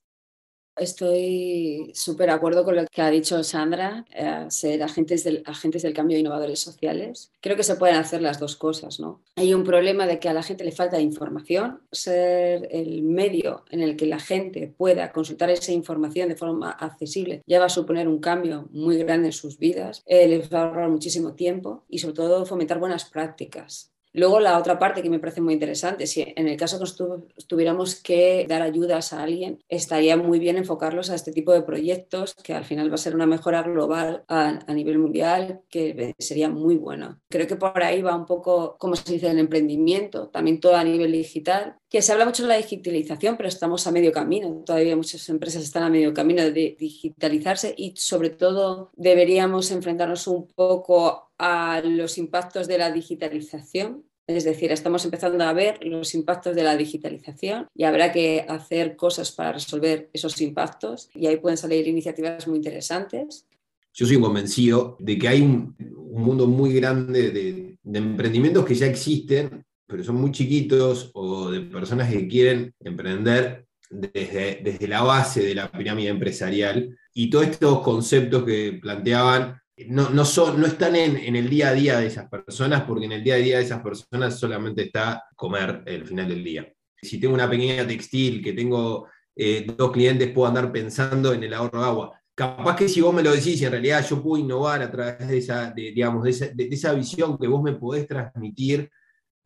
Estoy 0.78 1.91
súper 1.93 2.28
de 2.28 2.34
acuerdo 2.34 2.63
con 2.63 2.75
lo 2.75 2.86
que 2.86 3.01
ha 3.01 3.09
dicho 3.09 3.43
Sandra, 3.43 4.05
eh, 4.13 4.45
ser 4.49 4.84
agentes 4.84 5.23
del, 5.23 5.43
cambio 5.93 6.15
de 6.15 6.21
innovadores 6.21 6.59
sociales. 6.59 7.32
Creo 7.41 7.55
que 7.55 7.63
se 7.63 7.75
pueden 7.75 7.95
hacer 7.95 8.21
las 8.21 8.39
dos 8.39 8.55
cosas, 8.55 8.99
¿no? 8.99 9.21
Hay 9.36 9.53
un 9.53 9.63
problema 9.63 10.05
de 10.05 10.19
que 10.19 10.30
a 10.30 10.34
la 10.34 10.43
gente 10.43 10.63
le 10.63 10.71
falta 10.71 10.99
información. 10.99 11.82
Ser 11.91 12.67
el 12.71 13.03
medio 13.03 13.63
en 13.71 13.82
el 13.82 13.95
que 13.95 14.05
la 14.05 14.19
gente 14.19 14.73
pueda 14.78 15.11
consultar 15.11 15.49
esa 15.49 15.71
información 15.71 16.30
de 16.30 16.36
forma 16.36 16.71
accesible 16.71 17.41
ya 17.47 17.59
va 17.59 17.65
a 17.65 17.69
suponer 17.69 18.07
un 18.07 18.19
cambio 18.19 18.67
muy 18.71 18.97
grande 18.97 19.28
en 19.28 19.34
sus 19.34 19.57
vidas. 19.57 20.03
Eh, 20.05 20.28
les 20.28 20.53
va 20.53 20.61
a 20.61 20.67
ahorrar 20.67 20.89
muchísimo 20.89 21.34
tiempo 21.34 21.86
y 21.89 21.99
sobre 21.99 22.15
todo 22.15 22.45
fomentar 22.45 22.80
buenas 22.80 23.05
prácticas. 23.05 23.91
Luego 24.14 24.39
la 24.39 24.58
otra 24.58 24.80
parte 24.80 25.01
que 25.01 25.10
me 25.10 25.20
parece 25.20 25.41
muy 25.41 25.53
interesante, 25.53 26.08
si 26.08 26.22
en 26.36 26.47
el 26.47 26.58
caso 26.58 26.80
que 26.80 27.43
tuviéramos 27.47 27.95
que 27.95 28.45
dar 28.47 28.62
ayudas 28.62 29.14
a 29.14 29.24
alguien, 29.24 29.60
estaría 29.70 30.18
muy 30.18 30.39
bien 30.39 30.58
enfocarlos 30.58 31.10
a 31.10 31.16
este 31.16 31.32
tipo 31.32 31.53
de 31.53 31.62
proyectos, 31.62 32.34
que 32.36 32.53
al 32.53 32.66
final 32.66 32.89
va 32.89 32.95
a 32.95 32.99
ser 32.99 33.16
una 33.16 33.26
mejora 33.26 33.64
global 33.64 34.24
a, 34.28 34.60
nivel 34.74 34.99
mundial, 34.99 35.62
que 35.70 36.16
sería 36.20 36.49
muy 36.49 36.78
bueno. 36.78 37.20
Creo 37.30 37.47
que 37.47 37.55
por 37.55 37.82
ahí 37.84 38.01
va 38.01 38.16
un 38.16 38.26
poco, 38.26 38.78
como 38.80 38.95
se 38.95 39.14
dice, 39.14 39.30
el 39.30 39.39
emprendimiento, 39.39 40.30
también 40.30 40.60
todo 40.60 40.76
a 40.76 40.84
nivel 40.84 41.12
digital, 41.12 41.78
que 41.89 42.01
se 42.01 42.11
habla 42.11 42.25
mucho 42.25 42.43
de 42.43 42.49
la 42.49 42.57
digitalización, 42.57 43.38
pero 43.38 43.49
estamos 43.49 43.88
a 43.88 43.91
medio 43.91 44.11
camino. 44.11 44.63
Todavía 44.65 44.95
muchas 44.95 45.27
empresas 45.29 45.63
están 45.63 45.83
a 45.83 45.89
medio 45.89 46.13
camino 46.13 46.43
de 46.43 46.75
digitalizarse 46.77 47.73
y 47.77 47.93
sobre 47.95 48.29
todo 48.29 48.91
deberíamos 48.95 49.71
enfrentarnos 49.71 50.27
un 50.27 50.47
poco 50.47 51.31
a 51.38 51.81
los 51.83 52.17
impactos 52.17 52.67
de 52.67 52.77
la 52.77 52.91
digitalización 52.91 54.03
es 54.27 54.43
decir, 54.43 54.73
estamos 54.73 55.05
empezando 55.05 55.41
a 55.45 55.53
ver 55.53 55.79
los 55.85 56.13
impactos 56.13 56.53
de 56.53 56.63
la 56.63 56.75
digitalización 56.75 57.67
y 57.73 57.85
habrá 57.85 58.11
que 58.11 58.45
hacer 58.49 58.97
cosas 58.97 59.31
para 59.31 59.53
resolver 59.53 60.09
esos 60.11 60.41
impactos 60.41 61.09
y 61.15 61.27
ahí 61.27 61.38
pueden 61.38 61.57
salir 61.57 61.88
iniciativas 61.88 62.45
muy 62.45 62.57
interesantes. 62.57 63.45
Yo 63.93 64.05
soy 64.05 64.19
convencido 64.19 64.97
de 64.99 65.17
que 65.17 65.29
hay 65.29 65.41
un, 65.41 65.75
mundo 66.11 66.45
muy 66.45 66.73
grande 66.73 67.31
de, 67.31 67.77
emprendimientos 67.97 68.65
que 68.65 68.75
ya 68.75 68.88
existen, 68.88 69.63
pero 69.88 70.03
son 70.03 70.15
muy 70.17 70.31
chiquitos 70.31 71.11
o 71.13 71.49
de 71.49 71.61
personas 71.61 72.11
que 72.11 72.27
quieren 72.27 72.73
emprender 72.79 73.65
desde, 73.89 74.61
desde 74.63 74.88
la 74.88 75.01
base 75.01 75.41
de 75.43 75.55
la 75.55 75.71
pirámide 75.71 76.09
empresarial 76.09 76.97
y 77.13 77.29
todos 77.29 77.47
estos 77.47 77.81
conceptos 77.81 78.43
que 78.43 78.77
planteaban 78.81 79.59
no, 79.85 80.09
no, 80.09 80.25
son, 80.25 80.59
no 80.59 80.65
están 80.65 80.95
en, 80.95 81.35
el 81.35 81.49
día 81.49 81.69
a 81.69 81.73
día 81.73 81.99
de 81.99 82.07
esas 82.07 82.27
personas, 82.29 82.83
porque 82.83 83.05
en 83.05 83.11
el 83.11 83.23
día 83.23 83.35
a 83.35 83.38
día 83.38 83.57
de 83.57 83.63
esas 83.63 83.81
personas 83.81 84.39
solamente 84.39 84.83
está 84.83 85.23
comer 85.35 85.83
el 85.85 86.05
final 86.05 86.27
del 86.27 86.43
día. 86.43 86.67
Si 86.99 87.19
tengo 87.19 87.35
una 87.35 87.49
pequeña 87.49 87.85
textil, 87.85 88.43
que 88.43 88.53
tengo 88.53 89.07
eh, 89.35 89.67
dos 89.77 89.91
clientes, 89.91 90.31
puedo 90.31 90.47
andar 90.47 90.71
pensando 90.71 91.31
en 91.31 91.43
el 91.43 91.53
ahorro 91.53 91.79
de 91.79 91.85
agua. 91.85 92.21
Capaz 92.33 92.75
que 92.75 92.89
si 92.89 93.01
vos 93.01 93.13
me 93.13 93.21
lo 93.21 93.31
decís, 93.31 93.61
en 93.61 93.71
realidad 93.71 94.05
yo 94.07 94.21
puedo 94.21 94.41
innovar 94.43 94.81
a 94.81 94.91
través 94.91 95.27
de 95.27 95.38
esa, 95.38 95.71
digamos, 95.71 96.23
de 96.23 96.29
esa, 96.31 96.47
de 96.47 96.67
esa 96.71 96.93
visión 96.93 97.38
que 97.38 97.47
vos 97.47 97.61
me 97.61 97.73
podés 97.73 98.07
transmitir, 98.07 98.89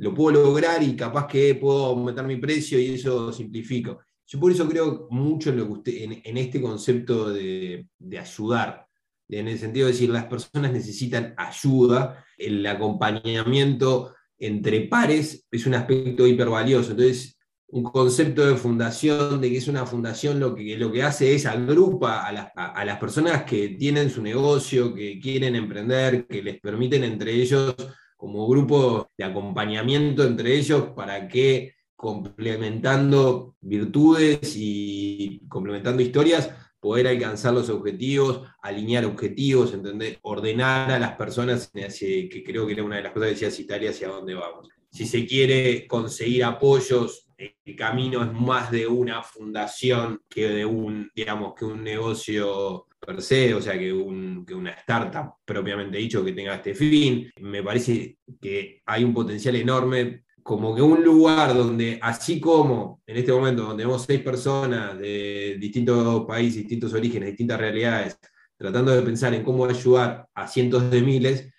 lo 0.01 0.13
puedo 0.13 0.43
lograr 0.43 0.81
y 0.81 0.95
capaz 0.95 1.27
que 1.27 1.53
puedo 1.55 1.85
aumentar 1.85 2.25
mi 2.25 2.37
precio 2.37 2.79
y 2.79 2.95
eso 2.95 3.31
simplifico. 3.31 3.99
Yo 4.25 4.39
por 4.39 4.51
eso 4.51 4.67
creo 4.67 5.07
mucho 5.11 5.51
en, 5.51 5.57
lo 5.57 5.81
en, 5.85 6.37
este 6.37 6.59
concepto 6.59 7.31
de, 7.31 7.87
de 7.99 8.19
ayudar 8.19 8.87
en 9.29 9.47
el 9.47 9.59
sentido 9.59 9.87
de 9.87 9.93
decir, 9.93 10.09
las 10.09 10.25
personas 10.25 10.73
necesitan 10.73 11.33
ayuda, 11.37 12.25
el 12.37 12.65
acompañamiento 12.65 14.13
entre 14.39 14.81
pares 14.81 15.47
es 15.51 15.65
un 15.65 15.75
aspecto 15.75 16.27
hipervalioso. 16.27 16.91
Entonces, 16.91 17.37
un 17.67 17.83
concepto 17.83 18.45
de 18.45 18.55
fundación, 18.55 19.39
de 19.39 19.49
que 19.49 19.57
es 19.57 19.67
una 19.67 19.85
fundación 19.85 20.39
lo 20.39 20.53
que, 20.53 20.75
lo 20.77 20.91
que 20.91 21.03
hace 21.03 21.33
es 21.33 21.45
agrupa 21.45 22.27
a, 22.27 22.85
las 22.85 22.97
personas 22.97 23.43
que 23.43 23.69
tienen 23.69 24.09
su 24.09 24.21
negocio, 24.21 24.93
que 24.93 25.19
quieren 25.19 25.55
emprender, 25.55 26.27
que 26.27 26.41
les 26.41 26.59
permiten 26.59 27.03
entre 27.03 27.33
ellos 27.33 27.75
como 28.21 28.47
grupo 28.47 29.09
de 29.17 29.23
acompañamiento 29.23 30.23
entre 30.23 30.55
ellos 30.55 30.89
para 30.95 31.27
que 31.27 31.73
complementando 31.95 33.55
virtudes 33.61 34.53
y 34.55 35.41
complementando 35.49 36.03
historias 36.03 36.51
poder 36.79 37.07
alcanzar 37.07 37.55
los 37.55 37.71
objetivos, 37.71 38.43
alinear 38.61 39.05
objetivos, 39.05 39.75
ordenar 40.21 40.91
a 40.91 40.99
las 40.99 41.13
personas, 41.13 41.71
que 41.71 42.43
creo 42.45 42.67
que 42.67 42.73
era 42.73 42.83
una 42.83 42.97
de 42.97 43.01
las 43.01 43.11
cosas 43.11 43.29
que 43.29 43.45
decía 43.45 43.63
Italia 43.63 43.89
hacia 43.89 44.09
dónde 44.09 44.35
vamos. 44.35 44.69
Si 44.91 45.07
se 45.07 45.25
quiere 45.25 45.87
conseguir 45.87 46.43
apoyos, 46.43 47.27
el 47.65 47.75
camino 47.75 48.23
es 48.23 48.31
más 48.33 48.71
de 48.71 48.85
una 48.87 49.23
fundación 49.23 50.21
que 50.29 50.47
de 50.47 50.65
un, 50.65 51.09
digamos, 51.15 51.53
que 51.55 51.65
un 51.65 51.83
negocio 51.83 52.87
per 52.99 53.21
se, 53.21 53.53
o 53.53 53.61
sea, 53.61 53.77
que, 53.79 53.91
un, 53.91 54.45
que 54.45 54.53
una 54.53 54.71
startup 54.71 55.33
propiamente 55.43 55.97
dicho 55.97 56.23
que 56.23 56.33
tenga 56.33 56.55
este 56.55 56.75
fin. 56.75 57.31
Me 57.39 57.63
parece 57.63 58.17
que 58.39 58.81
hay 58.85 59.03
un 59.03 59.13
potencial 59.13 59.55
enorme 59.55 60.23
como 60.43 60.75
que 60.75 60.81
un 60.81 61.03
lugar 61.03 61.55
donde, 61.55 61.99
así 62.01 62.39
como 62.39 63.01
en 63.05 63.17
este 63.17 63.31
momento, 63.31 63.63
donde 63.63 63.83
tenemos 63.83 64.03
seis 64.03 64.21
personas 64.21 64.97
de 64.97 65.57
distintos 65.59 66.25
países, 66.25 66.61
distintos 66.61 66.93
orígenes, 66.93 67.29
distintas 67.29 67.59
realidades, 67.59 68.17
tratando 68.57 68.91
de 68.91 69.01
pensar 69.01 69.33
en 69.33 69.43
cómo 69.43 69.65
ayudar 69.65 70.27
a 70.33 70.47
cientos 70.47 70.89
de 70.89 71.01
miles, 71.01 71.51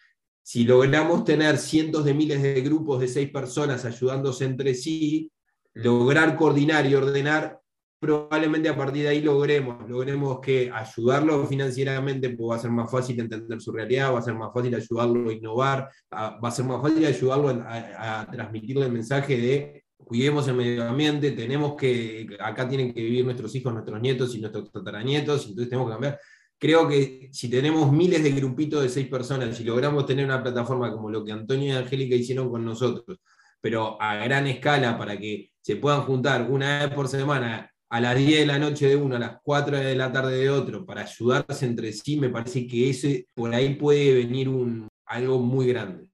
si 0.44 0.64
logramos 0.64 1.24
tener 1.24 1.58
cientos 1.58 2.04
de 2.04 2.14
miles 2.14 2.42
de 2.42 2.60
grupos 2.60 3.00
de 3.00 3.08
seis 3.08 3.30
personas 3.30 3.84
ayudándose 3.84 4.44
entre 4.44 4.74
sí, 4.74 5.30
lograr 5.74 6.36
coordinar 6.36 6.86
y 6.86 6.94
ordenar 6.94 7.62
probablemente 8.02 8.68
a 8.68 8.76
partir 8.76 9.04
de 9.04 9.10
ahí 9.10 9.20
logremos, 9.20 9.88
logremos 9.88 10.40
que 10.40 10.72
ayudarlo 10.74 11.46
financieramente 11.46 12.30
pues 12.30 12.50
va 12.50 12.56
a 12.56 12.58
ser 12.58 12.72
más 12.72 12.90
fácil 12.90 13.20
entender 13.20 13.60
su 13.60 13.70
realidad, 13.70 14.12
va 14.12 14.18
a 14.18 14.22
ser 14.22 14.34
más 14.34 14.52
fácil 14.52 14.74
ayudarlo 14.74 15.30
a 15.30 15.32
innovar, 15.32 15.88
va 16.12 16.36
a 16.42 16.50
ser 16.50 16.64
más 16.64 16.82
fácil 16.82 17.06
ayudarlo 17.06 17.62
a, 17.64 18.26
transmitirle 18.28 18.86
el 18.86 18.92
mensaje 18.92 19.36
de 19.36 19.84
cuidemos 19.96 20.48
el 20.48 20.54
medio 20.54 20.82
ambiente, 20.82 21.30
tenemos 21.30 21.76
que, 21.76 22.26
acá 22.40 22.68
tienen 22.68 22.92
que 22.92 23.02
vivir 23.02 23.24
nuestros 23.24 23.54
hijos, 23.54 23.72
nuestros 23.72 24.00
nietos 24.00 24.34
y 24.34 24.40
nuestros 24.40 24.72
tataranietos, 24.72 25.46
entonces 25.46 25.68
tenemos 25.68 25.88
que 25.88 25.92
cambiar. 25.92 26.20
Creo 26.58 26.88
que 26.88 27.28
si 27.32 27.48
tenemos 27.48 27.92
miles 27.92 28.20
de 28.24 28.32
grupitos 28.32 28.82
de 28.82 28.88
seis 28.88 29.06
personas 29.06 29.60
y 29.60 29.64
logramos 29.64 30.06
tener 30.06 30.24
una 30.24 30.42
plataforma 30.42 30.90
como 30.92 31.08
lo 31.08 31.24
que 31.24 31.30
Antonio 31.30 31.68
y 31.68 31.76
Angélica 31.76 32.16
hicieron 32.16 32.50
con 32.50 32.64
nosotros, 32.64 33.20
pero 33.62 33.96
a 34.02 34.16
gran 34.16 34.46
escala 34.46 34.98
para 34.98 35.16
que 35.16 35.50
se 35.62 35.76
puedan 35.76 36.02
juntar 36.02 36.50
una 36.50 36.80
vez 36.80 36.94
por 36.94 37.08
semana 37.08 37.70
a 37.88 38.00
las 38.00 38.16
10 38.16 38.40
de 38.40 38.46
la 38.46 38.58
noche 38.58 38.88
de 38.88 38.96
uno, 38.96 39.16
a 39.16 39.18
las 39.18 39.36
4 39.42 39.78
de 39.78 39.94
la 39.94 40.10
tarde 40.10 40.36
de 40.36 40.50
otro, 40.50 40.84
para 40.84 41.02
ayudarse 41.02 41.64
entre 41.66 41.92
sí, 41.92 42.18
me 42.18 42.30
parece 42.30 42.66
que 42.66 42.90
ese 42.90 43.26
por 43.34 43.54
ahí 43.54 43.74
puede 43.74 44.14
venir 44.14 44.48
un, 44.48 44.88
algo 45.06 45.38
muy 45.38 45.68
grande. 45.68 46.08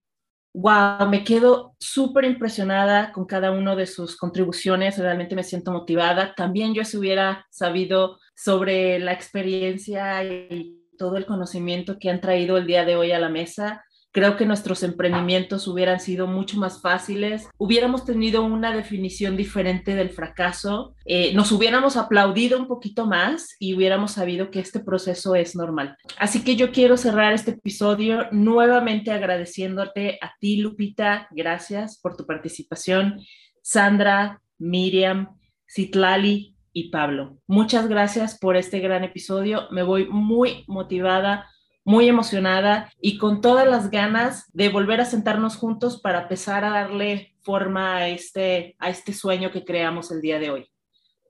Wow, 0.54 1.08
me 1.08 1.22
quedo 1.22 1.76
súper 1.78 2.24
impresionada 2.24 3.12
con 3.12 3.26
cada 3.26 3.52
uno 3.52 3.76
de 3.76 3.86
sus 3.86 4.16
contribuciones, 4.16 4.98
realmente 4.98 5.36
me 5.36 5.44
siento 5.44 5.70
motivada. 5.70 6.34
También 6.34 6.74
yo 6.74 6.84
si 6.84 6.96
hubiera 6.96 7.46
sabido 7.50 8.18
sobre 8.34 8.98
la 8.98 9.12
experiencia 9.12 10.24
y 10.24 10.78
todo 10.98 11.16
el 11.16 11.26
conocimiento 11.26 11.98
que 11.98 12.10
han 12.10 12.20
traído 12.20 12.58
el 12.58 12.66
día 12.66 12.84
de 12.84 12.96
hoy 12.96 13.12
a 13.12 13.20
la 13.20 13.28
mesa, 13.28 13.84
creo 14.12 14.36
que 14.36 14.46
nuestros 14.46 14.82
emprendimientos 14.82 15.68
hubieran 15.68 16.00
sido 16.00 16.26
mucho 16.26 16.58
más 16.58 16.80
fáciles, 16.80 17.48
hubiéramos 17.58 18.04
tenido 18.04 18.44
una 18.44 18.74
definición 18.74 19.36
diferente 19.36 19.94
del 19.94 20.10
fracaso, 20.10 20.94
eh, 21.04 21.34
nos 21.34 21.52
hubiéramos 21.52 21.96
aplaudido 21.96 22.58
un 22.58 22.66
poquito 22.66 23.06
más 23.06 23.54
y 23.58 23.74
hubiéramos 23.74 24.12
sabido 24.12 24.50
que 24.50 24.60
este 24.60 24.80
proceso 24.80 25.34
es 25.34 25.54
normal. 25.54 25.96
Así 26.18 26.42
que 26.42 26.56
yo 26.56 26.72
quiero 26.72 26.96
cerrar 26.96 27.32
este 27.32 27.52
episodio 27.52 28.26
nuevamente 28.32 29.10
agradeciéndote 29.10 30.18
a 30.22 30.32
ti, 30.40 30.56
Lupita, 30.58 31.28
gracias 31.30 31.98
por 32.00 32.16
tu 32.16 32.26
participación, 32.26 33.20
Sandra, 33.62 34.40
Miriam, 34.58 35.36
Citlali 35.68 36.56
y 36.72 36.90
Pablo. 36.90 37.38
Muchas 37.46 37.88
gracias 37.88 38.38
por 38.38 38.56
este 38.56 38.80
gran 38.80 39.04
episodio, 39.04 39.68
me 39.70 39.82
voy 39.82 40.06
muy 40.08 40.64
motivada 40.66 41.46
muy 41.88 42.06
emocionada 42.06 42.92
y 43.00 43.16
con 43.16 43.40
todas 43.40 43.66
las 43.66 43.90
ganas 43.90 44.44
de 44.52 44.68
volver 44.68 45.00
a 45.00 45.06
sentarnos 45.06 45.56
juntos 45.56 45.98
para 45.98 46.24
empezar 46.24 46.62
a 46.62 46.68
darle 46.68 47.34
forma 47.40 47.96
a 47.96 48.08
este, 48.08 48.76
a 48.78 48.90
este 48.90 49.14
sueño 49.14 49.50
que 49.50 49.64
creamos 49.64 50.10
el 50.10 50.20
día 50.20 50.38
de 50.38 50.50
hoy. 50.50 50.70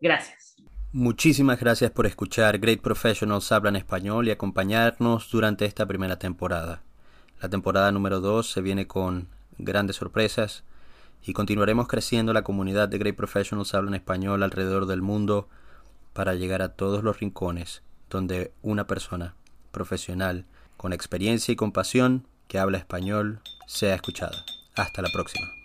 Gracias. 0.00 0.56
Muchísimas 0.90 1.60
gracias 1.60 1.92
por 1.92 2.06
escuchar 2.06 2.58
Great 2.58 2.80
Professionals 2.80 3.52
Hablan 3.52 3.76
Español 3.76 4.26
y 4.26 4.32
acompañarnos 4.32 5.30
durante 5.30 5.64
esta 5.64 5.86
primera 5.86 6.18
temporada. 6.18 6.82
La 7.40 7.48
temporada 7.48 7.92
número 7.92 8.18
2 8.18 8.50
se 8.50 8.60
viene 8.60 8.88
con 8.88 9.28
grandes 9.58 9.94
sorpresas 9.94 10.64
y 11.24 11.34
continuaremos 11.34 11.86
creciendo 11.86 12.32
la 12.32 12.42
comunidad 12.42 12.88
de 12.88 12.98
Great 12.98 13.14
Professionals 13.14 13.74
Hablan 13.74 13.94
Español 13.94 14.42
alrededor 14.42 14.86
del 14.86 15.02
mundo 15.02 15.48
para 16.14 16.34
llegar 16.34 16.62
a 16.62 16.74
todos 16.74 17.04
los 17.04 17.20
rincones 17.20 17.84
donde 18.10 18.50
una 18.62 18.88
persona 18.88 19.36
profesional, 19.70 20.44
con 20.76 20.92
experiencia 20.92 21.52
y 21.52 21.56
compasión, 21.56 22.26
que 22.46 22.58
habla 22.58 22.78
español, 22.78 23.40
sea 23.66 23.94
escuchada. 23.94 24.44
Hasta 24.76 25.02
la 25.02 25.08
próxima. 25.12 25.57